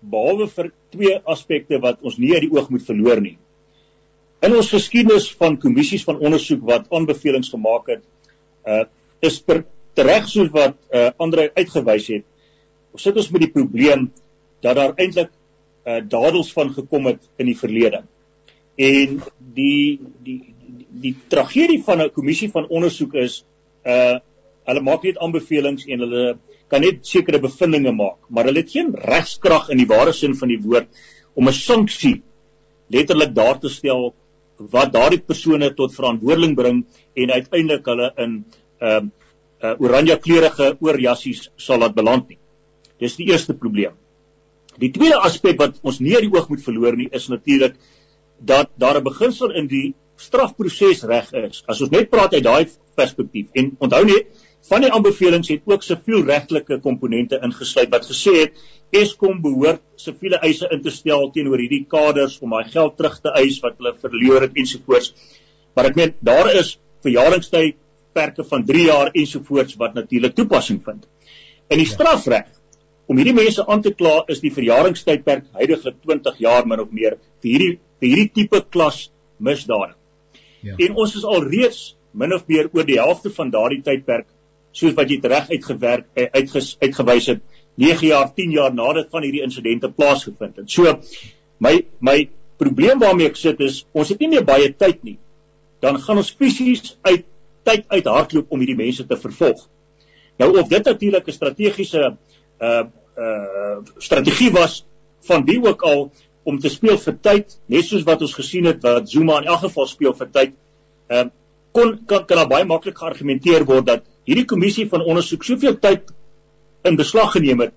behalwe 0.00 0.48
vir 0.48 0.72
twee 0.90 1.18
aspekte 1.24 1.78
wat 1.80 2.00
ons 2.02 2.18
nie 2.18 2.32
uit 2.34 2.48
die 2.48 2.52
oog 2.52 2.68
moet 2.70 2.82
verloor 2.82 3.20
nie. 3.20 3.38
In 4.42 4.56
ons 4.58 4.72
geskiedenis 4.74 5.30
van 5.38 5.58
kommissies 5.62 6.04
van 6.04 6.18
ondersoek 6.18 6.64
wat 6.66 6.90
aanbevelings 6.90 7.52
gemaak 7.54 7.86
het, 7.86 8.02
uh 8.66 8.84
is 9.22 9.38
per 9.38 9.62
reg 9.94 10.26
soos 10.26 10.48
wat 10.50 10.74
uh, 10.90 11.10
Andre 11.22 11.52
uitgewys 11.54 12.08
het. 12.10 12.24
Ons 12.90 13.04
sit 13.06 13.16
ons 13.16 13.28
met 13.30 13.44
die 13.44 13.52
probleem 13.54 14.08
dat 14.64 14.74
daar 14.74 14.96
eintlik 14.96 15.30
uh, 15.86 16.00
dadels 16.08 16.52
van 16.52 16.72
gekom 16.74 17.06
het 17.10 17.22
in 17.38 17.50
die 17.50 17.58
verlede. 17.58 18.02
En 18.76 19.20
die 19.38 20.00
die 20.24 20.40
die, 20.66 20.86
die 21.06 21.14
tragedie 21.28 21.82
van 21.84 22.02
'n 22.02 22.12
kommissie 22.12 22.50
van 22.50 22.68
ondersoek 22.68 23.14
is 23.14 23.44
uh 23.84 24.18
hulle 24.62 24.80
maak 24.80 25.02
net 25.02 25.18
aanbevelings 25.18 25.88
en 25.90 26.04
hulle 26.04 26.24
kan 26.70 26.80
net 26.80 27.02
sekere 27.02 27.40
bevindinge 27.42 27.92
maak, 27.92 28.18
maar 28.30 28.46
hulle 28.46 28.62
het 28.62 28.70
geen 28.70 28.94
regskrag 28.94 29.70
in 29.74 29.80
die 29.82 29.88
ware 29.90 30.12
sin 30.12 30.36
van 30.38 30.48
die 30.48 30.60
woord 30.62 30.86
om 31.34 31.48
'n 31.48 31.52
sanksie 31.52 32.22
letterlik 32.88 33.34
daar 33.34 33.58
te 33.58 33.68
stel 33.68 34.14
wat 34.56 34.92
daardie 34.92 35.20
persone 35.20 35.74
tot 35.74 35.94
verantwoording 35.94 36.54
bring 36.54 36.84
en 37.14 37.30
uiteindelik 37.30 37.84
hulle 37.86 38.12
in 38.16 38.44
ehm 38.78 39.06
uh, 39.06 39.10
uh, 39.62 39.74
oranje 39.78 40.16
kleurige 40.18 40.76
oorjassies 40.80 41.50
sal 41.56 41.78
laat 41.78 41.94
beland 41.94 42.28
nie. 42.28 42.38
Dis 42.98 43.16
die 43.16 43.28
eerste 43.30 43.54
probleem. 43.54 43.94
Die 44.80 44.90
tweede 44.90 45.18
aspek 45.20 45.58
wat 45.60 45.80
ons 45.82 45.98
nie 46.00 46.14
uit 46.16 46.24
die 46.26 46.32
oog 46.32 46.48
moet 46.48 46.62
verloor 46.64 46.96
nie 46.96 47.08
is 47.12 47.28
natuurlik 47.28 47.74
dat 48.40 48.70
daar 48.76 48.98
'n 49.00 49.04
beginsel 49.04 49.52
in 49.52 49.66
die 49.66 49.94
strafproses 50.16 51.02
reg 51.02 51.32
is. 51.32 51.62
As 51.66 51.80
ons 51.80 51.90
net 51.90 52.10
praat 52.10 52.34
uit 52.34 52.44
daai 52.44 52.68
perspektief 52.94 53.46
en 53.52 53.76
onthou 53.78 54.04
net 54.04 54.26
van 54.68 54.84
die 54.84 54.92
aanbevelings 54.92 55.48
het 55.48 55.62
ook 55.66 55.82
sivielregtelike 55.82 56.78
komponente 56.80 57.40
ingesluit 57.42 57.90
wat 57.90 58.06
gesê 58.06 58.34
het 58.38 58.52
Eskom 58.92 59.40
behoort 59.42 59.82
siviele 59.96 60.38
eise 60.44 60.68
in 60.70 60.82
te 60.82 60.90
stel 60.90 61.30
teenoor 61.34 61.58
hierdie 61.58 61.86
kaders 61.88 62.38
om 62.40 62.50
daai 62.50 62.70
geld 62.70 62.96
terug 62.96 63.20
te 63.20 63.32
eis 63.40 63.60
wat 63.64 63.78
hulle 63.78 63.94
verloor 63.98 64.46
het 64.46 64.56
ensovoorts. 64.56 65.14
Maar 65.74 65.90
ek 65.90 65.96
meen 65.96 66.14
daar 66.20 66.52
is 66.54 66.78
verjaringstyd 67.02 67.76
perke 68.12 68.44
van 68.44 68.64
3 68.68 68.84
jaar 68.86 69.10
ensovoorts 69.16 69.78
wat 69.80 69.94
natuurlik 69.94 70.34
toepassing 70.34 70.82
vind. 70.84 71.08
In 71.68 71.80
die 71.80 71.88
ja. 71.88 71.94
strafreg 71.94 72.46
om 73.06 73.18
hierdie 73.18 73.34
mense 73.36 73.64
aan 73.66 73.82
te 73.82 73.92
kla 73.94 74.22
is 74.32 74.40
die 74.40 74.52
verjaringstydperk 74.54 75.48
heidaglik 75.58 75.98
20 76.06 76.38
jaar 76.42 76.66
min 76.66 76.80
of 76.80 76.92
meer 76.92 77.18
vir 77.42 77.50
hierdie 77.50 77.72
vir 78.02 78.08
hierdie 78.08 78.30
tipe 78.34 78.62
klas 78.74 79.08
misdade. 79.38 79.94
Ja. 80.62 80.76
En 80.78 80.94
ons 81.02 81.16
is 81.18 81.24
al 81.26 81.44
reeds 81.46 81.94
min 82.12 82.34
of 82.34 82.46
meer 82.50 82.68
oor 82.72 82.86
die 82.86 83.00
helfte 83.00 83.32
van 83.34 83.50
daardie 83.50 83.82
tydperk 83.82 84.28
soos 84.72 84.94
wat 84.96 85.10
jy 85.10 85.18
reg 85.22 85.50
uitgewerk 85.50 86.06
eh, 86.16 86.28
uitges, 86.32 86.76
uitgewys 86.80 87.28
het 87.32 87.42
9 87.80 88.06
jaar, 88.08 88.30
10 88.36 88.52
jaar 88.52 88.74
nadat 88.74 89.10
van 89.12 89.24
hierdie 89.24 89.42
insidente 89.44 89.90
plaasgevind 89.90 90.60
het. 90.60 90.70
So 90.70 90.98
my 91.62 91.78
my 92.00 92.28
probleem 92.60 93.00
waarmee 93.02 93.30
ek 93.32 93.38
sit 93.40 93.60
is 93.64 93.82
ons 93.92 94.12
het 94.12 94.20
nie 94.20 94.30
meer 94.34 94.46
baie 94.46 94.70
tyd 94.72 95.02
nie. 95.04 95.18
Dan 95.82 95.98
gaan 96.00 96.20
ons 96.20 96.32
fisies 96.38 96.96
uit 97.02 97.26
tyd 97.66 97.86
uit 97.88 98.08
hardloop 98.10 98.50
om 98.52 98.62
hierdie 98.62 98.78
mense 98.78 99.06
te 99.06 99.18
vervolg. 99.18 99.66
Nou 100.40 100.50
of 100.58 100.68
dit 100.68 100.84
natuurlik 100.84 101.28
'n 101.28 101.32
strategiese 101.32 102.16
uh 102.60 102.84
uh 103.16 103.78
strategie 103.98 104.50
was 104.52 104.84
van 105.28 105.44
wie 105.44 105.60
ook 105.62 105.82
al 105.82 106.10
om 106.42 106.58
te 106.58 106.68
speel 106.68 106.98
vir 106.98 107.18
tyd, 107.22 107.58
net 107.66 107.86
soos 107.86 108.02
wat 108.02 108.22
ons 108.22 108.34
gesien 108.34 108.66
het 108.66 108.82
wat 108.82 109.10
Zuma 109.10 109.38
in 109.38 109.46
elk 109.46 109.62
geval 109.68 109.86
speel 109.86 110.14
vir 110.14 110.30
tyd. 110.32 110.58
Ehm 111.08 111.26
uh, 111.26 111.30
kon 111.72 111.94
kan 112.06 112.26
kan 112.26 112.36
daar 112.36 112.48
baie 112.48 112.64
maklik 112.68 112.98
geargumenteer 113.00 113.64
word 113.64 113.86
dat 113.86 114.02
hierdie 114.28 114.44
kommissie 114.44 114.88
van 114.88 115.04
ondersoek 115.08 115.44
soveel 115.44 115.78
tyd 115.80 116.10
in 116.84 116.98
beslag 117.00 117.32
geneem 117.32 117.62
het 117.64 117.74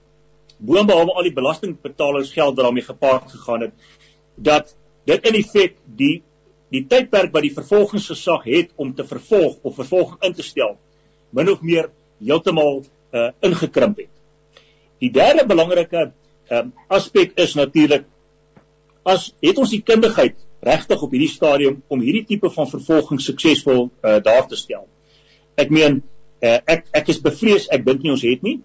boonbehalwe 0.58 1.16
al 1.16 1.28
die 1.28 1.36
belastingbetalers 1.36 2.32
geld 2.36 2.56
wat 2.56 2.66
daarmee 2.66 2.84
gepaard 2.84 3.32
gegaan 3.32 3.68
het 3.68 3.74
dat 4.36 4.76
dit 5.06 5.28
in 5.32 5.44
feite 5.44 5.76
die 5.86 6.24
die 6.74 6.84
tydperk 6.92 7.32
wat 7.32 7.46
die 7.46 7.54
vervolgingsgesag 7.54 8.44
het 8.50 8.72
om 8.76 8.94
te 8.96 9.06
vervolg 9.08 9.58
of 9.62 9.76
vervolging 9.76 10.24
in 10.28 10.34
te 10.34 10.44
stel 10.44 10.76
min 11.32 11.52
of 11.52 11.62
meer 11.62 11.90
heeltemal 12.20 12.84
uh, 13.12 13.30
ingekrimp 13.44 13.98
het. 14.00 14.12
Die 15.06 15.14
derde 15.14 15.46
belangrike 15.46 16.10
um, 16.50 16.74
aspek 16.90 17.36
is 17.42 17.54
natuurlik 17.60 18.08
as 19.06 19.30
het 19.44 19.60
ons 19.62 19.70
die 19.70 19.84
kundigheid 19.86 20.40
regtig 20.66 21.02
op 21.06 21.12
hierdie 21.14 21.30
stadium 21.30 21.82
om 21.94 22.02
hierdie 22.02 22.26
tipe 22.26 22.50
van 22.50 22.70
vervolging 22.72 23.22
suksesvol 23.22 23.84
uh, 23.86 24.18
daar 24.26 24.48
te 24.50 24.58
stel. 24.58 24.88
Ek 25.62 25.70
meen 25.70 26.00
uh, 26.42 26.58
ek 26.58 26.90
ek 26.98 27.12
is 27.14 27.22
bevrees 27.22 27.68
ek 27.76 27.86
dink 27.86 28.02
nie 28.02 28.16
ons 28.16 28.26
het 28.26 28.42
nie. 28.46 28.58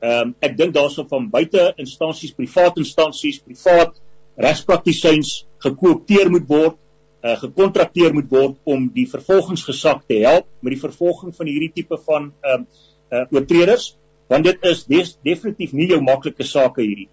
Ehm 0.00 0.30
um, 0.30 0.34
ek 0.44 0.58
dink 0.58 0.76
daarso 0.76 1.06
van 1.08 1.30
buite 1.32 1.70
instansies, 1.80 2.36
privaat 2.36 2.76
instansies, 2.80 3.40
privaat 3.40 3.96
regspraktisyns 4.40 5.32
gekoopteer 5.64 6.30
moet 6.32 6.46
word, 6.48 6.76
uh, 7.24 7.36
gekontrakteer 7.40 8.14
moet 8.16 8.28
word 8.32 8.56
om 8.68 8.86
die 8.94 9.06
vervolgingsgesag 9.08 10.04
te 10.08 10.22
help 10.26 10.48
met 10.60 10.76
die 10.76 10.84
vervolging 10.84 11.34
van 11.36 11.52
hierdie 11.52 11.72
tipe 11.80 12.00
van 12.04 12.30
ehm 12.44 12.60
um, 12.60 12.68
uh, 13.10 13.24
oortreders, 13.34 13.94
want 14.30 14.46
dit 14.46 14.66
is 14.70 14.84
des, 14.86 15.16
definitief 15.26 15.72
nie 15.74 15.88
jou 15.90 16.00
maklike 16.06 16.46
saak 16.46 16.78
hierdie. 16.78 17.08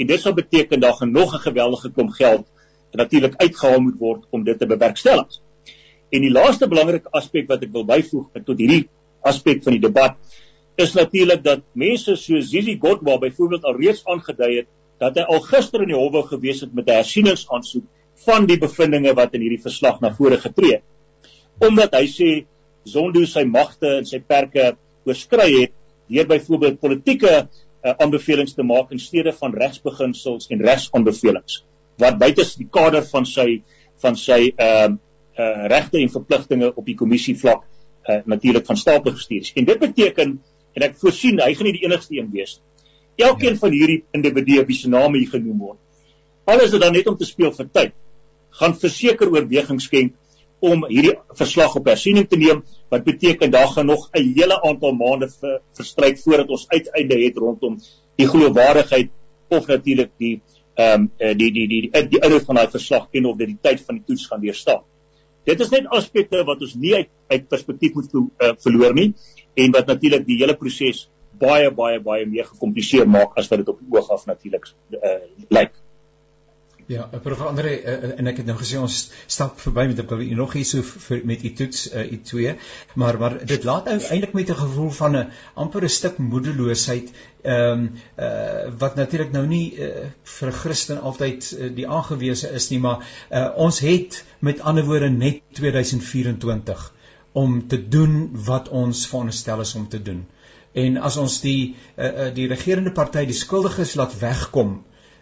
En 0.00 0.08
dit 0.08 0.20
sal 0.20 0.36
beteken 0.36 0.80
daar 0.80 0.98
gaan 0.98 1.12
nog 1.12 1.34
'n 1.34 1.44
geweldige 1.48 1.92
klomp 1.92 2.12
geld 2.12 2.46
natuurlik 2.92 3.34
uitgehaal 3.36 3.80
moet 3.80 3.98
word 3.98 4.24
om 4.30 4.44
dit 4.44 4.58
te 4.58 4.66
bewerkstellig. 4.66 5.40
En 6.10 6.20
die 6.20 6.30
laaste 6.30 6.68
belangrike 6.68 7.10
aspek 7.14 7.48
wat 7.48 7.62
ek 7.62 7.72
wil 7.72 7.84
byvoeg 7.86 8.42
tot 8.44 8.58
hierdie 8.58 8.88
aspek 9.22 9.62
van 9.62 9.76
die 9.76 9.84
debat 9.84 10.16
is 10.80 10.94
natuurlik 10.96 11.42
dat 11.44 11.62
mense 11.72 12.16
soos 12.16 12.50
Zili 12.50 12.78
Godwa 12.80 13.18
byvoorbeeld 13.18 13.64
al 13.64 13.78
reeds 13.78 14.04
aangedui 14.04 14.56
het 14.56 14.68
dat 15.00 15.16
hy 15.16 15.22
al 15.22 15.40
gister 15.40 15.84
in 15.84 15.92
die 15.92 15.98
hof 15.98 16.28
gewees 16.28 16.60
het 16.60 16.74
met 16.74 16.88
'n 16.88 16.98
hersieningsaansoek 17.00 17.84
van 18.26 18.46
die 18.46 18.58
bevindinge 18.58 19.14
wat 19.14 19.34
in 19.34 19.40
hierdie 19.40 19.62
verslag 19.62 20.00
na 20.00 20.12
vore 20.12 20.36
getree 20.36 20.72
het. 20.72 20.84
Omdat 21.60 21.94
hy 21.94 22.06
sê 22.06 22.30
Zondo 22.84 23.24
sy 23.24 23.44
magte 23.44 23.98
en 23.98 24.06
sy 24.08 24.20
perke 24.20 24.76
oorskry 25.04 25.60
het 25.60 25.72
deur 26.10 26.26
byvoorbeeld 26.30 26.80
politieke 26.82 27.32
uh, 27.40 27.94
aanbevelings 27.96 28.54
te 28.54 28.66
maak 28.66 28.90
in 28.94 29.02
steede 29.02 29.32
van 29.36 29.54
regsbeginsels 29.54 30.50
en 30.50 30.64
regsaanbevelings 30.66 31.62
wat 32.00 32.18
buite 32.18 32.46
die 32.58 32.68
kader 32.72 33.04
van 33.12 33.28
sy 33.28 33.62
van 34.00 34.16
sy 34.16 34.42
ehm 34.50 34.96
uh, 34.96 34.98
uh, 35.40 35.66
regte 35.72 36.00
en 36.00 36.10
verpligtinge 36.12 36.72
op 36.74 36.86
die 36.86 36.96
kommissie 36.98 37.36
vlak 37.38 37.64
uh, 38.08 38.20
natuurlik 38.24 38.66
van 38.66 38.76
stapel 38.76 39.14
gestuur 39.16 39.46
is. 39.46 39.52
En 39.54 39.68
dit 39.68 39.78
beteken 39.78 40.38
en 40.74 40.86
ek 40.86 40.98
voorsien 41.00 41.40
hy 41.42 41.52
gaan 41.56 41.68
nie 41.68 41.76
die 41.78 41.86
enigste 41.86 42.16
een 42.18 42.30
wees 42.32 42.58
nie. 42.58 42.66
Elkeen 43.26 43.56
ja. 43.56 43.60
van 43.62 43.74
hierdie 43.74 44.00
individue 44.16 44.64
wie 44.68 44.78
se 44.78 44.88
name 44.88 45.18
hier 45.18 45.32
genoem 45.32 45.58
word, 45.58 45.80
alles 46.48 46.72
is 46.72 46.82
dan 46.82 46.94
net 46.96 47.08
om 47.10 47.18
te 47.20 47.28
speel 47.28 47.52
vir 47.52 47.68
tyd, 47.74 47.96
gaan 48.60 48.74
verseker 48.78 49.30
oorweging 49.30 49.80
skenk 49.82 50.14
om 50.60 50.84
hierdie 50.88 51.16
verslag 51.38 51.74
op 51.76 51.88
hersiening 51.88 52.28
te 52.28 52.36
neem 52.36 52.62
wat 52.92 53.04
beteken 53.04 53.50
daar 53.50 53.68
gaan 53.72 53.86
nog 53.86 54.08
'n 54.12 54.32
hele 54.36 54.60
aantal 54.62 54.92
maande 54.92 55.28
ver, 55.28 55.60
verstryk 55.72 56.18
voordat 56.18 56.48
ons 56.48 56.68
uiteinde 56.68 57.18
het 57.24 57.36
rondom 57.36 57.78
die 58.16 58.28
geloofwaardigheid 58.28 59.10
of 59.48 59.66
natuurlik 59.66 60.10
die 60.16 60.40
ehm 60.74 61.08
um, 61.18 61.36
die 61.36 61.52
die 61.52 61.68
die 61.68 61.80
die, 61.90 62.08
die 62.08 62.20
inhoud 62.20 62.44
van 62.44 62.54
daai 62.54 62.70
verslag 62.70 63.08
en 63.10 63.26
of 63.26 63.36
dit 63.36 63.46
die 63.46 63.58
tyd 63.60 63.80
van 63.86 63.94
die 63.94 64.04
toets 64.06 64.26
gaan 64.26 64.40
weerstaan. 64.40 64.82
Dit 65.44 65.60
is 65.60 65.70
net 65.72 65.86
aspekte 65.88 66.44
wat 66.44 66.60
ons 66.60 66.74
nie 66.74 66.94
uit 66.94 67.08
uit 67.28 67.48
perspektief 67.48 67.94
moet 67.94 68.14
uh, 68.14 68.52
verloor 68.58 68.94
nie 68.94 69.14
en 69.54 69.70
wat 69.76 69.86
natuurlik 69.86 70.26
die 70.26 70.38
hele 70.38 70.56
proses 70.56 71.08
baie 71.40 71.70
baie 71.70 72.00
baie 72.00 72.26
meer 72.26 72.44
gekompliseer 72.44 73.08
maak 73.08 73.36
as 73.40 73.48
wat 73.48 73.62
dit 73.62 73.68
op 73.68 73.78
die 73.80 73.92
oog 73.96 74.10
af 74.10 74.26
natuurlik 74.26 74.66
uh, 74.96 75.14
lyk. 75.48 75.72
Ja, 76.90 77.04
prof. 77.22 77.40
Andre 77.46 77.70
uh, 77.70 78.08
en 78.18 78.26
ek 78.26 78.40
het 78.40 78.48
nou 78.50 78.56
gesê 78.58 78.78
ons 78.82 78.94
stap 79.30 79.60
verby 79.62 79.84
met 79.92 80.00
op 80.02 80.10
nog 80.34 80.54
hier 80.56 80.66
so 80.66 80.82
vir, 80.82 81.20
met 81.30 81.44
u 81.46 81.52
toets 81.60 81.84
uh, 81.92 82.02
u 82.02 82.16
twee, 82.26 82.54
maar 82.98 83.18
maar 83.20 83.36
dit 83.46 83.66
laat 83.68 83.86
eintlik 83.92 84.34
met 84.34 84.50
'n 84.50 84.58
gevoel 84.58 84.90
van 84.96 85.16
'n 85.16 85.28
amper 85.54 85.86
'n 85.86 85.92
stuk 85.96 86.18
moedeloosheid 86.18 87.12
ehm 87.42 87.84
um, 87.84 87.84
uh, 88.18 88.74
wat 88.78 88.98
natuurlik 88.98 89.30
nou 89.32 89.44
nie 89.46 89.78
uh, 89.78 90.10
vir 90.22 90.48
'n 90.48 90.58
Christen 90.62 91.00
altyd 91.00 91.52
uh, 91.52 91.70
die 91.78 91.86
aangewese 91.88 92.50
is 92.58 92.68
nie, 92.70 92.80
maar 92.80 93.06
uh, 93.30 93.48
ons 93.54 93.78
het 93.78 94.24
met 94.40 94.60
ander 94.60 94.84
woorde 94.84 95.10
net 95.10 95.40
2024 95.52 96.92
om 97.32 97.68
te 97.68 97.88
doen 97.88 98.30
wat 98.50 98.68
ons 98.68 99.06
veronderstel 99.06 99.60
is 99.60 99.74
om 99.74 99.88
te 99.88 100.02
doen. 100.02 100.26
En 100.72 100.96
as 100.96 101.16
ons 101.16 101.40
die 101.40 101.76
uh, 101.96 102.34
die 102.34 102.48
regerende 102.48 102.92
party 102.92 103.24
die 103.26 103.42
skuldiges 103.46 103.94
laat 103.94 104.18
wegkom 104.18 104.80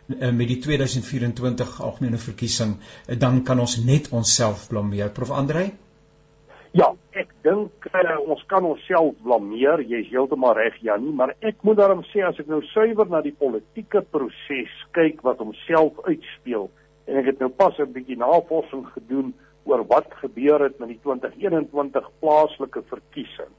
met 0.09 0.49
die 0.49 0.59
2024 0.65 1.81
algemene 1.85 2.19
verkiesing, 2.19 2.79
uh, 2.81 3.19
dan 3.19 3.43
kan 3.45 3.61
ons 3.61 3.77
net 3.85 4.09
onsself 4.17 4.69
blameer. 4.69 5.13
Prof 5.13 5.31
Andrei? 5.31 5.67
Ja, 6.77 6.91
ek 7.17 7.31
dink 7.45 7.89
uh, 7.89 8.17
ons 8.29 8.43
kan 8.49 8.65
onsself 8.65 9.17
blameer. 9.25 9.81
Jy's 9.89 10.11
heeltemal 10.13 10.57
reg, 10.59 10.77
Janie, 10.85 11.13
maar 11.17 11.35
ek 11.41 11.63
moet 11.67 11.81
daarom 11.81 12.05
sê 12.11 12.25
as 12.27 12.41
ek 12.41 12.49
nou 12.51 12.61
suiwer 12.73 13.09
na 13.09 13.23
die 13.25 13.35
politieke 13.37 14.03
proses 14.13 14.75
kyk 14.97 15.23
wat 15.27 15.41
homself 15.45 15.97
uitspeel 16.09 16.69
en 17.09 17.21
ek 17.23 17.33
het 17.33 17.41
nou 17.41 17.49
pas 17.49 17.79
'n 17.81 17.93
bietjie 17.93 18.19
navorsing 18.21 18.85
gedoen 18.93 19.33
oor 19.65 19.85
wat 19.89 20.13
gebeur 20.21 20.65
het 20.65 20.79
met 20.81 20.89
die 20.89 21.01
2021 21.05 22.11
plaaslike 22.21 22.83
verkiesing, 22.89 23.53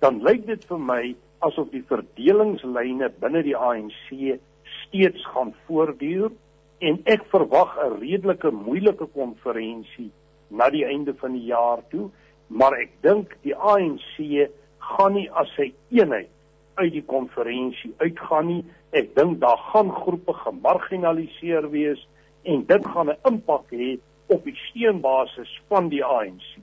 dan 0.00 0.22
lyk 0.22 0.46
dit 0.46 0.64
vir 0.64 0.78
my 0.78 1.02
asof 1.40 1.70
die 1.70 1.84
verdelingslyne 1.88 3.08
binne 3.20 3.42
die 3.42 3.56
ANC 3.56 4.40
steeds 4.88 5.26
gaan 5.26 5.54
voortduur 5.66 6.30
en 6.78 7.00
ek 7.04 7.24
verwag 7.32 7.76
'n 7.84 7.98
redelike 8.00 8.50
moeilike 8.50 9.06
konferensie 9.06 10.10
na 10.48 10.70
die 10.70 10.84
einde 10.84 11.14
van 11.14 11.32
die 11.32 11.44
jaar 11.44 11.82
toe, 11.90 12.10
maar 12.46 12.72
ek 12.72 12.90
dink 13.00 13.36
die 13.42 13.54
ANC 13.54 14.48
gaan 14.78 15.12
nie 15.12 15.30
as 15.30 15.50
'n 15.58 15.72
eenheid 15.90 16.30
uit 16.74 16.92
die 16.92 17.04
konferensie 17.04 17.94
uitgaan 17.98 18.46
nie. 18.46 18.64
Ek 18.90 19.14
dink 19.14 19.40
daar 19.40 19.58
gaan 19.72 19.90
groepe 19.92 20.32
gemarginaliseer 20.32 21.70
wees 21.70 22.06
en 22.42 22.64
dit 22.66 22.86
gaan 22.86 23.10
'n 23.10 23.18
impak 23.24 23.70
hê 23.70 23.98
op 24.26 24.44
die 24.44 24.56
steunbasis 24.56 25.60
van 25.68 25.88
die 25.88 26.04
ANC. 26.04 26.56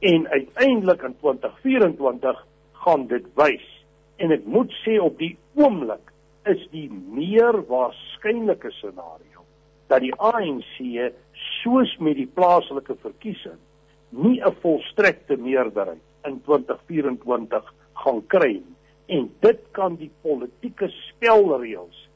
En 0.00 0.28
uiteindelik 0.28 1.02
in 1.02 1.16
2024 1.20 2.46
gaan 2.72 3.06
dit 3.06 3.26
wys. 3.34 3.84
En 4.16 4.30
ek 4.30 4.44
moet 4.44 4.72
sê 4.86 4.98
op 5.00 5.18
die 5.18 5.36
oomblik 5.54 6.11
is 6.50 6.62
die 6.70 6.88
meer 6.90 7.62
waarskynlike 7.68 8.70
scenario 8.70 9.44
dat 9.92 10.00
die 10.00 10.14
ANC 10.14 11.12
soos 11.62 11.92
met 11.98 12.16
die 12.16 12.26
plaaslike 12.26 12.96
verkiesing 13.02 13.60
nie 14.10 14.40
'n 14.40 14.56
volstrekte 14.62 15.36
meerderheid 15.36 16.00
in 16.24 16.40
2024 16.44 17.74
gaan 17.92 18.26
kry 18.26 18.52
nie. 18.52 18.76
En 19.06 19.30
dit 19.40 19.60
kan 19.70 19.96
die 19.96 20.10
politieke 20.22 20.88
spelreëls 20.88 22.08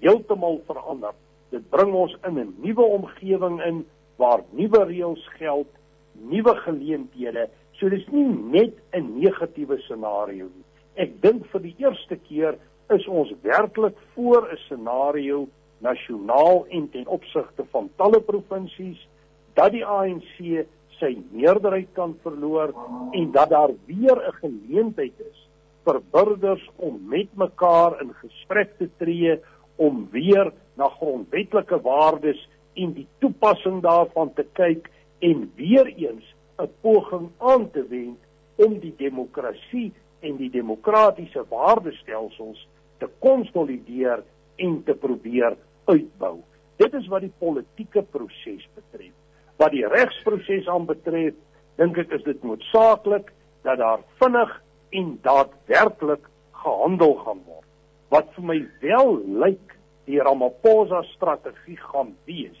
heeltemal 0.00 0.60
verander. 0.66 1.14
Dit 1.50 1.70
bring 1.70 1.92
ons 1.94 2.16
in 2.26 2.38
'n 2.38 2.54
nuwe 2.62 2.82
omgewing 2.82 3.62
in 3.62 3.84
waar 4.16 4.42
nuwe 4.50 4.84
reëls 4.84 5.28
geld, 5.38 5.68
nuwe 6.12 6.54
geleenthede. 6.54 7.48
So 7.72 7.88
dis 7.88 8.06
nie 8.08 8.28
net 8.28 8.74
'n 8.92 9.18
negatiewe 9.18 9.78
scenario 9.78 10.44
nie. 10.44 10.64
Ek 10.94 11.22
dink 11.22 11.46
vir 11.46 11.60
die 11.60 11.74
eerste 11.78 12.16
keer 12.16 12.58
is 12.94 13.06
ons 13.06 13.32
werklik 13.42 13.96
voor 14.14 14.48
'n 14.52 14.56
scenario 14.56 15.48
nasionaal 15.78 16.66
en 16.68 16.90
ten 16.90 17.06
opsigte 17.06 17.64
van 17.70 17.90
talle 17.96 18.20
provinsies 18.20 19.08
dat 19.54 19.72
die 19.72 19.84
ANC 19.84 20.66
sy 20.98 21.16
meerderheid 21.30 21.88
kan 21.92 22.14
verloor 22.22 22.74
en 23.12 23.32
dat 23.32 23.48
daar 23.50 23.72
weer 23.86 24.16
'n 24.16 24.38
geleentheid 24.42 25.18
is 25.18 25.48
vir 25.84 26.00
burgers 26.10 26.70
om 26.76 27.00
met 27.08 27.28
mekaar 27.36 28.00
in 28.02 28.12
gesprek 28.14 28.78
te 28.78 28.88
tree 28.98 29.40
om 29.76 30.08
weer 30.10 30.52
na 30.74 30.88
grondwetlike 30.88 31.80
waardes 31.80 32.48
en 32.74 32.92
die 32.92 33.06
toepassing 33.18 33.82
daarvan 33.82 34.32
te 34.34 34.46
kyk 34.52 34.90
en 35.18 35.52
weer 35.56 35.86
eens 35.86 36.34
'n 36.58 36.70
poging 36.80 37.28
aan 37.38 37.70
te 37.70 37.86
wend 37.88 38.18
om 38.56 38.78
die 38.78 38.94
demokrasie 38.96 39.92
en 40.20 40.36
die 40.36 40.50
demokratiese 40.50 41.44
waardestelsels 41.48 42.68
te 42.98 43.08
konsolideer 43.18 44.22
en 44.56 44.82
te 44.84 44.94
probeer 44.94 45.56
uitbou. 45.84 46.38
Dit 46.76 46.94
is 46.94 47.06
wat 47.12 47.24
die 47.26 47.32
politieke 47.38 48.02
proses 48.02 48.66
betref. 48.74 49.14
Wat 49.56 49.70
die 49.70 49.86
regsproses 49.86 50.68
aanbetref, 50.70 51.36
dink 51.78 51.98
ek 51.98 52.14
is 52.18 52.24
dit 52.26 52.42
noodsaaklik 52.46 53.30
dat 53.66 53.78
daar 53.78 54.02
vinnig 54.20 54.52
en 54.94 55.14
daadwerklik 55.22 56.26
gehandel 56.64 57.14
gaan 57.22 57.40
word. 57.46 57.70
Wat 58.14 58.30
vir 58.36 58.46
my 58.50 58.58
wel 58.82 59.16
lyk 59.44 59.74
die 60.08 60.20
Ramaphosa 60.22 61.02
strategie 61.14 61.78
gaan 61.80 62.12
wees, 62.28 62.60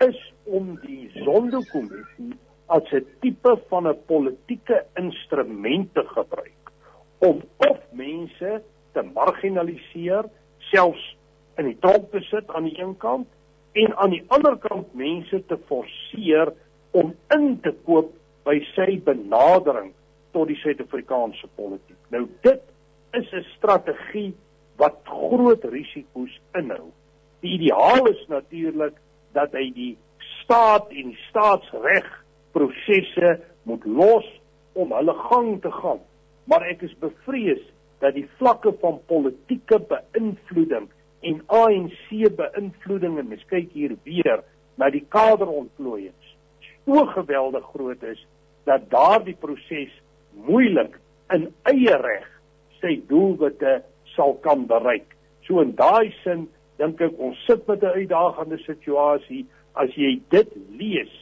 is 0.00 0.20
om 0.44 0.76
die 0.84 1.10
Zondo-kommissie 1.24 2.32
as 2.70 2.92
'n 2.92 3.06
tipe 3.20 3.56
van 3.68 3.88
'n 3.88 3.98
politieke 4.06 4.84
instrument 4.94 5.94
te 5.94 6.04
gebruik 6.06 6.72
om 7.18 7.42
of 7.56 7.78
mense 7.92 8.62
te 8.92 9.02
marginaliseer, 9.02 10.28
selfs 10.70 11.04
in 11.58 11.70
die 11.70 11.78
tronk 11.82 12.10
te 12.12 12.22
sit 12.30 12.50
aan 12.54 12.68
die 12.68 12.78
een 12.78 12.96
kant 13.02 13.28
en 13.78 13.94
aan 13.96 14.14
die 14.14 14.24
ander 14.34 14.56
kant 14.58 14.94
mense 14.98 15.42
te 15.46 15.58
forceer 15.68 16.52
om 16.96 17.14
in 17.36 17.48
te 17.64 17.72
koop 17.86 18.12
by 18.46 18.56
sy 18.74 18.96
benadering 19.06 19.92
tot 20.34 20.48
die 20.50 20.58
Suid-Afrikaanse 20.62 21.50
politiek. 21.58 21.98
Nou 22.14 22.26
dit 22.42 22.62
is 23.18 23.32
'n 23.32 23.44
strategie 23.56 24.34
wat 24.76 24.96
groot 25.04 25.64
risiko's 25.64 26.40
inhou. 26.54 26.90
Die 27.40 27.52
ideaal 27.58 28.06
is 28.06 28.26
natuurlik 28.28 28.96
dat 29.32 29.52
hy 29.52 29.70
die 29.74 29.96
staat 30.42 30.90
en 30.90 31.12
die 31.12 31.22
staatsreg 31.28 32.06
prosesse 32.52 33.40
moet 33.62 33.84
los 33.84 34.26
om 34.72 34.92
hulle 34.92 35.14
gang 35.14 35.60
te 35.62 35.70
gaan. 35.70 36.00
Maar 36.44 36.62
ek 36.72 36.82
is 36.82 36.96
bevrees 36.98 37.62
dat 38.00 38.16
die 38.16 38.28
vlakke 38.38 38.72
van 38.80 39.00
politieke 39.06 39.78
beïnvloeding 39.90 40.88
en 41.20 41.42
ANC 41.46 42.08
beïnvloeding 42.36 43.18
en 43.20 43.28
mens 43.28 43.44
kyk 43.52 43.72
hier 43.76 43.96
weer 44.04 44.42
na 44.80 44.88
die 44.90 45.04
kaderontplooiings 45.08 46.36
so 46.84 47.06
geweldig 47.14 47.64
groot 47.74 48.02
is 48.02 48.26
dat 48.64 48.88
daardie 48.90 49.36
proses 49.40 49.92
moeilik 50.46 50.96
in 51.34 51.48
eie 51.70 51.96
reg 52.02 52.28
sy 52.80 52.96
doelwitte 53.08 53.80
sal 54.14 54.34
kan 54.44 54.66
bereik. 54.70 55.06
So 55.46 55.62
in 55.62 55.74
daai 55.78 56.10
sin 56.24 56.48
dink 56.80 57.00
ek 57.04 57.18
ons 57.18 57.38
sit 57.46 57.66
met 57.68 57.82
'n 57.84 57.94
uitdagende 58.00 58.58
situasie 58.64 59.46
as 59.74 59.90
jy 59.94 60.20
dit 60.30 60.50
lees 60.78 61.12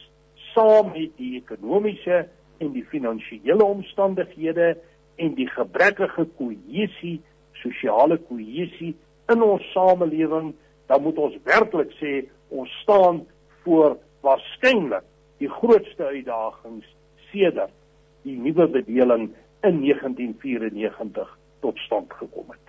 saam 0.53 0.91
met 0.95 1.11
die 1.17 1.37
ekonomiese 1.37 2.27
en 2.59 2.73
die 2.73 2.85
finansiële 2.85 3.63
omstandighede 3.63 4.77
en 5.19 5.35
die 5.35 5.49
gebrekkige 5.51 6.25
kohesie, 6.39 7.19
sosiale 7.61 8.17
kohesie 8.29 8.93
in 9.29 9.43
ons 9.43 9.65
samelewing, 9.73 10.53
dan 10.89 11.03
moet 11.03 11.19
ons 11.21 11.35
werklik 11.47 11.91
sê 11.99 12.13
ons 12.49 12.71
staan 12.81 13.21
voor 13.63 13.97
waarskynlik 14.25 15.05
die 15.39 15.51
grootste 15.59 16.09
uitdagings 16.09 16.87
sedert 17.31 17.75
die 18.25 18.35
nuwe 18.39 18.67
bedeling 18.71 19.29
in 19.67 19.81
1994 19.83 21.37
tot 21.63 21.77
stand 21.85 22.13
gekom 22.13 22.49
het. 22.51 22.68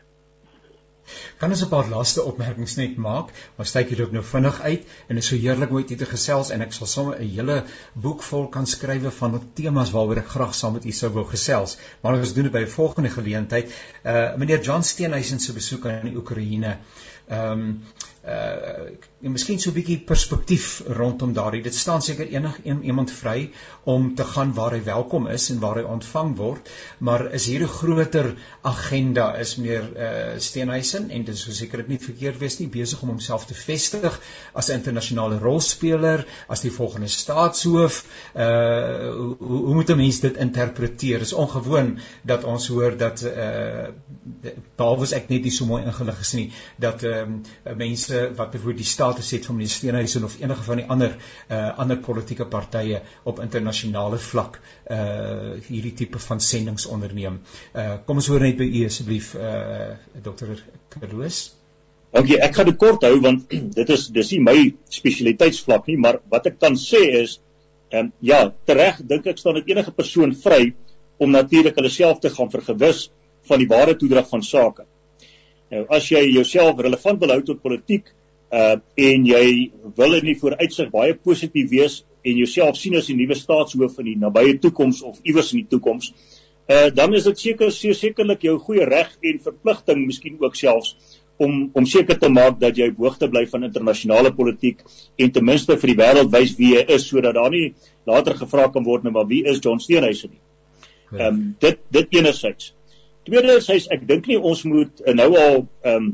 Kan 1.40 1.51
ons 1.51 1.62
'n 1.64 1.68
paar 1.68 1.88
laaste 1.88 2.22
opmerkings 2.22 2.74
net 2.76 2.96
maak? 2.96 3.30
Ons 3.59 3.72
kyk 3.76 3.88
hier 3.92 4.03
ook 4.05 4.12
nou 4.16 4.22
vinnig 4.24 4.61
uit 4.61 4.82
en 5.09 5.14
dit 5.14 5.22
is 5.24 5.30
so 5.32 5.36
heerlik 5.36 5.70
om 5.70 5.76
met 5.76 5.90
u 5.90 5.96
te 5.96 6.09
gesels 6.12 6.51
en 6.51 6.62
ek 6.66 6.72
sal 6.72 6.86
sommer 6.86 7.18
'n 7.18 7.28
hele 7.36 7.57
boek 7.94 8.22
vol 8.22 8.48
kan 8.48 8.66
skrywe 8.66 9.11
van 9.11 9.40
temas 9.55 9.90
waaroor 9.90 10.22
ek 10.22 10.32
graag 10.34 10.55
saam 10.55 10.72
met 10.72 10.84
u 10.84 10.92
sou 10.92 11.11
wou 11.12 11.24
gesels. 11.24 11.76
Maar 12.03 12.18
ons 12.18 12.34
doen 12.34 12.44
dit 12.44 12.53
by 12.53 12.64
'n 12.66 12.74
volgende 12.76 13.11
geleentheid. 13.11 13.72
Uh 14.05 14.36
meneer 14.36 14.62
John 14.62 14.82
Steenhuisen 14.82 15.40
se 15.40 15.53
besoek 15.53 15.86
aan 15.86 16.11
die 16.11 16.16
Oekraïne. 16.16 16.78
Ehm 17.28 17.51
um, 17.53 17.82
uh 18.25 18.91
en 19.21 19.33
miskien 19.33 19.59
so 19.61 19.71
'n 19.71 19.75
bietjie 19.75 19.99
perspektief 20.05 20.83
rondom 20.97 21.33
daardie. 21.33 21.62
Dit 21.62 21.75
staan 21.75 22.03
seker 22.03 22.29
enig 22.29 22.59
een, 22.64 22.83
iemand 22.85 23.11
vry 23.11 23.51
om 23.85 24.14
te 24.14 24.25
gaan 24.25 24.55
waar 24.55 24.73
hy 24.73 24.83
welkom 24.85 25.27
is 25.29 25.51
en 25.51 25.61
waar 25.61 25.77
hy 25.77 25.83
ontvang 25.83 26.37
word, 26.37 26.71
maar 26.99 27.33
is 27.33 27.47
hier 27.47 27.62
'n 27.62 27.68
groter 27.68 28.35
agenda 28.62 29.37
is 29.37 29.57
meer 29.57 29.85
uh 29.97 30.39
Steenhuisen 30.39 31.11
en 31.11 31.25
dit 31.25 31.35
is 31.35 31.59
seker 31.59 31.79
dit 31.79 31.89
nie 31.89 31.99
verkeerd 31.99 32.39
wees 32.39 32.59
nie 32.59 32.68
besig 32.68 33.03
om 33.03 33.09
homself 33.09 33.45
te 33.47 33.55
vestig 33.55 34.21
as 34.53 34.68
'n 34.68 34.73
internasionale 34.73 35.39
rolspeler, 35.39 36.27
as 36.49 36.61
die 36.61 36.73
volgende 36.73 37.09
staatshoof. 37.09 38.05
Uh 38.35 39.11
hoe, 39.39 39.64
hoe 39.64 39.75
moet 39.75 39.91
'n 39.91 39.97
mens 39.97 40.21
dit 40.21 40.37
interpreteer? 40.37 41.18
Dit 41.18 41.27
is 41.27 41.33
ongewoon 41.33 41.99
dat 42.23 42.45
ons 42.45 42.68
hoor 42.68 42.97
dat 42.97 43.23
uh 43.23 43.89
behalwe 44.77 45.14
ek 45.14 45.29
net 45.29 45.43
nie 45.43 45.51
so 45.51 45.66
mooi 45.66 45.85
ingelig 45.85 46.21
is 46.21 46.33
nie 46.33 46.53
dat 46.77 47.03
ehm 47.03 47.41
um, 47.64 47.77
mense 47.77 48.09
wat 48.11 48.50
byvoorbeeld 48.50 48.82
die 48.82 48.88
status 48.88 49.30
het 49.30 49.46
van 49.46 49.56
meneer 49.56 49.72
Steenhuisen 49.72 50.24
of 50.24 50.36
enige 50.40 50.62
van 50.62 50.82
die 50.82 50.86
ander 50.86 51.16
uh 51.48 51.78
ander 51.78 51.98
politieke 51.98 52.46
partye 52.46 53.02
op 53.22 53.40
internasionale 53.40 54.18
vlak 54.18 54.61
uh 54.90 55.56
hierdie 55.68 55.94
tipe 56.02 56.18
van 56.18 56.40
sendinge 56.40 56.88
onderneem. 56.88 57.40
Uh 57.74 57.96
kom 58.06 58.22
ons 58.22 58.28
hoor 58.32 58.40
net 58.40 58.58
by 58.58 58.68
u 58.68 58.84
asseblief 58.86 59.34
uh 59.34 59.94
dokter 60.22 60.62
Kroos. 60.88 61.40
Dankie, 62.11 62.40
ek 62.42 62.56
gaan 62.56 62.66
dit 62.66 62.78
kort 62.78 63.04
hou 63.06 63.20
want 63.22 63.52
dit 63.78 63.94
is 63.96 64.08
dis 64.14 64.34
nie 64.34 64.42
my 64.46 64.56
spesialiteitsvlak 64.90 65.86
nie, 65.90 65.96
maar 65.96 66.20
wat 66.32 66.50
ek 66.50 66.58
kan 66.62 66.78
sê 66.78 67.04
is 67.22 67.38
ehm 67.90 68.06
um, 68.06 68.12
ja, 68.22 68.44
tereg 68.66 69.00
dink 69.02 69.26
ek 69.26 69.38
staan 69.42 69.58
dit 69.58 69.72
enige 69.72 69.92
persoon 69.94 70.34
vry 70.44 70.74
om 71.18 71.32
natuurlik 71.34 71.76
hulle 71.78 71.90
self 71.90 72.20
te 72.22 72.30
gaan 72.30 72.50
vergewis 72.52 73.08
van 73.50 73.58
die 73.62 73.68
ware 73.70 73.96
toedrag 73.98 74.28
van 74.30 74.42
sake. 74.46 74.86
Nou 75.71 75.85
as 75.97 76.09
jy 76.11 76.25
jouself 76.33 76.81
relevant 76.83 77.21
wil 77.23 77.35
hou 77.37 77.43
tot 77.47 77.62
politiek, 77.62 78.11
uh 78.51 78.77
en 78.99 79.27
jy 79.27 79.71
wil 79.97 80.16
in 80.18 80.27
die 80.27 80.39
vooruitsig 80.39 80.91
baie 80.91 81.14
positief 81.14 81.71
wees 81.71 82.01
en 82.27 82.37
jouself 82.37 82.77
sien 82.77 82.97
as 82.99 83.07
die 83.07 83.16
nuwe 83.18 83.37
staatshoof 83.39 84.01
in 84.03 84.09
die 84.11 84.18
nabye 84.18 84.59
toekoms 84.59 85.05
of 85.07 85.21
iewers 85.23 85.53
in 85.55 85.62
die 85.62 85.71
toekoms 85.71 86.11
uh 86.66 86.89
dan 86.95 87.14
is 87.14 87.29
dit 87.31 87.39
seker 87.39 87.71
sekerlik 87.71 88.43
jou 88.43 88.57
goeie 88.59 88.89
reg 88.91 89.12
en 89.23 89.39
verpligting 89.45 90.03
miskien 90.07 90.43
ook 90.43 90.59
selfs 90.59 90.97
om 91.39 91.71
om 91.79 91.87
seker 91.87 92.18
te 92.18 92.29
maak 92.29 92.59
dat 92.61 92.77
jy 92.77 92.91
hoogte 92.99 93.31
bly 93.31 93.47
van 93.53 93.68
internasionale 93.68 94.35
politiek 94.35 94.83
en 95.16 95.31
ten 95.31 95.47
minste 95.47 95.79
vir 95.79 95.95
die 95.95 95.99
wêreld 96.03 96.35
wys 96.35 96.57
wie 96.59 96.75
jy 96.75 96.85
is 96.97 97.07
sodat 97.09 97.39
daar 97.39 97.55
nie 97.55 97.71
later 98.11 98.35
gevra 98.43 98.66
kan 98.75 98.85
word 98.85 99.07
nou 99.07 99.14
maar 99.14 99.31
wie 99.31 99.45
is 99.47 99.62
John 99.64 99.81
Steenhuisen 99.81 100.35
nie. 100.35 100.43
Ehm 101.14 101.27
um, 101.27 101.41
dit 101.62 101.81
dit 101.91 102.18
enerzijds. 102.18 102.75
Tweedens 103.31 103.68
ek 103.95 104.09
dink 104.09 104.26
nie 104.26 104.39
ons 104.39 104.64
moet 104.66 105.03
uh, 105.05 105.14
nou 105.14 105.31
al 105.39 105.57
ehm 105.62 105.97
um, 105.97 106.11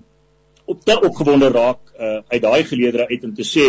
op 0.66 0.80
te 0.82 0.96
opgewonde 0.98 1.46
raak 1.54 1.92
uh, 1.94 2.16
uit 2.26 2.40
daai 2.42 2.64
geleedere 2.66 3.04
uit 3.06 3.24
om 3.24 3.34
te 3.38 3.44
sê 3.46 3.66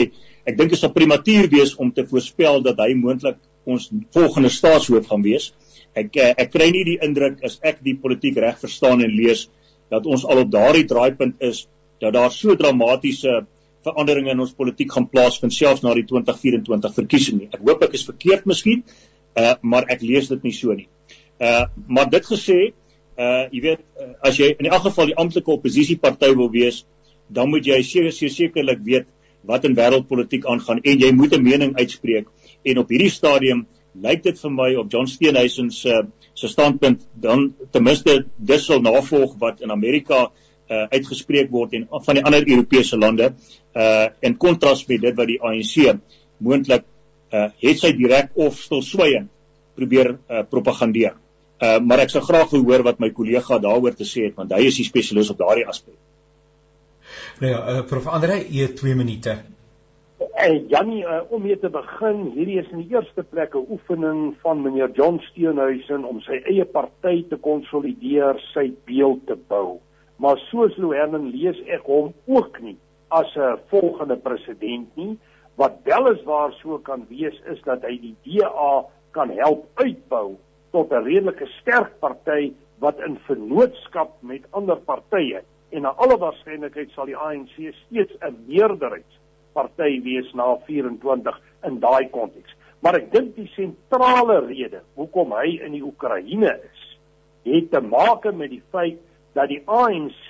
ek 0.49 0.55
dink 0.57 0.71
dit 0.73 0.79
sal 0.79 0.89
prematuur 0.95 1.45
wees 1.51 1.75
om 1.77 1.91
te 1.93 2.03
voorspel 2.09 2.63
dat 2.65 2.79
hy 2.81 2.95
moontlik 2.97 3.37
ons 3.69 3.85
volgende 4.15 4.49
staatshoof 4.49 5.05
gaan 5.11 5.21
wees. 5.21 5.51
Ek 5.93 6.17
uh, 6.17 6.31
ek 6.43 6.49
kry 6.55 6.71
nie 6.73 6.83
die 6.87 6.97
indruk 7.05 7.43
as 7.45 7.59
ek 7.61 7.83
die 7.85 7.93
politiek 8.01 8.39
reg 8.41 8.57
verstaan 8.59 9.03
en 9.05 9.13
lees 9.13 9.45
dat 9.93 10.09
ons 10.09 10.25
al 10.25 10.41
op 10.43 10.49
daardie 10.51 10.87
draaipunt 10.89 11.45
is 11.45 11.67
dat 12.01 12.17
daar 12.17 12.33
so 12.33 12.57
dramatiese 12.57 13.45
veranderinge 13.85 14.33
in 14.33 14.43
ons 14.43 14.57
politiek 14.57 14.91
gaan 14.91 15.07
plaasvind 15.07 15.53
selfs 15.53 15.85
na 15.85 15.93
die 15.95 16.07
2024 16.09 16.97
verkiesing 16.97 17.39
nie. 17.43 17.51
Ek 17.53 17.63
hoop 17.63 17.85
ek 17.87 17.95
is 17.95 18.03
verkeerd 18.09 18.49
miskien, 18.49 18.83
uh, 19.37 19.53
maar 19.61 19.87
ek 19.93 20.03
lees 20.03 20.33
dit 20.33 20.49
nie 20.49 20.55
so 20.57 20.75
nie. 20.75 20.89
Uh 21.37 21.69
maar 21.87 22.09
dit 22.09 22.25
gesê, 22.25 22.73
uh 23.17 23.45
jy 23.51 23.61
weet 23.61 23.81
uh, 23.99 24.13
as 24.29 24.37
jy 24.37 24.53
in 24.59 24.69
elk 24.69 24.83
geval 24.89 25.09
die 25.09 25.17
amptelike 25.17 25.51
oppositieparty 25.51 26.33
wil 26.35 26.51
wees, 26.53 26.85
dan 27.27 27.49
moet 27.49 27.65
jy 27.65 27.81
seker 27.83 28.13
sekerlik 28.13 28.83
weet 28.85 29.07
wat 29.47 29.65
in 29.65 29.75
wêreldpolitiek 29.77 30.45
aangaan 30.45 30.83
en 30.83 30.99
jy 30.99 31.11
moet 31.11 31.33
'n 31.33 31.43
mening 31.43 31.75
uitspreek. 31.77 32.27
En 32.63 32.77
op 32.77 32.89
hierdie 32.89 33.09
stadium 33.09 33.65
lyk 33.95 34.23
dit 34.23 34.39
vir 34.39 34.51
my 34.51 34.75
op 34.75 34.91
John 34.91 35.07
Steenhuisen 35.07 35.71
se 35.71 35.89
uh, 35.89 36.03
se 36.33 36.47
standpunt 36.47 37.07
dan 37.13 37.53
ten 37.71 37.83
minste 37.83 38.25
dis 38.37 38.65
sal 38.65 38.81
navolg 38.81 39.37
wat 39.39 39.61
in 39.61 39.71
Amerika 39.71 40.31
uh 40.69 40.85
uitgespreek 40.91 41.49
word 41.49 41.73
en 41.73 41.87
van 41.89 42.15
die 42.15 42.23
ander 42.23 42.43
Europese 42.43 42.97
lande 42.97 43.31
uh 43.75 44.07
in 44.21 44.37
kontras 44.37 44.85
met 44.87 45.01
dit 45.01 45.15
wat 45.15 45.27
die 45.27 45.39
ANC 45.41 45.97
moontlik 46.37 46.83
uh 47.31 47.47
het 47.63 47.79
sy 47.79 47.93
direk 47.97 48.35
of 48.35 48.59
stilswygend 48.59 49.31
probeer 49.75 50.17
uh 50.29 50.43
propagandeer. 50.43 51.15
Uh, 51.57 51.79
maar 51.81 52.03
ek 52.03 52.11
sou 52.13 52.21
graag 52.21 52.51
wil 52.53 52.67
hoor 52.67 52.83
wat 52.85 52.99
my 53.01 53.09
kollega 53.09 53.57
daaroor 53.57 53.95
te 53.97 54.05
sê 54.05 54.27
het 54.27 54.35
want 54.37 54.51
hy 54.53 54.67
is 54.69 54.75
die 54.77 54.85
spesialis 54.85 55.31
op 55.33 55.39
daardie 55.41 55.65
aspek. 55.65 55.95
Nou 57.41 57.49
ja, 57.49 57.61
uh, 57.71 57.85
prof 57.89 58.05
Andre, 58.13 58.43
jy 58.45 58.67
het 58.67 58.75
2 58.77 58.93
minute. 58.97 59.33
En 60.37 60.67
Janie, 60.69 61.01
uh, 61.01 61.23
om 61.33 61.41
mee 61.41 61.57
te 61.57 61.69
begin, 61.73 62.27
hierdie 62.35 62.59
is 62.61 62.69
in 62.73 62.83
die 62.83 62.93
eerste 62.93 63.25
plek 63.25 63.57
'n 63.57 63.65
oefening 63.73 64.35
van 64.45 64.61
meneer 64.61 64.93
John 64.93 65.17
Steenhuisen 65.31 66.05
om 66.05 66.21
sy 66.21 66.37
eie 66.45 66.65
party 66.65 67.25
te 67.29 67.41
konsolideer, 67.41 68.37
sy 68.53 68.71
beeld 68.85 69.25
te 69.25 69.37
bou. 69.49 69.79
Maar 70.21 70.37
soos 70.51 70.77
Louwernen 70.77 71.31
lees 71.33 71.57
ek 71.65 71.89
hom 71.89 72.13
ook 72.25 72.61
nie 72.61 72.77
as 73.09 73.33
'n 73.35 73.57
volgende 73.73 74.17
president 74.17 74.95
nie. 74.95 75.17
Wat 75.55 75.81
wel 75.83 76.11
is 76.13 76.23
waar 76.23 76.53
so 76.61 76.77
kan 76.77 77.05
wees 77.09 77.41
is 77.49 77.61
dat 77.65 77.81
hy 77.81 77.97
die 77.97 78.15
DA 78.23 78.85
kan 79.11 79.29
help 79.29 79.65
uitbou 79.73 80.37
tot 80.77 80.91
'n 80.93 81.03
redelike 81.09 81.45
sterk 81.59 81.93
party 81.99 82.53
wat 82.79 82.99
in 83.01 83.17
vennootskap 83.25 84.11
met 84.21 84.45
ander 84.51 84.77
partye 84.77 85.41
en 85.73 85.81
na 85.81 85.93
alle 85.97 86.17
waarskynlikheid 86.21 86.91
sal 86.93 87.09
die 87.09 87.17
ANC 87.17 87.55
steeds 87.85 88.13
'n 88.21 88.35
meerderheidsparty 88.45 90.01
wees 90.03 90.29
na 90.33 90.55
24 90.67 91.39
in 91.63 91.79
daai 91.79 92.09
konteks. 92.09 92.53
Maar 92.81 92.95
ek 92.95 93.11
dink 93.11 93.35
die 93.35 93.49
sentrale 93.55 94.39
rede 94.45 94.81
hoekom 94.93 95.33
hy 95.33 95.57
in 95.65 95.71
die 95.71 95.83
Oekraïne 95.83 96.53
is, 96.53 96.81
het 97.43 97.71
te 97.71 97.81
maak 97.81 98.31
met 98.33 98.49
die 98.49 98.63
feit 98.71 98.99
dat 99.33 99.49
die 99.49 99.63
ANC 99.65 100.29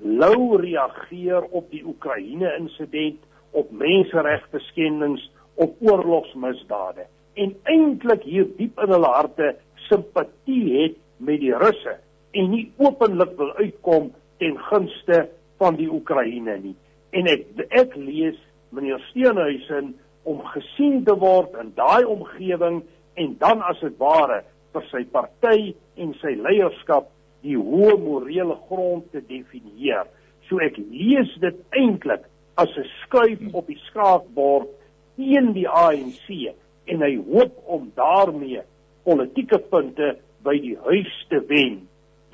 lou 0.00 0.56
reageer 0.56 1.42
op 1.50 1.70
die 1.70 1.84
Oekraïne 1.84 2.56
insident, 2.58 3.20
op 3.52 3.70
menseregte 3.70 4.58
skendings, 4.58 5.30
op 5.54 5.76
oorlogsmisdade 5.80 7.06
en 7.34 7.54
eintlik 7.62 8.22
hier 8.22 8.46
diep 8.58 8.78
in 8.78 8.92
hulle 8.94 9.10
harte 9.10 9.54
simpatie 9.88 10.64
het 10.82 10.98
met 11.18 11.40
die 11.40 11.54
Russe 11.54 11.98
en 12.34 12.50
nie 12.50 12.66
openlik 12.82 13.36
wil 13.38 13.52
uitkom 13.60 14.10
ten 14.42 14.58
gunste 14.68 15.28
van 15.62 15.78
die 15.78 15.90
Oekraïne 15.90 16.56
nie. 16.62 16.74
En 17.14 17.28
ek 17.30 17.46
ek 17.70 17.94
lees 17.96 18.38
meneer 18.74 19.02
Steenhuisen 19.10 19.94
om 20.24 20.42
gesien 20.54 21.04
te 21.06 21.14
word 21.20 21.54
in 21.60 21.70
daai 21.76 22.04
omgewing 22.08 22.82
en 23.20 23.36
dan 23.38 23.62
as 23.62 23.80
dit 23.84 23.96
ware 24.02 24.42
vir 24.74 24.86
sy 24.90 25.04
party 25.14 25.74
en 26.00 26.14
sy 26.20 26.34
leierskap 26.40 27.10
die 27.44 27.56
hoë 27.60 27.98
morele 28.02 28.56
grond 28.68 29.06
te 29.12 29.22
definieer. 29.28 30.08
So 30.48 30.60
ek 30.64 30.78
lees 30.80 31.30
dit 31.40 31.60
eintlik 31.76 32.24
as 32.56 32.70
'n 32.78 32.88
skuif 33.02 33.42
op 33.52 33.66
die 33.66 33.80
skaakbord 33.90 34.68
teen 35.16 35.52
die 35.52 35.68
ANC 35.68 36.54
en 36.86 37.02
hy 37.02 37.16
hoop 37.16 37.54
om 37.66 37.92
daarmee 37.94 38.62
politieke 39.04 39.58
punte 39.70 40.14
by 40.44 40.56
die 40.60 40.76
huis 40.86 41.12
te 41.30 41.40
wen 41.48 41.82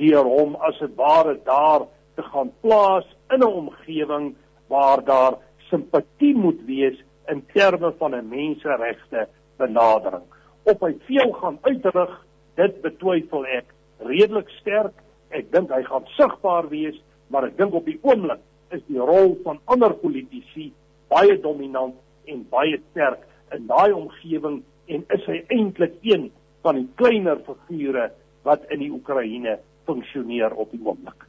deur 0.00 0.24
hom 0.24 0.56
as 0.68 0.80
'n 0.80 0.94
ware 0.96 1.36
daar 1.44 1.86
te 2.16 2.22
gaan 2.22 2.52
plaas 2.62 3.06
in 3.34 3.40
'n 3.40 3.52
omgewing 3.62 4.34
waar 4.68 5.04
daar 5.04 5.38
simpatie 5.70 6.34
moet 6.34 6.60
wees 6.66 6.98
in 7.28 7.44
terme 7.54 7.92
van 7.98 8.14
'n 8.14 8.28
menseregte 8.28 9.28
benadering. 9.56 10.22
Op 10.62 10.80
hy 10.80 10.94
veel 11.06 11.32
gaan 11.32 11.58
uitrig, 11.62 12.26
dit 12.54 12.82
betwyfel 12.82 13.46
ek 13.46 13.66
redelik 13.98 14.48
sterk. 14.48 14.94
Ek 15.30 15.52
dink 15.52 15.70
hy 15.70 15.82
gaan 15.82 16.06
sigbaar 16.06 16.68
wees, 16.68 17.02
maar 17.28 17.44
ek 17.44 17.56
dink 17.56 17.74
op 17.74 17.84
die 17.84 17.98
oomblik 18.02 18.40
is 18.70 18.82
die 18.86 18.98
rol 18.98 19.38
van 19.44 19.60
ander 19.64 19.94
politici 19.94 20.72
baie 21.08 21.40
dominant 21.40 21.94
en 22.30 22.46
baie 22.50 22.78
sterk 22.90 23.22
in 23.54 23.66
daai 23.66 23.92
omgewing 23.92 24.62
en 24.86 25.04
is 25.16 25.24
hy 25.26 25.40
eintlik 25.48 25.96
een 26.02 26.30
van 26.62 26.78
die 26.80 26.88
kleiner 26.96 27.40
figure 27.68 28.10
wat 28.46 28.64
in 28.72 28.84
die 28.84 28.90
Oekraïne 28.92 29.58
funksioneer 29.88 30.54
op 30.54 30.72
die 30.72 30.80
oomblik. 30.84 31.26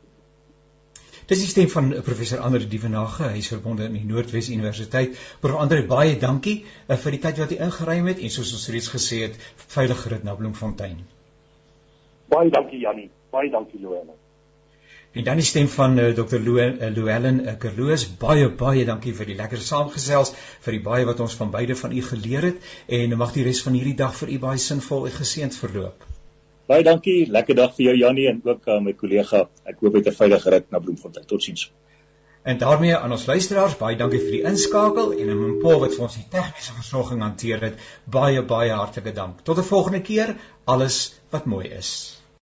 Dis 1.32 1.44
die 1.46 1.48
stem 1.48 1.70
van 1.72 1.92
professor 2.04 2.42
Andre 2.44 2.66
Dievenage, 2.68 3.30
hy 3.32 3.40
is 3.40 3.52
verbonde 3.54 3.86
in 3.88 3.94
die 3.96 4.08
Noordwes 4.08 4.50
Universiteit. 4.52 5.16
Prof 5.44 5.62
Andre, 5.64 5.86
baie 5.88 6.18
dankie 6.20 6.58
uh, 6.66 6.98
vir 7.00 7.16
die 7.16 7.22
tyd 7.24 7.40
wat 7.40 7.54
jy 7.56 7.60
ingeruim 7.64 8.10
het 8.12 8.20
en 8.20 8.34
soos 8.34 8.52
ons 8.58 8.68
reeds 8.74 8.90
gesê 8.92 9.22
het, 9.28 9.38
veilig 9.72 10.02
rit 10.12 10.26
na 10.28 10.36
Bloemfontein. 10.36 11.00
Baie 12.32 12.52
dankie 12.52 12.82
Jannie, 12.84 13.08
baie 13.32 13.52
dankie 13.54 13.80
Louwelen. 13.80 14.21
En 15.12 15.24
dan 15.24 15.36
die 15.36 15.46
stem 15.46 15.68
van 15.68 15.98
uh, 16.00 16.14
Dr. 16.16 16.40
Louwelen 16.40 17.42
uh, 17.44 17.58
Kerloos, 17.60 18.06
baie 18.20 18.48
baie 18.62 18.86
dankie 18.88 19.12
vir 19.16 19.28
die 19.28 19.36
lekker 19.36 19.60
saamgesels, 19.60 20.32
vir 20.64 20.78
die 20.78 20.84
baie 20.86 21.08
wat 21.10 21.20
ons 21.20 21.36
van 21.36 21.52
beide 21.52 21.76
van 21.76 21.92
u 21.92 22.04
geleer 22.06 22.48
het 22.48 22.70
en 22.88 23.18
mag 23.20 23.34
die 23.36 23.44
res 23.44 23.60
van 23.66 23.76
hierdie 23.76 23.98
dag 24.00 24.16
vir 24.16 24.32
u 24.32 24.38
baie 24.46 24.62
sinvol 24.66 25.10
en 25.10 25.16
geseënd 25.18 25.58
verloop. 25.58 26.06
Baie 26.72 26.86
dankie, 26.88 27.26
lekker 27.28 27.60
dag 27.60 27.74
vir 27.76 27.90
jou 27.90 27.96
Jannie 28.00 28.30
en 28.32 28.40
ook 28.46 28.70
aan 28.70 28.80
uh, 28.80 28.86
my 28.86 28.94
kollega. 29.02 29.44
Ek 29.68 29.84
hoop 29.84 29.98
jy 29.98 30.04
het 30.06 30.08
'n 30.14 30.20
veilige 30.22 30.56
rit 30.56 30.72
na 30.72 30.80
Bloemfontein. 30.80 31.28
Totsiens. 31.28 31.68
En 32.44 32.58
daarmee 32.58 32.96
aan 32.96 33.12
ons 33.12 33.26
luisteraars, 33.26 33.76
baie 33.78 33.98
dankie 33.98 34.24
vir 34.24 34.32
die 34.38 34.44
inskakel 34.48 35.12
en 35.12 35.30
aan 35.36 35.60
Paul 35.60 35.84
wat 35.84 35.94
vir 35.94 36.08
ons 36.08 36.16
die 36.16 36.26
tegniese 36.38 36.80
versorging 36.80 37.22
hanteer 37.22 37.68
het. 37.68 37.84
Baie 38.06 38.42
baie 38.42 38.72
hartlike 38.72 39.12
dank. 39.12 39.44
Tot 39.44 39.58
'n 39.58 39.70
volgende 39.76 40.02
keer. 40.02 40.36
Alles 40.64 41.20
wat 41.30 41.46
mooi 41.46 41.68
is. 41.68 42.21